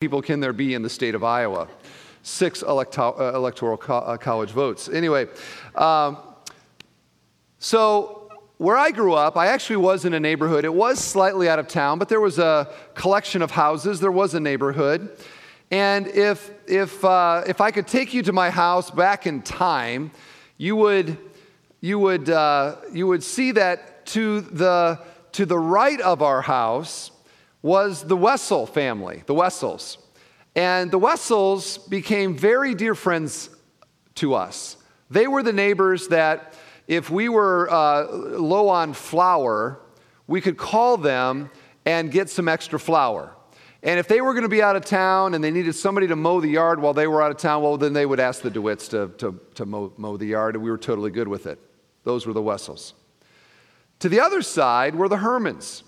people 0.00 0.22
can 0.22 0.40
there 0.40 0.54
be 0.54 0.72
in 0.72 0.80
the 0.80 0.88
state 0.88 1.14
of 1.14 1.22
Iowa? 1.22 1.68
Six 2.22 2.62
electo- 2.62 3.20
uh, 3.20 3.36
electoral 3.36 3.76
co- 3.76 3.98
uh, 3.98 4.16
college 4.16 4.48
votes. 4.48 4.88
Anyway, 4.88 5.26
um, 5.74 6.16
so 7.58 8.32
where 8.56 8.78
I 8.78 8.92
grew 8.92 9.12
up, 9.12 9.36
I 9.36 9.48
actually 9.48 9.76
was 9.76 10.06
in 10.06 10.14
a 10.14 10.18
neighborhood. 10.18 10.64
It 10.64 10.72
was 10.72 10.98
slightly 11.00 11.50
out 11.50 11.58
of 11.58 11.68
town, 11.68 11.98
but 11.98 12.08
there 12.08 12.18
was 12.18 12.38
a 12.38 12.72
collection 12.94 13.42
of 13.42 13.50
houses. 13.50 14.00
There 14.00 14.10
was 14.10 14.32
a 14.32 14.40
neighborhood. 14.40 15.10
And 15.70 16.06
if, 16.06 16.50
if, 16.66 17.04
uh, 17.04 17.44
if 17.46 17.60
I 17.60 17.70
could 17.70 17.86
take 17.86 18.14
you 18.14 18.22
to 18.22 18.32
my 18.32 18.48
house 18.48 18.90
back 18.90 19.26
in 19.26 19.42
time, 19.42 20.12
you 20.56 20.76
would, 20.76 21.18
you 21.82 21.98
would, 21.98 22.30
uh, 22.30 22.76
you 22.90 23.06
would 23.06 23.22
see 23.22 23.52
that 23.52 24.06
to 24.06 24.40
the, 24.40 24.98
to 25.32 25.44
the 25.44 25.58
right 25.58 26.00
of 26.00 26.22
our 26.22 26.40
house 26.40 27.10
was 27.62 28.04
the 28.04 28.16
Wessel 28.16 28.66
family, 28.66 29.22
the 29.26 29.34
Wessels. 29.34 29.98
And 30.56 30.90
the 30.90 30.98
Wessels 30.98 31.78
became 31.78 32.36
very 32.36 32.74
dear 32.74 32.94
friends 32.94 33.50
to 34.16 34.34
us. 34.34 34.76
They 35.10 35.26
were 35.26 35.42
the 35.42 35.52
neighbors 35.52 36.08
that, 36.08 36.54
if 36.88 37.10
we 37.10 37.28
were 37.28 37.70
uh, 37.70 38.06
low 38.10 38.68
on 38.68 38.92
flour, 38.92 39.80
we 40.26 40.40
could 40.40 40.56
call 40.56 40.96
them 40.96 41.50
and 41.84 42.10
get 42.10 42.28
some 42.28 42.48
extra 42.48 42.78
flour. 42.78 43.36
And 43.82 43.98
if 43.98 44.08
they 44.08 44.20
were 44.20 44.34
going 44.34 44.42
to 44.42 44.48
be 44.48 44.62
out 44.62 44.76
of 44.76 44.84
town 44.84 45.34
and 45.34 45.42
they 45.42 45.50
needed 45.50 45.74
somebody 45.74 46.06
to 46.08 46.16
mow 46.16 46.40
the 46.40 46.48
yard 46.48 46.80
while 46.80 46.92
they 46.92 47.06
were 47.06 47.22
out 47.22 47.30
of 47.30 47.38
town, 47.38 47.62
well, 47.62 47.76
then 47.76 47.92
they 47.92 48.04
would 48.04 48.20
ask 48.20 48.42
the 48.42 48.50
DeWitts 48.50 48.90
to, 48.90 49.08
to, 49.18 49.40
to 49.54 49.66
mow, 49.66 49.92
mow 49.96 50.16
the 50.16 50.26
yard, 50.26 50.54
and 50.54 50.62
we 50.62 50.70
were 50.70 50.78
totally 50.78 51.10
good 51.10 51.28
with 51.28 51.46
it. 51.46 51.58
Those 52.04 52.26
were 52.26 52.32
the 52.32 52.42
Wessels. 52.42 52.94
To 54.00 54.08
the 54.08 54.20
other 54.20 54.42
side 54.42 54.94
were 54.94 55.08
the 55.08 55.16
Hermans. 55.16 55.82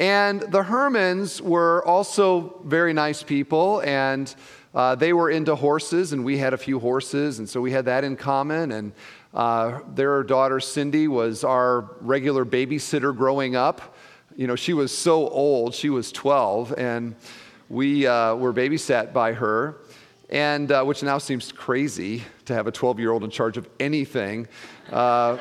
And 0.00 0.40
the 0.40 0.62
Hermans 0.64 1.40
were 1.40 1.86
also 1.86 2.60
very 2.64 2.92
nice 2.92 3.22
people, 3.22 3.80
and 3.84 4.34
uh, 4.74 4.96
they 4.96 5.12
were 5.12 5.30
into 5.30 5.54
horses, 5.54 6.12
and 6.12 6.24
we 6.24 6.38
had 6.38 6.52
a 6.52 6.58
few 6.58 6.80
horses, 6.80 7.38
and 7.38 7.48
so 7.48 7.60
we 7.60 7.70
had 7.70 7.84
that 7.84 8.02
in 8.02 8.16
common. 8.16 8.72
And 8.72 8.92
uh, 9.32 9.80
their 9.94 10.24
daughter 10.24 10.58
Cindy 10.58 11.06
was 11.06 11.44
our 11.44 11.92
regular 12.00 12.44
babysitter 12.44 13.16
growing 13.16 13.54
up 13.54 13.94
you 14.36 14.46
know, 14.46 14.56
she 14.56 14.72
was 14.72 14.96
so 14.96 15.28
old, 15.28 15.74
she 15.74 15.90
was 15.90 16.12
12, 16.12 16.74
and 16.78 17.14
we 17.68 18.06
uh, 18.06 18.34
were 18.34 18.52
babysat 18.52 19.12
by 19.12 19.32
her, 19.32 19.76
and 20.30 20.70
uh, 20.70 20.84
which 20.84 21.02
now 21.02 21.18
seems 21.18 21.52
crazy 21.52 22.22
to 22.44 22.54
have 22.54 22.66
a 22.66 22.72
12 22.72 23.00
year 23.00 23.12
old 23.12 23.24
in 23.24 23.30
charge 23.30 23.56
of 23.56 23.68
anything. 23.80 24.48
Uh, 24.90 25.36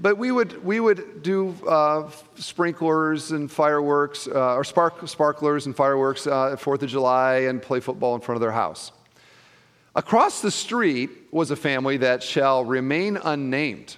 but 0.00 0.16
we 0.16 0.30
would, 0.30 0.64
we 0.64 0.80
would 0.80 1.22
do 1.22 1.54
uh, 1.66 2.10
sprinklers 2.36 3.32
and 3.32 3.50
fireworks, 3.50 4.28
uh, 4.28 4.54
or 4.54 4.64
spark, 4.64 5.06
sparklers 5.08 5.66
and 5.66 5.74
fireworks 5.74 6.26
uh, 6.26 6.52
at 6.52 6.60
4th 6.60 6.82
of 6.82 6.88
July 6.88 7.40
and 7.40 7.60
play 7.60 7.80
football 7.80 8.14
in 8.14 8.20
front 8.20 8.36
of 8.36 8.40
their 8.40 8.52
house. 8.52 8.92
Across 9.94 10.42
the 10.42 10.50
street 10.50 11.10
was 11.32 11.50
a 11.50 11.56
family 11.56 11.96
that 11.98 12.22
shall 12.22 12.64
remain 12.64 13.16
unnamed. 13.16 13.96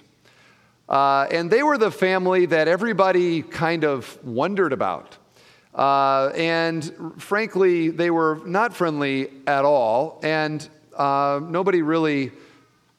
Uh, 0.89 1.27
and 1.31 1.49
they 1.49 1.63
were 1.63 1.77
the 1.77 1.91
family 1.91 2.47
that 2.47 2.67
everybody 2.67 3.43
kind 3.43 3.83
of 3.83 4.17
wondered 4.25 4.73
about. 4.73 5.17
Uh, 5.73 6.31
and 6.35 7.13
frankly, 7.17 7.89
they 7.89 8.09
were 8.09 8.41
not 8.45 8.73
friendly 8.73 9.29
at 9.47 9.63
all, 9.63 10.19
and 10.23 10.67
uh, 10.97 11.39
nobody 11.41 11.81
really 11.81 12.31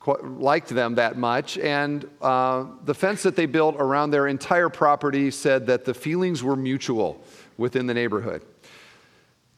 liked 0.06 0.68
them 0.68 0.96
that 0.96 1.16
much. 1.16 1.58
And 1.58 2.08
uh, 2.20 2.66
the 2.84 2.94
fence 2.94 3.22
that 3.22 3.36
they 3.36 3.46
built 3.46 3.76
around 3.78 4.10
their 4.10 4.26
entire 4.26 4.68
property 4.68 5.30
said 5.30 5.66
that 5.66 5.84
the 5.84 5.94
feelings 5.94 6.42
were 6.42 6.56
mutual 6.56 7.22
within 7.56 7.86
the 7.86 7.94
neighborhood. 7.94 8.42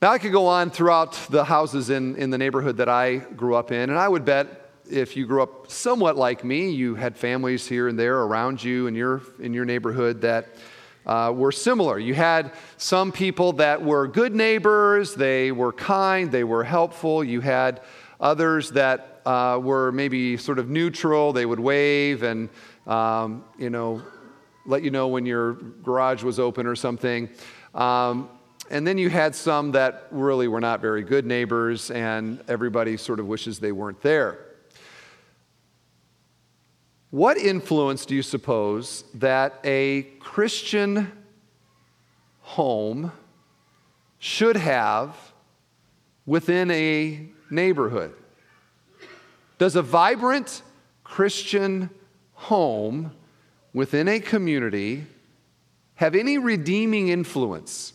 Now, 0.03 0.11
I 0.11 0.19
could 0.19 0.33
go 0.33 0.47
on 0.47 0.71
throughout 0.71 1.13
the 1.31 1.45
houses 1.45 1.89
in, 1.89 2.17
in 2.17 2.29
the 2.31 2.37
neighborhood 2.37 2.77
that 2.77 2.89
I 2.89 3.17
grew 3.17 3.55
up 3.55 3.73
in, 3.73 3.89
and 3.89 3.99
I 3.99 4.07
would 4.07 4.25
bet 4.25 4.65
if 4.91 5.17
you 5.17 5.27
grew 5.27 5.43
up 5.43 5.71
somewhat 5.71 6.17
like 6.17 6.45
me, 6.45 6.71
you 6.71 6.95
had 6.95 7.17
families 7.17 7.67
here 7.67 7.89
and 7.89 7.99
there 7.99 8.21
around 8.21 8.63
you 8.63 8.87
in 8.87 8.95
your, 8.95 9.23
in 9.41 9.55
your 9.55 9.65
neighborhood 9.65 10.21
that 10.21 10.49
uh, 11.07 11.33
were 11.35 11.53
similar. 11.53 11.99
You 11.99 12.15
had 12.15 12.53
some 12.77 13.13
people 13.13 13.55
that 13.55 13.83
were 13.83 14.07
good 14.07 14.35
neighbors, 14.35 15.15
they 15.15 15.53
were 15.53 15.73
kind, 15.73 16.31
they 16.31 16.45
were 16.45 16.65
helpful. 16.65 17.25
You 17.25 17.41
had 17.41 17.81
others 18.21 18.71
that 18.73 19.14
uh, 19.27 19.59
were 19.63 19.93
maybe 19.93 20.37
sort 20.37 20.59
of 20.59 20.69
neutral, 20.69 21.33
they 21.33 21.47
would 21.47 21.61
wave 21.61 22.23
and, 22.23 22.49
um, 22.87 23.45
you 23.59 23.71
know, 23.71 24.03
let 24.67 24.83
you 24.83 24.91
know 24.91 25.09
when 25.09 25.27
your 25.27 25.55
garage 25.83 26.23
was 26.23 26.39
open 26.39 26.67
or 26.67 26.77
something. 26.77 27.29
Um, 27.75 28.29
and 28.71 28.87
then 28.87 28.97
you 28.97 29.11
had 29.11 29.35
some 29.35 29.73
that 29.73 30.07
really 30.11 30.49
were 30.49 30.61
not 30.61 30.81
very 30.81 31.03
good 31.03 31.27
neighbors, 31.27 31.91
and 31.91 32.43
everybody 32.49 32.97
sort 32.97 33.21
of 33.21 33.27
wishes 33.27 33.59
they 33.59 33.73
weren't 33.73 34.01
there. 34.01 34.39
What 37.11 37.37
influence 37.37 38.07
do 38.07 38.15
you 38.15 38.23
suppose 38.23 39.05
that 39.15 39.61
a 39.65 40.03
Christian 40.19 41.13
home 42.41 43.13
should 44.19 44.57
have 44.57 45.15
within 46.27 46.71
a 46.71 47.29
neighborhood? 47.51 48.15
Does 49.65 49.77
a 49.77 49.83
vibrant 49.83 50.61
Christian 51.05 51.89
home 52.35 53.13
within 53.73 54.09
a 54.09 54.21
community 54.21 55.07
have 55.95 56.15
any 56.15 56.37
redeeming 56.37 57.09
influence? 57.09 57.95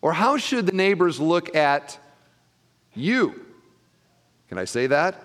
Or 0.00 0.14
how 0.14 0.38
should 0.38 0.64
the 0.64 0.72
neighbors 0.72 1.20
look 1.20 1.54
at 1.54 1.98
you? 2.94 3.44
Can 4.48 4.56
I 4.56 4.64
say 4.64 4.86
that? 4.86 5.22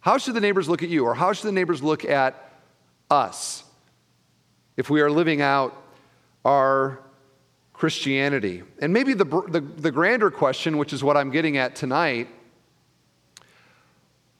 How 0.00 0.18
should 0.18 0.34
the 0.34 0.40
neighbors 0.40 0.68
look 0.68 0.82
at 0.82 0.88
you, 0.88 1.04
or 1.04 1.14
how 1.14 1.32
should 1.32 1.46
the 1.46 1.52
neighbors 1.52 1.80
look 1.80 2.04
at 2.04 2.50
us 3.08 3.62
if 4.76 4.90
we 4.90 5.02
are 5.02 5.08
living 5.08 5.40
out 5.40 5.80
our 6.44 6.98
Christianity? 7.72 8.64
And 8.80 8.92
maybe 8.92 9.14
the, 9.14 9.24
the, 9.24 9.60
the 9.60 9.92
grander 9.92 10.32
question, 10.32 10.78
which 10.78 10.92
is 10.92 11.04
what 11.04 11.16
I'm 11.16 11.30
getting 11.30 11.58
at 11.58 11.76
tonight 11.76 12.26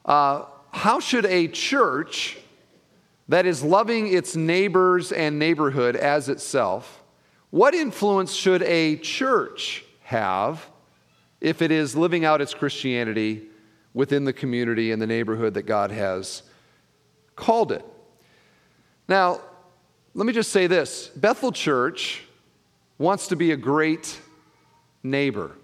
uh, 0.06 0.44
how 0.70 1.00
should 1.00 1.26
a 1.26 1.48
church 1.48 2.38
that 3.28 3.44
is 3.44 3.62
loving 3.62 4.12
its 4.12 4.36
neighbors 4.36 5.10
and 5.12 5.38
neighborhood 5.38 5.96
as 5.96 6.28
itself, 6.28 7.02
what 7.50 7.74
influence 7.74 8.32
should 8.32 8.62
a 8.62 8.96
church 8.96 9.84
have 10.02 10.64
if 11.40 11.60
it 11.60 11.70
is 11.70 11.96
living 11.96 12.24
out 12.24 12.40
its 12.40 12.54
Christianity 12.54 13.42
within 13.94 14.24
the 14.24 14.32
community 14.32 14.92
and 14.92 15.02
the 15.02 15.06
neighborhood 15.06 15.54
that 15.54 15.62
God 15.62 15.90
has 15.90 16.42
called 17.34 17.72
it. 17.72 17.84
Now, 19.08 19.40
let 20.14 20.26
me 20.26 20.32
just 20.32 20.52
say 20.52 20.66
this 20.66 21.08
Bethel 21.16 21.52
Church 21.52 22.22
wants 22.98 23.28
to 23.28 23.36
be 23.36 23.52
a 23.52 23.56
great 23.56 24.20
neighbor. 25.02 25.56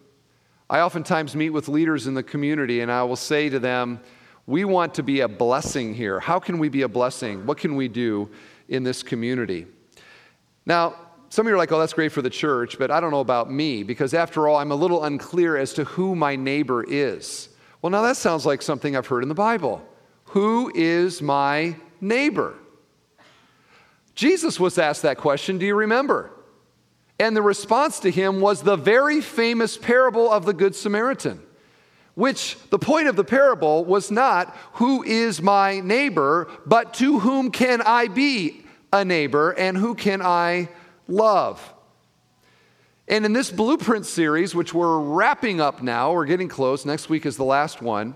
I 0.69 0.81
oftentimes 0.81 1.37
meet 1.37 1.51
with 1.51 1.69
leaders 1.69 2.07
in 2.07 2.15
the 2.15 2.23
community 2.23 2.81
and 2.81 2.91
I 2.91 3.03
will 3.05 3.17
say 3.17 3.49
to 3.49 3.59
them, 3.59 4.01
We 4.47 4.65
want 4.65 4.95
to 4.95 5.03
be 5.03 5.21
a 5.21 5.29
blessing 5.29 5.95
here. 5.95 6.21
How 6.21 6.39
can 6.39 6.59
we 6.59 6.69
be 6.69 6.83
a 6.83 6.89
blessing? 6.89 7.47
What 7.47 7.59
can 7.59 7.77
we 7.77 7.89
do 7.89 8.31
in 8.69 8.83
this 8.83 9.03
community? 9.03 9.67
Now, 10.67 10.97
some 11.29 11.47
of 11.47 11.51
you 11.51 11.55
are 11.55 11.59
like, 11.59 11.73
oh, 11.73 11.79
that's 11.79 11.95
great 11.95 12.13
for 12.13 12.23
the 12.23 12.31
church, 12.31 12.79
but 12.79 12.91
I 12.91 13.01
don't 13.01 13.11
know 13.11 13.21
about 13.21 13.51
me 13.51 13.83
because 13.83 14.15
after 14.15 14.49
all, 14.49 14.57
I'm 14.57 14.71
a 14.71 14.75
little 14.75 15.05
unclear 15.05 15.57
as 15.57 15.73
to 15.75 15.85
who 15.85 16.15
my 16.15 16.37
neighbor 16.37 16.85
is. 16.85 17.49
Well, 17.81 17.91
now 17.91 18.03
that 18.03 18.17
sounds 18.17 18.45
like 18.45 18.63
something 18.63 18.97
I've 18.97 19.07
heard 19.07 19.23
in 19.23 19.29
the 19.29 19.35
Bible. 19.35 19.83
Who 20.27 20.71
is 20.75 21.23
my 21.23 21.77
neighbor? 22.01 22.55
Jesus 24.15 24.61
was 24.61 24.77
asked 24.77 25.03
that 25.03 25.19
question, 25.19 25.59
do 25.59 25.65
you 25.65 25.75
remember? 25.75 26.31
And 27.19 27.37
the 27.37 27.43
response 27.43 28.01
to 28.01 28.11
him 28.11 28.41
was 28.41 28.63
the 28.63 28.77
very 28.77 29.21
famous 29.21 29.77
parable 29.77 30.31
of 30.31 30.45
the 30.45 30.53
Good 30.53 30.75
Samaritan, 30.75 31.41
which 32.15 32.59
the 32.71 32.79
point 32.79 33.09
of 33.09 33.17
the 33.17 33.25
parable 33.25 33.85
was 33.85 34.11
not 34.11 34.57
who 34.75 35.03
is 35.03 35.41
my 35.41 35.81
neighbor, 35.81 36.49
but 36.67 36.95
to 36.95 37.19
whom 37.21 37.51
can 37.51 37.81
I 37.83 38.09
be 38.09 38.65
a 38.93 39.05
neighbor 39.05 39.53
and 39.53 39.77
who 39.77 39.95
can 39.95 40.21
I 40.21 40.69
love? 41.09 41.73
And 43.09 43.25
in 43.25 43.33
this 43.33 43.51
blueprint 43.51 44.07
series, 44.07 44.55
which 44.55 44.73
we're 44.73 44.99
wrapping 44.99 45.61
up 45.61 45.83
now, 45.83 46.13
we're 46.13 46.27
getting 46.27 46.49
close, 46.49 46.85
next 46.85 47.09
week 47.09 47.27
is 47.27 47.37
the 47.37 47.45
last 47.45 47.83
one, 47.83 48.15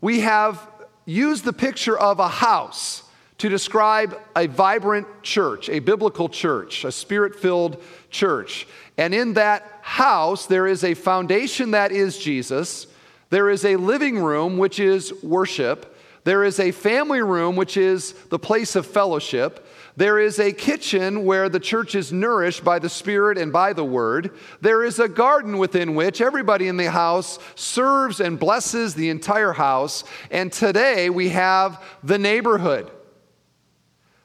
we 0.00 0.20
have 0.20 0.68
used 1.04 1.44
the 1.44 1.52
picture 1.52 1.98
of 1.98 2.18
a 2.18 2.28
house 2.28 3.02
to 3.40 3.48
describe 3.48 4.20
a 4.36 4.46
vibrant 4.46 5.06
church, 5.22 5.70
a 5.70 5.78
biblical 5.78 6.28
church, 6.28 6.84
a 6.84 6.92
spirit 6.92 7.34
filled 7.34 7.82
church. 8.10 8.66
And 8.98 9.14
in 9.14 9.32
that 9.34 9.80
house, 9.80 10.44
there 10.44 10.66
is 10.66 10.84
a 10.84 10.92
foundation 10.92 11.70
that 11.70 11.90
is 11.90 12.18
Jesus, 12.18 12.86
there 13.30 13.48
is 13.48 13.64
a 13.64 13.76
living 13.76 14.18
room, 14.18 14.58
which 14.58 14.78
is 14.78 15.14
worship, 15.22 15.96
there 16.24 16.44
is 16.44 16.60
a 16.60 16.70
family 16.70 17.22
room, 17.22 17.56
which 17.56 17.78
is 17.78 18.12
the 18.28 18.38
place 18.38 18.76
of 18.76 18.84
fellowship. 18.84 19.66
There 19.96 20.18
is 20.18 20.38
a 20.38 20.52
kitchen 20.52 21.24
where 21.24 21.48
the 21.48 21.58
church 21.58 21.94
is 21.94 22.12
nourished 22.12 22.62
by 22.62 22.78
the 22.78 22.90
Spirit 22.90 23.38
and 23.38 23.50
by 23.50 23.72
the 23.72 23.84
Word. 23.84 24.32
There 24.60 24.84
is 24.84 24.98
a 24.98 25.08
garden 25.08 25.56
within 25.56 25.94
which 25.94 26.20
everybody 26.20 26.68
in 26.68 26.76
the 26.76 26.90
house 26.90 27.38
serves 27.54 28.20
and 28.20 28.38
blesses 28.38 28.94
the 28.94 29.08
entire 29.08 29.54
house. 29.54 30.04
And 30.30 30.52
today 30.52 31.08
we 31.08 31.30
have 31.30 31.82
the 32.02 32.18
neighborhood. 32.18 32.90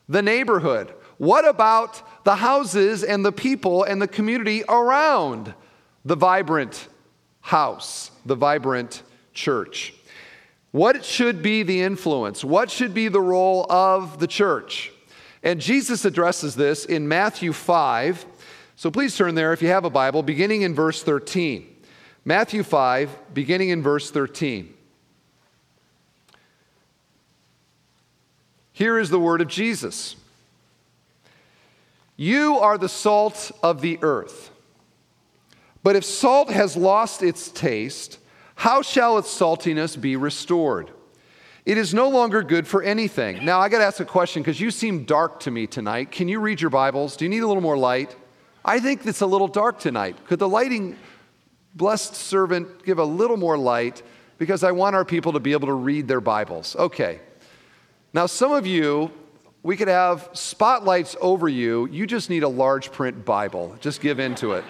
The 0.08 0.22
neighborhood. 0.22 0.94
What 1.18 1.48
about 1.48 2.24
the 2.26 2.36
houses 2.36 3.04
and 3.04 3.26
the 3.26 3.32
people 3.32 3.84
and 3.84 4.02
the 4.02 4.08
community 4.08 4.64
around 4.68 5.54
the 6.04 6.16
vibrant 6.16 6.88
house, 7.42 8.12
the 8.26 8.36
vibrant 8.36 9.02
church? 9.34 9.94
What 10.72 11.06
should 11.06 11.42
be 11.42 11.64
the 11.64 11.82
influence? 11.82 12.44
What 12.44 12.70
should 12.70 12.94
be 12.94 13.08
the 13.08 13.22
role 13.22 13.66
of 13.72 14.20
the 14.20 14.28
church? 14.28 14.92
And 15.42 15.62
Jesus 15.62 16.04
addresses 16.04 16.56
this 16.56 16.84
in 16.84 17.08
Matthew 17.08 17.54
5. 17.54 18.26
So 18.76 18.92
please 18.92 19.16
turn 19.16 19.36
there 19.36 19.54
if 19.54 19.62
you 19.62 19.70
have 19.70 19.86
a 19.86 19.90
Bible, 19.90 20.22
beginning 20.22 20.64
in 20.64 20.76
verse 20.76 21.02
13. 21.02 21.74
Matthew 22.26 22.64
5, 22.64 23.34
beginning 23.34 23.70
in 23.70 23.82
verse 23.82 24.12
13. 24.12 24.75
Here 28.76 29.00
is 29.00 29.10
the 29.10 29.20
word 29.20 29.40
of 29.40 29.48
Jesus 29.48 30.18
You 32.18 32.60
are 32.60 32.78
the 32.78 32.90
salt 32.90 33.52
of 33.64 33.80
the 33.80 33.98
earth. 34.02 34.52
But 35.82 35.96
if 35.96 36.04
salt 36.04 36.50
has 36.50 36.76
lost 36.76 37.24
its 37.24 37.50
taste, 37.50 38.20
how 38.56 38.82
shall 38.82 39.18
its 39.18 39.30
saltiness 39.30 40.00
be 40.00 40.18
restored? 40.18 40.92
It 41.66 41.78
is 41.78 41.94
no 41.94 42.10
longer 42.10 42.44
good 42.44 42.68
for 42.68 42.84
anything. 42.84 43.46
Now, 43.46 43.60
I 43.60 43.70
got 43.70 43.78
to 43.78 43.86
ask 43.86 44.00
a 44.00 44.06
question 44.06 44.42
because 44.42 44.60
you 44.60 44.72
seem 44.72 45.06
dark 45.06 45.40
to 45.42 45.52
me 45.52 45.68
tonight. 45.68 46.12
Can 46.12 46.28
you 46.28 46.40
read 46.40 46.60
your 46.60 46.70
Bibles? 46.70 47.16
Do 47.16 47.24
you 47.24 47.30
need 47.30 47.44
a 47.44 47.48
little 47.48 47.64
more 47.64 47.78
light? 47.78 48.16
I 48.66 48.80
think 48.80 49.06
it's 49.06 49.22
a 49.22 49.26
little 49.26 49.48
dark 49.48 49.80
tonight. 49.80 50.18
Could 50.28 50.40
the 50.40 50.50
lighting 50.50 50.98
blessed 51.76 52.16
servant 52.16 52.84
give 52.84 53.00
a 53.00 53.06
little 53.06 53.38
more 53.38 53.58
light? 53.58 54.04
Because 54.38 54.64
I 54.64 54.72
want 54.72 54.96
our 54.96 55.06
people 55.06 55.34
to 55.34 55.40
be 55.40 55.54
able 55.54 55.68
to 55.68 55.74
read 55.74 56.08
their 56.08 56.22
Bibles. 56.22 56.76
Okay. 56.76 57.22
Now, 58.16 58.28
some 58.28 58.54
of 58.54 58.66
you, 58.66 59.12
we 59.62 59.76
could 59.76 59.90
have 59.90 60.30
spotlights 60.32 61.18
over 61.20 61.50
you. 61.50 61.86
You 61.88 62.08
just 62.08 62.30
need 62.30 62.44
a 62.44 62.48
large 62.48 62.94
print 62.94 63.26
Bible. 63.26 63.76
Just 63.82 64.00
give 64.00 64.22
in 64.22 64.36
to 64.36 64.54
it. 64.54 64.64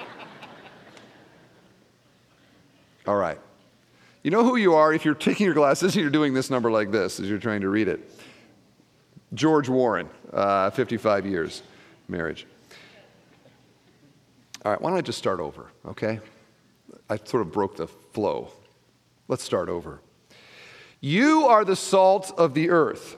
All 3.06 3.15
right. 3.15 3.39
You 4.24 4.31
know 4.31 4.44
who 4.44 4.56
you 4.56 4.74
are 4.74 4.92
if 4.92 5.06
you're 5.06 5.13
taking 5.13 5.45
your 5.45 5.53
glasses 5.53 5.94
and 5.94 6.01
you're 6.01 6.09
doing 6.09 6.33
this 6.33 6.50
number 6.50 6.71
like 6.71 6.89
this 6.89 7.19
as 7.19 7.30
you're 7.30 7.38
trying 7.38 7.62
to 7.62 7.69
read 7.69 7.88
it. 7.88 8.09
George 9.36 9.69
Warren, 9.69 10.09
uh, 10.33 10.71
55 10.71 11.27
years 11.27 11.62
marriage. 12.07 12.47
All 14.65 14.71
right, 14.71 14.81
why 14.81 14.89
don't 14.89 14.97
I 14.97 15.01
just 15.01 15.19
start 15.19 15.39
over, 15.39 15.69
okay? 15.89 16.19
I 17.12 17.18
sort 17.18 17.42
of 17.42 17.51
broke 17.51 17.75
the 17.75 17.86
flow. 17.86 18.51
Let's 19.27 19.44
start 19.44 19.69
over. 19.69 20.01
You 21.00 21.45
are 21.45 21.63
the 21.63 21.75
salt 21.75 22.33
of 22.39 22.56
the 22.56 22.71
earth. 22.71 23.18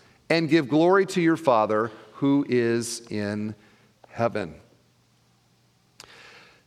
and 0.31 0.47
give 0.47 0.69
glory 0.69 1.05
to 1.05 1.19
your 1.19 1.35
Father 1.35 1.91
who 2.13 2.45
is 2.47 3.01
in 3.09 3.53
heaven. 4.07 4.55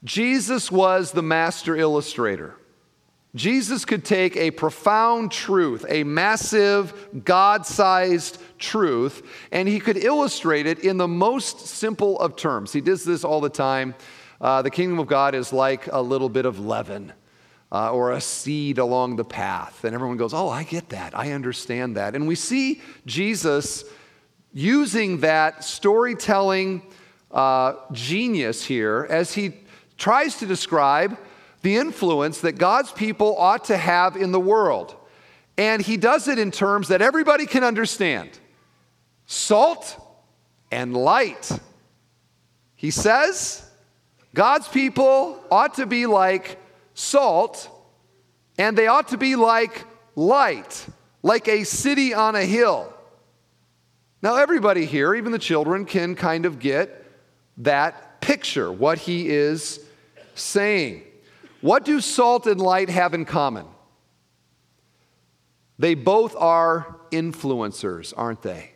Jesus 0.05 0.71
was 0.71 1.13
the 1.13 1.23
master 1.23 1.75
illustrator. 1.75 2.57
Jesus 3.35 3.87
could 3.87 4.05
take 4.05 4.37
a 4.37 4.51
profound 4.51 5.33
truth, 5.33 5.87
a 5.89 6.05
massive, 6.05 7.25
God 7.25 7.65
sized 7.65 8.39
truth, 8.59 9.23
and 9.51 9.67
he 9.67 9.81
could 9.81 9.97
illustrate 9.97 10.67
it 10.67 10.81
in 10.81 10.99
the 10.99 11.09
most 11.09 11.61
simple 11.61 12.21
of 12.21 12.37
terms. 12.37 12.71
He 12.71 12.83
does 12.83 13.03
this 13.03 13.25
all 13.25 13.41
the 13.41 13.49
time. 13.49 13.95
Uh, 14.43 14.61
the 14.61 14.71
kingdom 14.71 14.99
of 14.99 15.07
God 15.07 15.35
is 15.35 15.55
like 15.55 15.87
a 15.91 16.03
little 16.03 16.29
bit 16.29 16.45
of 16.45 16.61
leaven 16.61 17.15
uh, 17.75 17.91
or 17.91 18.13
a 18.13 18.21
seed 18.21 18.79
along 18.79 19.17
the 19.17 19.25
path. 19.25 19.83
And 19.83 19.97
everyone 19.97 20.17
goes, 20.17 20.33
Oh, 20.33 20.49
I 20.49 20.63
get 20.63 20.91
that. 20.91 21.19
I 21.19 21.33
understand 21.33 21.97
that. 21.97 22.15
And 22.15 22.29
we 22.29 22.37
see 22.37 22.81
Jesus 23.05 23.85
using 24.53 25.19
that 25.21 25.65
storytelling 25.65 26.83
uh, 27.33 27.75
genius 27.91 28.65
here 28.65 29.09
as 29.11 29.35
he 29.35 29.55
tries 29.99 30.37
to 30.37 30.47
describe 30.47 31.19
the 31.63 31.75
influence 31.75 32.43
that 32.43 32.53
God's 32.53 32.93
people 32.93 33.37
ought 33.37 33.65
to 33.65 33.77
have 33.77 34.17
in 34.17 34.31
the 34.31 34.39
world. 34.39 34.95
And 35.59 35.83
he 35.83 35.97
does 35.97 36.29
it 36.29 36.39
in 36.39 36.53
terms 36.53 36.89
that 36.89 37.03
everybody 37.03 37.45
can 37.45 37.65
understand 37.65 38.31
salt 39.27 40.01
and 40.71 40.97
light. 40.97 41.51
He 42.77 42.93
says 42.93 43.69
God's 44.33 44.69
people 44.69 45.43
ought 45.51 45.75
to 45.75 45.87
be 45.87 46.07
like 46.07 46.61
salt, 46.95 47.69
and 48.57 48.79
they 48.79 48.87
ought 48.87 49.09
to 49.09 49.19
be 49.19 49.37
like 49.37 49.85
light, 50.15 50.87
like 51.23 51.49
a 51.49 51.65
city 51.65 52.15
on 52.15 52.35
a 52.35 52.45
hill. 52.45 52.93
Now, 54.23 54.37
everybody 54.37 54.87
here, 54.87 55.15
even 55.15 55.33
the 55.33 55.39
children, 55.39 55.85
can 55.85 56.15
kind 56.15 56.47
of 56.47 56.59
get 56.59 57.05
that 57.59 58.21
picture, 58.21 58.73
what 58.73 58.99
he 58.99 59.29
is 59.29 59.81
saying. 60.35 61.03
What 61.61 61.85
do 61.85 62.01
salt 62.01 62.47
and 62.47 62.61
light 62.61 62.89
have 62.89 63.13
in 63.13 63.25
common? 63.25 63.67
They 65.79 65.95
both 65.95 66.37
are 66.37 66.97
influencers, 67.11 68.13
aren't 68.17 68.43
they? 68.43 68.73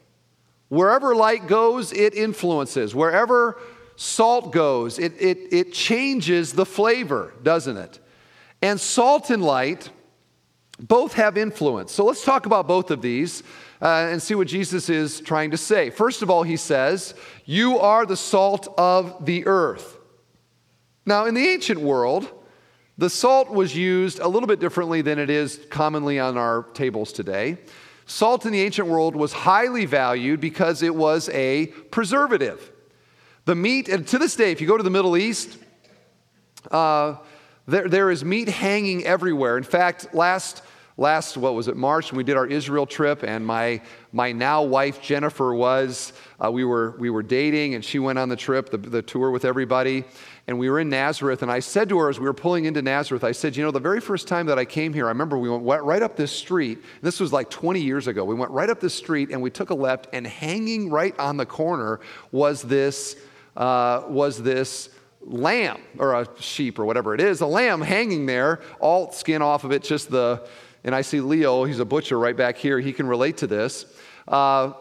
Wherever 0.69 1.15
light 1.15 1.47
goes, 1.47 1.93
it 1.93 2.15
influences. 2.15 2.95
Wherever 2.95 3.59
salt 3.97 4.53
goes, 4.53 4.99
it, 4.99 5.15
it, 5.19 5.39
it 5.51 5.73
changes 5.73 6.53
the 6.53 6.67
flavor, 6.67 7.33
doesn't 7.43 7.77
it? 7.77 7.99
And 8.61 8.81
salt 8.81 9.31
and 9.31 9.43
light 9.43 9.91
both 10.81 11.15
have 11.15 11.37
influence. 11.37 11.93
So 11.93 12.05
let's 12.05 12.25
talk 12.25 12.47
about 12.47 12.67
both 12.67 12.91
of 12.91 13.03
these 13.03 13.43
uh, 13.81 14.09
and 14.11 14.23
see 14.23 14.35
what 14.35 14.49
Jesus 14.49 14.89
is 14.89 15.21
trying 15.21 15.51
to 15.51 15.57
say. 15.57 15.91
First 15.91 16.23
of 16.23 16.31
all, 16.31 16.43
he 16.43 16.57
says, 16.57 17.15
You 17.45 17.79
are 17.79 18.07
the 18.07 18.17
salt 18.17 18.69
of 18.79 19.25
the 19.25 19.47
earth. 19.47 19.97
Now, 21.07 21.27
in 21.27 21.35
the 21.35 21.47
ancient 21.47 21.81
world, 21.81 22.31
the 22.97 23.09
salt 23.09 23.51
was 23.51 23.77
used 23.77 24.19
a 24.19 24.29
little 24.29 24.49
bit 24.49 24.61
differently 24.61 25.03
than 25.03 25.19
it 25.19 25.31
is 25.31 25.61
commonly 25.71 26.19
on 26.19 26.37
our 26.37 26.65
tables 26.75 27.13
today. 27.13 27.59
Salt 28.07 28.47
in 28.47 28.53
the 28.53 28.61
ancient 28.61 28.89
world 28.89 29.15
was 29.15 29.33
highly 29.33 29.85
valued 29.85 30.41
because 30.41 30.83
it 30.83 30.95
was 30.95 31.29
a 31.31 31.67
preservative. 31.91 32.73
The 33.45 33.55
meat, 33.55 33.89
and 33.89 34.07
to 34.09 34.19
this 34.19 34.35
day, 34.35 34.51
if 34.51 34.61
you 34.61 34.67
go 34.67 34.77
to 34.77 34.83
the 34.83 34.91
Middle 34.91 35.17
East, 35.17 35.59
uh, 36.71 37.17
there, 37.69 37.89
there 37.89 38.11
is 38.11 38.25
meat 38.25 38.49
hanging 38.49 39.05
everywhere. 39.05 39.57
In 39.57 39.65
fact, 39.65 40.15
last 40.15 40.63
last, 40.97 41.37
what 41.37 41.55
was 41.55 41.69
it, 41.69 41.77
March, 41.77 42.11
when 42.11 42.17
we 42.17 42.25
did 42.25 42.37
our 42.37 42.47
Israel 42.47 42.85
trip, 42.85 43.23
and 43.23 43.47
my, 43.47 43.81
my 44.11 44.33
now 44.33 44.65
wife 44.65 45.01
Jennifer 45.01 45.55
was, 45.55 46.13
uh, 46.45 46.51
we, 46.51 46.65
were, 46.65 46.97
we 46.99 47.09
were 47.09 47.23
dating, 47.23 47.77
and 47.77 47.85
she 47.85 48.01
went 48.01 48.19
on 48.19 48.29
the 48.29 48.35
trip, 48.35 48.69
the, 48.71 48.79
the 48.79 49.01
tour 49.01 49.31
with 49.31 49.45
everybody 49.45 50.05
and 50.49 50.59
we 50.59 50.71
were 50.71 50.81
in 50.81 50.89
Nazareth, 50.89 51.43
and 51.43 51.53
I 51.53 51.61
said 51.61 51.91
to 51.91 51.99
her 51.99 52.09
as 52.09 52.19
we 52.19 52.25
were 52.25 52.33
pulling 52.33 52.65
into 52.65 52.81
Nazareth, 52.81 53.23
I 53.23 53.33
said, 53.33 53.55
You 53.55 53.63
know, 53.63 53.71
the 53.71 53.79
very 53.79 54.01
first 54.01 54.27
time 54.27 54.47
that 54.47 54.59
I 54.59 54.65
came 54.65 54.95
here, 54.95 55.05
I 55.05 55.11
remember 55.11 55.37
we 55.37 55.51
went 55.51 55.85
right 55.85 56.03
up 56.03 56.17
this 56.17 56.33
street. 56.33 56.79
This 57.03 57.21
was 57.21 57.35
like 57.35 57.51
20 57.51 57.81
years 57.81 58.07
ago. 58.07 58.25
We 58.25 58.35
went 58.35 58.51
right 58.51 58.71
up 58.71 58.81
this 58.81 58.95
street 58.95 59.29
and 59.31 59.43
we 59.43 59.51
took 59.51 59.69
a 59.69 59.75
left, 59.75 60.09
and 60.15 60.27
hanging 60.27 60.89
right 60.89 61.17
on 61.19 61.37
the 61.37 61.45
corner 61.45 62.01
was 62.33 62.63
this, 62.63 63.17
uh, 63.59 64.05
was 64.09 64.43
this 64.43 64.89
lamb 65.29 65.81
or 65.99 66.15
a 66.15 66.29
sheep 66.41 66.79
or 66.79 66.85
whatever 66.85 67.15
it 67.15 67.21
is, 67.21 67.41
a 67.41 67.47
lamb 67.47 67.81
hanging 67.81 68.27
there, 68.27 68.61
all 68.81 69.13
skin 69.13 69.43
off 69.43 69.65
of 69.65 69.73
it, 69.73 69.83
just 69.83 70.11
the, 70.11 70.47
and 70.85 70.95
I 70.95 71.03
see 71.03 71.21
Leo, 71.21 71.65
he's 71.65 71.79
a 71.79 71.85
butcher 71.85 72.19
right 72.19 72.37
back 72.37 72.57
here, 72.57 72.81
he 72.81 72.93
can 72.93 73.07
relate 73.07 73.39
to 73.39 73.47
this. 73.47 73.87
Uh, 74.27 74.73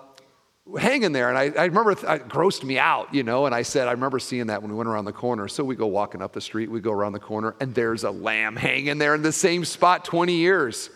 hanging 0.78 1.14
there. 1.14 1.30
And 1.30 1.38
I, 1.38 1.62
I 1.62 1.66
remember 1.66 1.96
th- 1.96 2.22
it 2.22 2.28
grossed 2.28 2.64
me 2.64 2.78
out, 2.78 3.14
you 3.14 3.24
know. 3.24 3.46
And 3.46 3.56
I 3.56 3.62
said, 3.62 3.88
I 3.88 3.92
remember 3.92 4.20
seeing 4.20 4.48
that 4.48 4.62
when 4.62 4.70
we 4.70 4.78
went 4.78 4.90
around 4.90 5.06
the 5.06 5.14
corner. 5.14 5.48
So 5.48 5.64
we 5.64 5.76
go 5.76 5.88
walking 5.88 6.22
up 6.22 6.34
the 6.34 6.42
street, 6.42 6.70
we 6.70 6.82
go 6.82 6.92
around 6.92 7.14
the 7.14 7.20
corner, 7.20 7.56
and 7.62 7.74
there's 7.74 8.04
a 8.04 8.12
lamb 8.12 8.58
hanging 8.58 8.98
there 8.98 9.16
in 9.16 9.22
the 9.22 9.32
same 9.32 9.64
spot 9.64 10.04
20 10.04 10.34
years. 10.34 10.90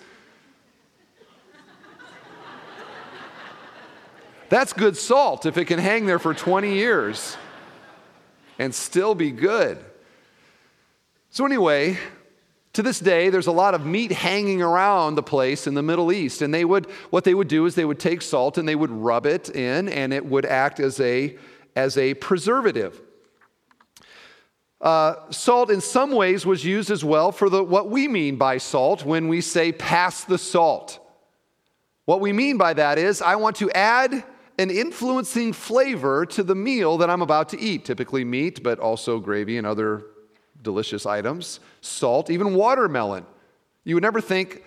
That's 4.50 4.74
good 4.74 4.98
salt 4.98 5.46
if 5.46 5.58
it 5.58 5.66
can 5.66 5.80
hang 5.80 6.06
there 6.06 6.20
for 6.20 6.34
20 6.34 6.74
years 6.74 7.38
and 8.60 8.74
still 8.74 9.16
be 9.16 9.32
good. 9.32 9.78
So, 11.30 11.46
anyway, 11.46 11.98
to 12.74 12.84
this 12.84 13.00
day, 13.00 13.30
there's 13.30 13.48
a 13.48 13.52
lot 13.52 13.74
of 13.74 13.86
meat 13.86 14.12
hanging 14.12 14.62
around 14.62 15.16
the 15.16 15.24
place 15.24 15.68
in 15.68 15.74
the 15.74 15.82
Middle 15.82 16.12
East. 16.12 16.42
And 16.42 16.54
they 16.54 16.66
would, 16.66 16.86
what 17.10 17.24
they 17.24 17.34
would 17.34 17.48
do 17.48 17.66
is 17.66 17.76
they 17.76 17.86
would 17.86 18.00
take 18.00 18.22
salt 18.22 18.58
and 18.58 18.68
they 18.68 18.76
would 18.76 18.92
rub 18.92 19.26
it 19.26 19.50
in, 19.50 19.90
and 19.90 20.14
it 20.14 20.26
would 20.26 20.46
act 20.46 20.80
as 20.80 21.00
a, 21.00 21.38
as 21.76 21.98
a 21.98 22.14
preservative. 22.16 23.02
Uh, 24.80 25.16
salt, 25.30 25.70
in 25.70 25.80
some 25.80 26.12
ways, 26.12 26.46
was 26.46 26.66
used 26.66 26.90
as 26.90 27.04
well 27.04 27.32
for 27.32 27.50
the, 27.50 27.64
what 27.64 27.90
we 27.90 28.08
mean 28.08 28.38
by 28.38 28.58
salt 28.58 29.06
when 29.06 29.28
we 29.28 29.42
say 29.42 29.72
pass 29.72 30.24
the 30.24 30.38
salt. 30.38 30.98
What 32.06 32.20
we 32.20 32.34
mean 32.34 32.58
by 32.58 32.74
that 32.74 32.98
is, 32.98 33.22
I 33.22 33.36
want 33.36 33.58
to 33.58 33.70
add 33.72 34.24
an 34.62 34.70
influencing 34.70 35.54
flavor 35.54 36.24
to 36.28 36.44
the 36.44 36.54
meal 36.54 36.98
that 37.00 37.10
I'm 37.10 37.24
about 37.24 37.50
to 37.50 37.60
eat, 37.60 37.84
typically 37.84 38.24
meat, 38.24 38.62
but 38.62 38.80
also 38.80 39.20
gravy 39.20 39.58
and 39.58 39.66
other 39.66 40.06
delicious 40.62 41.08
items, 41.08 41.60
salt, 41.82 42.30
even 42.30 42.54
watermelon. 42.54 43.26
You 43.84 43.96
would 43.96 44.04
never 44.04 44.22
think 44.22 44.64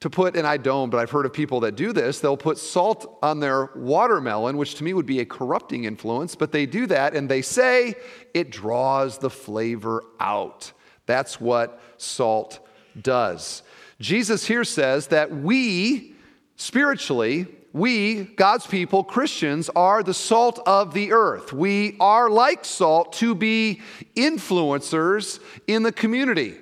to 0.00 0.10
put, 0.10 0.36
and 0.36 0.44
I 0.44 0.56
don't, 0.56 0.90
but 0.90 0.98
I've 0.98 1.10
heard 1.10 1.24
of 1.24 1.32
people 1.32 1.60
that 1.60 1.76
do 1.76 1.92
this. 1.92 2.18
They'll 2.18 2.36
put 2.36 2.58
salt 2.58 3.18
on 3.22 3.38
their 3.38 3.70
watermelon, 3.76 4.56
which 4.56 4.74
to 4.76 4.84
me 4.84 4.92
would 4.92 5.06
be 5.06 5.20
a 5.20 5.24
corrupting 5.24 5.84
influence, 5.84 6.34
but 6.34 6.50
they 6.50 6.66
do 6.66 6.86
that 6.86 7.14
and 7.14 7.28
they 7.28 7.42
say 7.42 7.94
it 8.34 8.50
draws 8.50 9.18
the 9.18 9.30
flavor 9.30 10.02
out. 10.18 10.72
That's 11.06 11.40
what 11.40 11.80
salt 11.96 12.58
does. 13.00 13.62
Jesus 14.00 14.46
here 14.46 14.64
says 14.64 15.08
that 15.08 15.30
we, 15.30 16.14
spiritually, 16.56 17.46
we, 17.72 18.24
God's 18.24 18.66
people, 18.66 19.04
Christians, 19.04 19.68
are 19.76 20.02
the 20.02 20.14
salt 20.14 20.58
of 20.66 20.94
the 20.94 21.12
earth. 21.12 21.52
We 21.52 21.96
are 22.00 22.30
like 22.30 22.64
salt 22.64 23.12
to 23.14 23.34
be 23.34 23.82
influencers 24.16 25.40
in 25.66 25.82
the 25.82 25.92
community. 25.92 26.56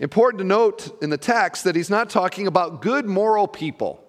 Important 0.00 0.38
to 0.38 0.44
note 0.44 1.02
in 1.02 1.10
the 1.10 1.18
text 1.18 1.64
that 1.64 1.74
he's 1.74 1.90
not 1.90 2.10
talking 2.10 2.46
about 2.46 2.82
good 2.82 3.06
moral 3.06 3.48
people. 3.48 4.04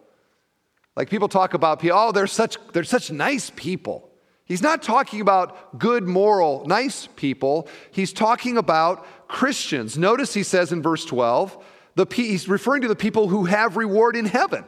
Like 0.96 1.10
people 1.10 1.28
talk 1.28 1.54
about 1.54 1.84
oh, 1.86 2.12
they're 2.12 2.28
such, 2.28 2.58
they're 2.74 2.84
such 2.84 3.12
nice 3.12 3.52
people. 3.56 4.10
He's 4.46 4.62
not 4.64 4.82
talking 4.82 5.22
about 5.22 5.78
good, 5.78 6.08
moral, 6.08 6.66
nice 6.66 7.08
people. 7.16 7.68
He's 7.92 8.12
talking 8.12 8.58
about 8.58 9.06
Christians. 9.28 9.96
Notice 9.96 10.34
he 10.34 10.42
says 10.42 10.72
in 10.72 10.82
verse 10.82 11.06
12, 11.06 11.64
the, 12.00 12.16
he's 12.16 12.48
referring 12.48 12.82
to 12.84 12.88
the 12.88 12.96
people 12.96 13.28
who 13.28 13.44
have 13.44 13.76
reward 13.76 14.16
in 14.16 14.26
heaven. 14.26 14.64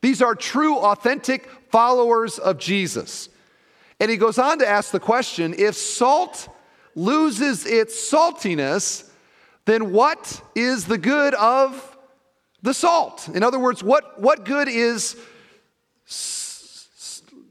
These 0.00 0.22
are 0.22 0.34
true, 0.34 0.78
authentic 0.78 1.46
followers 1.68 2.38
of 2.38 2.58
Jesus. 2.58 3.28
And 4.00 4.10
he 4.10 4.16
goes 4.16 4.38
on 4.38 4.60
to 4.60 4.66
ask 4.66 4.90
the 4.90 4.98
question 4.98 5.54
if 5.58 5.74
salt 5.74 6.48
loses 6.94 7.66
its 7.66 7.94
saltiness, 8.10 9.10
then 9.66 9.92
what 9.92 10.40
is 10.54 10.86
the 10.86 10.96
good 10.96 11.34
of 11.34 11.98
the 12.62 12.72
salt? 12.72 13.28
In 13.28 13.42
other 13.42 13.58
words, 13.58 13.82
what, 13.82 14.18
what 14.18 14.46
good 14.46 14.68
is 14.68 15.16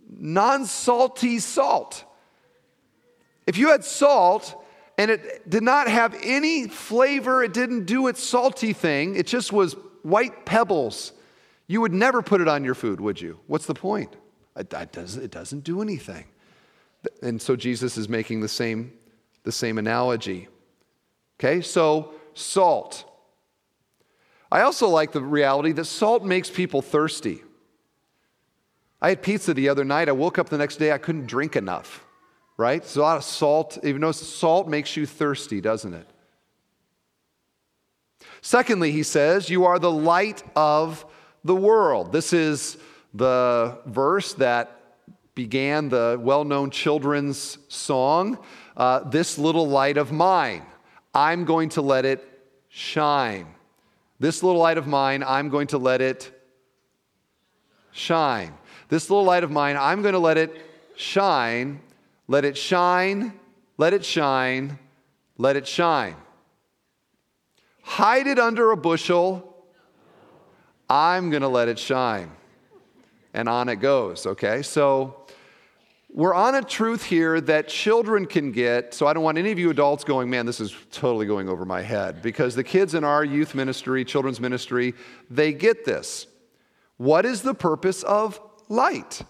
non 0.09 0.65
salty 0.65 1.37
salt? 1.37 2.03
If 3.45 3.59
you 3.59 3.69
had 3.69 3.83
salt 3.83 4.58
and 4.99 5.09
it 5.09 5.49
did 5.49 5.63
not 5.63 5.87
have 5.87 6.13
any 6.21 6.67
flavor, 6.67 7.41
it 7.41 7.53
didn't 7.53 7.85
do 7.85 8.07
its 8.07 8.21
salty 8.21 8.73
thing, 8.73 9.15
it 9.15 9.25
just 9.25 9.53
was 9.53 9.77
white 10.01 10.45
pebbles, 10.45 11.13
you 11.67 11.79
would 11.79 11.93
never 11.93 12.21
put 12.21 12.41
it 12.41 12.49
on 12.49 12.65
your 12.65 12.75
food, 12.75 12.99
would 12.99 13.21
you? 13.21 13.39
What's 13.47 13.65
the 13.65 13.73
point? 13.73 14.13
It, 14.57 14.69
doesn't, 14.69 15.23
it 15.23 15.31
doesn't 15.31 15.63
do 15.63 15.81
anything. 15.81 16.25
And 17.21 17.41
so 17.41 17.55
Jesus 17.55 17.97
is 17.97 18.09
making 18.09 18.41
the 18.41 18.49
same, 18.49 18.91
the 19.43 19.53
same 19.53 19.77
analogy. 19.77 20.49
Okay, 21.39 21.61
so 21.61 22.13
salt. 22.33 23.05
I 24.51 24.61
also 24.61 24.89
like 24.89 25.13
the 25.13 25.21
reality 25.21 25.71
that 25.71 25.85
salt 25.85 26.25
makes 26.25 26.49
people 26.49 26.81
thirsty. 26.81 27.41
I 29.01 29.09
had 29.09 29.21
pizza 29.21 29.53
the 29.53 29.69
other 29.69 29.85
night. 29.85 30.09
I 30.09 30.11
woke 30.11 30.37
up 30.37 30.49
the 30.49 30.57
next 30.57 30.75
day, 30.75 30.91
I 30.91 30.97
couldn't 30.97 31.27
drink 31.27 31.55
enough 31.55 32.05
right? 32.59 32.81
There's 32.81 32.97
a 32.97 33.01
lot 33.01 33.15
of 33.15 33.23
salt. 33.23 33.77
Even 33.83 34.01
though 34.01 34.11
salt 34.11 34.67
makes 34.67 34.97
you 34.97 35.05
thirsty, 35.05 35.61
doesn't 35.61 35.93
it? 35.93 36.05
Secondly, 38.41 38.91
he 38.91 39.01
says, 39.01 39.49
You 39.49 39.65
are 39.65 39.79
the 39.79 39.89
light 39.89 40.43
of 40.57 41.05
the 41.45 41.55
world. 41.55 42.11
This 42.11 42.33
is 42.33 42.77
the 43.13 43.79
verse 43.85 44.33
that 44.35 44.75
began 45.35 45.87
the 45.87 46.19
well 46.21 46.43
known 46.43 46.69
children's 46.69 47.57
song, 47.69 48.37
uh, 48.75 49.09
This 49.09 49.37
Little 49.37 49.67
Light 49.69 49.97
of 49.97 50.11
Mine. 50.11 50.63
I'm 51.13 51.45
going 51.45 51.69
to 51.69 51.81
let 51.81 52.03
it 52.03 52.21
shine. 52.67 53.47
This 54.19 54.43
little 54.43 54.59
light 54.59 54.77
of 54.77 54.85
mine, 54.85 55.23
I'm 55.25 55.47
going 55.47 55.67
to 55.67 55.77
let 55.77 56.01
it 56.01 56.29
shine. 57.91 58.53
This 58.89 59.09
little 59.09 59.23
light 59.23 59.45
of 59.45 59.49
mine, 59.49 59.77
I'm 59.77 60.01
going 60.01 60.13
to 60.13 60.19
let 60.19 60.37
it 60.37 60.53
shine 60.97 61.79
let 62.29 62.45
it 62.45 62.55
shine, 62.55 63.33
let 63.77 63.91
it 63.91 64.05
shine, 64.05 64.77
let 65.39 65.55
it 65.55 65.67
shine. 65.67 66.15
Hide 67.81 68.27
it 68.27 68.37
under 68.37 68.69
a 68.69 68.77
bushel. 68.77 69.57
I'm 70.87 71.31
going 71.31 71.41
to 71.41 71.47
let 71.47 71.67
it 71.69 71.79
shine. 71.79 72.31
And 73.33 73.49
on 73.49 73.67
it 73.67 73.77
goes, 73.77 74.27
okay? 74.27 74.61
So 74.61 75.25
we're 76.13 76.35
on 76.35 76.53
a 76.53 76.61
truth 76.61 77.03
here 77.03 77.41
that 77.41 77.67
children 77.67 78.27
can 78.27 78.51
get. 78.51 78.93
So 78.93 79.07
I 79.07 79.13
don't 79.13 79.23
want 79.23 79.39
any 79.39 79.51
of 79.51 79.57
you 79.57 79.71
adults 79.71 80.03
going, 80.03 80.29
man, 80.29 80.45
this 80.45 80.59
is 80.59 80.75
totally 80.91 81.25
going 81.25 81.49
over 81.49 81.65
my 81.65 81.81
head. 81.81 82.21
Because 82.21 82.53
the 82.53 82.63
kids 82.63 82.93
in 82.93 83.03
our 83.03 83.25
youth 83.25 83.55
ministry, 83.55 84.05
children's 84.05 84.39
ministry, 84.39 84.93
they 85.31 85.51
get 85.51 85.83
this. 85.83 86.27
What 86.97 87.25
is 87.25 87.41
the 87.41 87.55
purpose 87.55 88.03
of 88.03 88.39
light? 88.67 89.23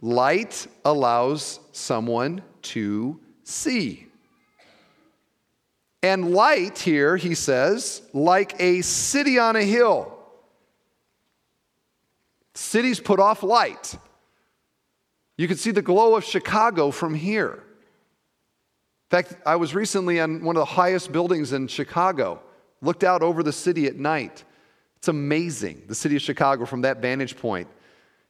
Light 0.00 0.66
allows 0.84 1.60
someone 1.72 2.42
to 2.62 3.20
see. 3.44 4.06
And 6.02 6.32
light 6.32 6.78
here, 6.78 7.16
he 7.16 7.34
says, 7.34 8.02
like 8.12 8.54
a 8.60 8.82
city 8.82 9.38
on 9.38 9.56
a 9.56 9.62
hill. 9.62 10.12
Cities 12.54 13.00
put 13.00 13.18
off 13.18 13.42
light. 13.42 13.96
You 15.36 15.48
can 15.48 15.56
see 15.56 15.70
the 15.70 15.82
glow 15.82 16.14
of 16.14 16.24
Chicago 16.24 16.90
from 16.90 17.14
here. 17.14 17.62
In 19.10 19.10
fact, 19.10 19.34
I 19.44 19.56
was 19.56 19.74
recently 19.74 20.20
on 20.20 20.42
one 20.42 20.56
of 20.56 20.60
the 20.60 20.64
highest 20.64 21.12
buildings 21.12 21.52
in 21.52 21.68
Chicago, 21.68 22.42
looked 22.80 23.04
out 23.04 23.22
over 23.22 23.42
the 23.42 23.52
city 23.52 23.86
at 23.86 23.96
night. 23.96 24.44
It's 24.96 25.08
amazing, 25.08 25.82
the 25.86 25.94
city 25.94 26.16
of 26.16 26.22
Chicago 26.22 26.64
from 26.64 26.80
that 26.82 27.00
vantage 27.02 27.36
point. 27.36 27.68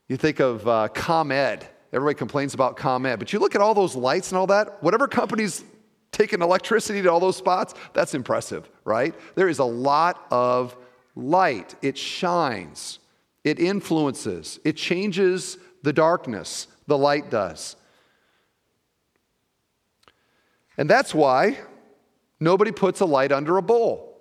You 0.09 0.17
think 0.17 0.41
of 0.41 0.67
uh, 0.67 0.89
ComEd. 0.89 1.67
Everybody 1.93 2.17
complains 2.17 2.55
about 2.55 2.77
ComEd. 2.77 3.19
But 3.19 3.33
you 3.33 3.39
look 3.39 3.55
at 3.55 3.61
all 3.61 3.75
those 3.75 3.97
lights 3.97 4.31
and 4.31 4.39
all 4.39 4.47
that, 4.49 4.83
whatever 4.83 5.09
company's 5.09 5.65
taking 6.13 6.43
electricity 6.43 7.03
to 7.03 7.11
all 7.11 7.21
those 7.21 7.37
spots, 7.37 7.75
that's 7.93 8.15
impressive, 8.15 8.69
right? 8.85 9.15
There 9.35 9.49
is 9.49 9.59
a 9.59 9.65
lot 9.65 10.27
of 10.31 10.77
light. 11.15 11.75
It 11.83 11.99
shines, 11.99 12.99
it 13.45 13.59
influences, 13.59 14.61
it 14.65 14.77
changes 14.77 15.59
the 15.83 15.93
darkness. 15.93 16.69
The 16.87 16.97
light 16.97 17.31
does. 17.31 17.75
And 20.79 20.89
that's 20.89 21.15
why 21.15 21.59
nobody 22.39 22.71
puts 22.71 23.01
a 23.01 23.07
light 23.07 23.33
under 23.33 23.57
a 23.57 23.63
bowl. 23.63 24.21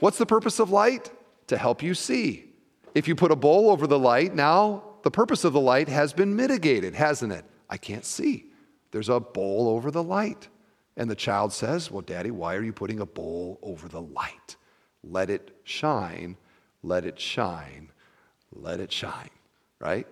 What's 0.00 0.18
the 0.18 0.26
purpose 0.26 0.58
of 0.58 0.70
light? 0.70 1.10
To 1.46 1.56
help 1.56 1.82
you 1.82 1.94
see. 1.94 2.52
If 2.94 3.08
you 3.08 3.14
put 3.14 3.30
a 3.30 3.36
bowl 3.36 3.70
over 3.70 3.86
the 3.86 3.98
light, 3.98 4.34
now 4.34 4.82
the 5.06 5.10
purpose 5.12 5.44
of 5.44 5.52
the 5.52 5.60
light 5.60 5.88
has 5.88 6.12
been 6.12 6.34
mitigated, 6.34 6.92
hasn't 6.92 7.32
it? 7.32 7.44
I 7.70 7.76
can't 7.76 8.04
see. 8.04 8.46
There's 8.90 9.08
a 9.08 9.20
bowl 9.20 9.68
over 9.68 9.92
the 9.92 10.02
light. 10.02 10.48
And 10.96 11.08
the 11.08 11.14
child 11.14 11.52
says, 11.52 11.92
Well, 11.92 12.02
Daddy, 12.02 12.32
why 12.32 12.56
are 12.56 12.62
you 12.64 12.72
putting 12.72 12.98
a 12.98 13.06
bowl 13.06 13.60
over 13.62 13.86
the 13.86 14.00
light? 14.00 14.56
Let 15.04 15.30
it 15.30 15.56
shine, 15.62 16.36
let 16.82 17.04
it 17.04 17.20
shine, 17.20 17.92
let 18.50 18.80
it 18.80 18.90
shine, 18.90 19.30
right? 19.78 20.08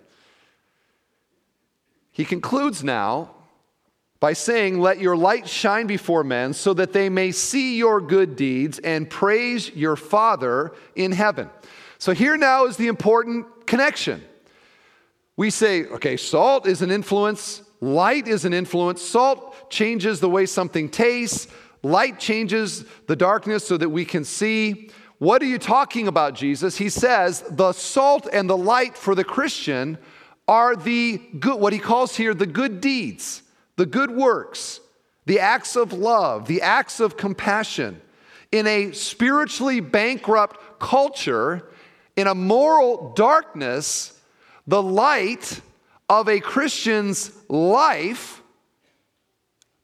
He 2.12 2.24
concludes 2.24 2.84
now 2.84 3.34
by 4.20 4.32
saying, 4.32 4.78
Let 4.78 5.00
your 5.00 5.16
light 5.16 5.48
shine 5.48 5.88
before 5.88 6.22
men 6.22 6.52
so 6.52 6.72
that 6.72 6.92
they 6.92 7.08
may 7.08 7.32
see 7.32 7.78
your 7.78 8.00
good 8.00 8.36
deeds 8.36 8.78
and 8.78 9.10
praise 9.10 9.74
your 9.74 9.96
Father 9.96 10.70
in 10.94 11.10
heaven. 11.10 11.50
So 11.98 12.12
here 12.12 12.36
now 12.36 12.66
is 12.66 12.76
the 12.76 12.86
important 12.86 13.66
connection. 13.66 14.22
We 15.37 15.50
say, 15.50 15.85
okay, 15.87 16.17
salt 16.17 16.67
is 16.67 16.83
an 16.83 16.91
influence, 16.91 17.62
light 17.81 18.29
is 18.29 18.45
an 18.45 18.55
influence. 18.55 19.03
Salt 19.03 19.71
changes 19.71 20.21
the 20.21 20.29
way 20.29 20.47
something 20.47 20.88
tastes, 20.88 21.49
light 21.83 22.21
changes 22.21 22.85
the 23.09 23.17
darkness 23.17 23.67
so 23.67 23.76
that 23.76 23.88
we 23.88 24.05
can 24.05 24.25
see. 24.25 24.91
What 25.19 25.43
are 25.43 25.47
you 25.47 25.59
talking 25.59 26.09
about, 26.09 26.35
Jesus? 26.35 26.76
He 26.76 26.88
says 26.88 27.43
the 27.50 27.73
salt 27.73 28.29
and 28.33 28.49
the 28.49 28.57
light 28.57 28.97
for 28.97 29.14
the 29.14 29.25
Christian 29.25 29.99
are 30.47 30.76
the 30.76 31.19
good, 31.38 31.59
what 31.59 31.73
he 31.73 31.79
calls 31.79 32.17
here 32.17 32.35
the 32.35 32.47
good 32.47 32.81
deeds, 32.81 33.43
the 33.76 33.87
good 33.87 34.11
works, 34.11 34.81
the 35.26 35.41
acts 35.41 35.75
of 35.75 35.93
love, 35.93 36.47
the 36.47 36.62
acts 36.62 37.00
of 37.00 37.17
compassion. 37.17 38.00
In 38.53 38.67
a 38.67 38.93
spiritually 38.93 39.81
bankrupt 39.81 40.79
culture, 40.79 41.71
in 42.14 42.26
a 42.26 42.35
moral 42.35 43.12
darkness, 43.14 44.13
the 44.66 44.83
light 44.83 45.61
of 46.09 46.28
a 46.28 46.40
Christian's 46.40 47.30
life 47.49 48.42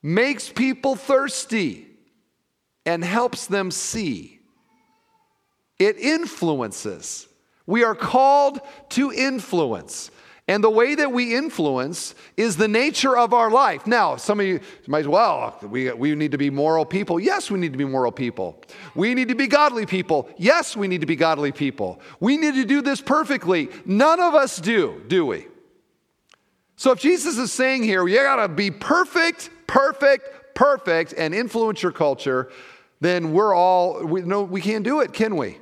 makes 0.03 0.49
people 0.49 0.97
thirsty 0.97 1.87
and 2.87 3.05
helps 3.05 3.47
them 3.47 3.71
see. 3.71 4.41
It 5.79 5.97
influences. 5.99 7.29
We 7.67 7.85
are 7.85 7.95
called 7.95 8.61
to 8.91 9.13
influence. 9.13 10.11
And 10.51 10.65
the 10.65 10.71
way 10.71 10.97
that 10.97 11.13
we 11.13 11.37
influence 11.37 12.17
is 12.37 12.57
the 12.57 12.67
nature 12.67 13.17
of 13.17 13.33
our 13.33 13.53
life. 13.53 13.87
Now, 13.87 14.17
some 14.17 14.41
of 14.41 14.47
you 14.47 14.59
might, 14.89 15.03
say, 15.03 15.09
well, 15.09 15.57
we, 15.63 15.93
we 15.93 16.13
need 16.17 16.33
to 16.33 16.39
be 16.39 16.51
moral 16.51 16.85
people. 16.85 17.21
Yes, 17.21 17.53
we 17.53 17.61
need 17.61 17.71
to 17.71 17.79
be 17.79 17.85
moral 17.85 18.11
people. 18.11 18.61
We 18.97 19.15
need 19.15 19.29
to 19.29 19.37
be 19.37 19.47
godly 19.47 19.87
people. 19.87 20.29
Yes, 20.39 20.77
we 20.77 20.89
need 20.89 21.03
to 21.03 21.07
be 21.07 21.15
godly 21.15 21.53
people. 21.53 22.01
We 22.19 22.37
need 22.37 22.55
to 22.55 22.65
do 22.65 22.83
this 22.83 23.01
perfectly. 23.01 23.69
None 23.87 24.19
of 24.19 24.35
us 24.35 24.57
do, 24.57 25.01
do 25.07 25.25
we? 25.25 25.47
So 26.75 26.91
if 26.91 26.99
Jesus 26.99 27.39
is 27.39 27.53
saying 27.53 27.85
here, 27.85 28.05
you 28.09 28.17
gotta 28.17 28.49
be 28.49 28.73
perfect, 28.73 29.51
perfect, 29.69 30.57
perfect, 30.57 31.15
and 31.17 31.33
influence 31.33 31.81
your 31.81 31.93
culture, 31.93 32.51
then 32.99 33.33
we're 33.33 33.55
all, 33.55 34.05
we, 34.05 34.23
no, 34.23 34.43
we 34.43 34.61
can't 34.61 34.83
do 34.83 34.99
it, 34.99 35.13
can 35.13 35.37
we? 35.37 35.60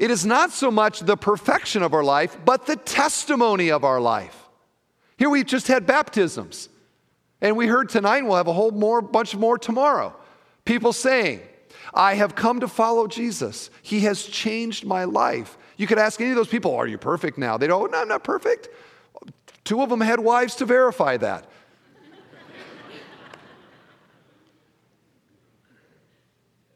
It 0.00 0.10
is 0.10 0.24
not 0.24 0.50
so 0.50 0.70
much 0.70 1.00
the 1.00 1.18
perfection 1.18 1.82
of 1.82 1.92
our 1.92 2.02
life, 2.02 2.38
but 2.46 2.64
the 2.64 2.76
testimony 2.76 3.70
of 3.70 3.84
our 3.84 4.00
life. 4.00 4.48
Here 5.18 5.28
we 5.28 5.44
just 5.44 5.68
had 5.68 5.86
baptisms. 5.86 6.70
And 7.42 7.54
we 7.54 7.66
heard 7.66 7.90
tonight, 7.90 8.22
we'll 8.22 8.36
have 8.36 8.46
a 8.48 8.52
whole 8.54 8.70
more 8.70 9.02
bunch 9.02 9.36
more 9.36 9.58
tomorrow. 9.58 10.16
People 10.64 10.94
saying, 10.94 11.42
I 11.92 12.14
have 12.14 12.34
come 12.34 12.60
to 12.60 12.68
follow 12.68 13.08
Jesus. 13.08 13.68
He 13.82 14.00
has 14.00 14.24
changed 14.24 14.86
my 14.86 15.04
life. 15.04 15.58
You 15.76 15.86
could 15.86 15.98
ask 15.98 16.18
any 16.18 16.30
of 16.30 16.36
those 16.36 16.48
people, 16.48 16.74
Are 16.74 16.86
you 16.86 16.96
perfect 16.96 17.36
now? 17.36 17.58
They 17.58 17.66
go, 17.66 17.84
No, 17.84 18.00
I'm 18.00 18.08
not 18.08 18.24
perfect. 18.24 18.70
Two 19.64 19.82
of 19.82 19.90
them 19.90 20.00
had 20.00 20.18
wives 20.18 20.54
to 20.56 20.64
verify 20.64 21.18
that. 21.18 21.44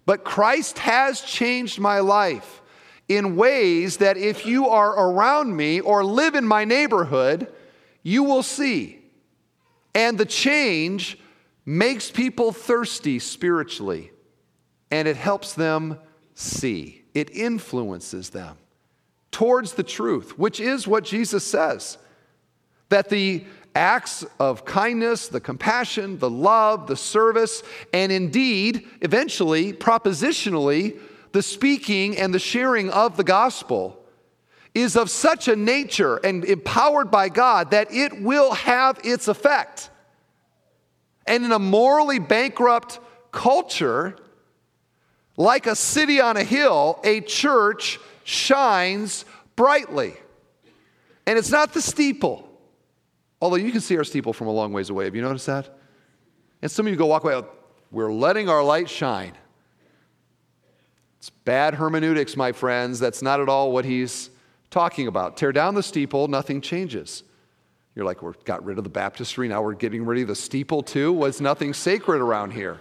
but 0.04 0.24
Christ 0.24 0.78
has 0.80 1.22
changed 1.22 1.80
my 1.80 2.00
life 2.00 2.60
in 3.08 3.36
ways 3.36 3.98
that 3.98 4.16
if 4.16 4.46
you 4.46 4.68
are 4.68 5.10
around 5.10 5.56
me 5.56 5.80
or 5.80 6.04
live 6.04 6.34
in 6.34 6.46
my 6.46 6.64
neighborhood, 6.64 7.52
you 8.02 8.22
will 8.22 8.42
see. 8.42 9.00
And 9.94 10.18
the 10.18 10.24
change 10.24 11.18
makes 11.66 12.10
people 12.10 12.52
thirsty 12.52 13.18
spiritually, 13.18 14.10
and 14.90 15.06
it 15.06 15.16
helps 15.16 15.54
them 15.54 15.98
see. 16.34 17.04
It 17.14 17.30
influences 17.30 18.30
them 18.30 18.56
towards 19.30 19.74
the 19.74 19.82
truth, 19.82 20.38
which 20.38 20.60
is 20.60 20.86
what 20.86 21.04
Jesus 21.04 21.44
says 21.44 21.98
that 22.90 23.08
the 23.08 23.44
acts 23.74 24.24
of 24.38 24.64
kindness, 24.64 25.26
the 25.28 25.40
compassion, 25.40 26.18
the 26.18 26.30
love, 26.30 26.86
the 26.86 26.96
service, 26.96 27.62
and 27.92 28.12
indeed, 28.12 28.86
eventually, 29.00 29.72
propositionally, 29.72 31.00
the 31.34 31.42
speaking 31.42 32.16
and 32.16 32.32
the 32.32 32.38
sharing 32.38 32.90
of 32.90 33.16
the 33.16 33.24
gospel 33.24 34.00
is 34.72 34.96
of 34.96 35.10
such 35.10 35.48
a 35.48 35.56
nature 35.56 36.16
and 36.18 36.44
empowered 36.44 37.10
by 37.10 37.28
God 37.28 37.72
that 37.72 37.92
it 37.92 38.22
will 38.22 38.54
have 38.54 39.00
its 39.02 39.26
effect. 39.26 39.90
And 41.26 41.44
in 41.44 41.50
a 41.50 41.58
morally 41.58 42.20
bankrupt 42.20 43.00
culture, 43.32 44.16
like 45.36 45.66
a 45.66 45.74
city 45.74 46.20
on 46.20 46.36
a 46.36 46.44
hill, 46.44 47.00
a 47.02 47.20
church 47.20 47.98
shines 48.22 49.24
brightly. 49.56 50.14
And 51.26 51.36
it's 51.36 51.50
not 51.50 51.74
the 51.74 51.82
steeple, 51.82 52.48
although 53.40 53.56
you 53.56 53.72
can 53.72 53.80
see 53.80 53.96
our 53.96 54.04
steeple 54.04 54.32
from 54.32 54.46
a 54.46 54.52
long 54.52 54.72
ways 54.72 54.88
away. 54.88 55.06
Have 55.06 55.16
you 55.16 55.22
noticed 55.22 55.46
that? 55.46 55.76
And 56.62 56.70
some 56.70 56.86
of 56.86 56.92
you 56.92 56.96
go 56.96 57.06
walk 57.06 57.24
away, 57.24 57.42
we're 57.90 58.12
letting 58.12 58.48
our 58.48 58.62
light 58.62 58.88
shine. 58.88 59.32
It's 61.24 61.30
bad 61.30 61.76
hermeneutics, 61.76 62.36
my 62.36 62.52
friends. 62.52 62.98
That's 62.98 63.22
not 63.22 63.40
at 63.40 63.48
all 63.48 63.72
what 63.72 63.86
he's 63.86 64.28
talking 64.68 65.06
about. 65.06 65.38
Tear 65.38 65.52
down 65.52 65.74
the 65.74 65.82
steeple, 65.82 66.28
nothing 66.28 66.60
changes. 66.60 67.22
You're 67.94 68.04
like, 68.04 68.20
we 68.20 68.30
got 68.44 68.62
rid 68.62 68.76
of 68.76 68.84
the 68.84 68.90
baptistry, 68.90 69.48
now 69.48 69.62
we're 69.62 69.72
getting 69.72 70.04
rid 70.04 70.20
of 70.20 70.28
the 70.28 70.34
steeple 70.34 70.82
too? 70.82 71.14
Was 71.14 71.40
nothing 71.40 71.72
sacred 71.72 72.20
around 72.20 72.50
here? 72.50 72.78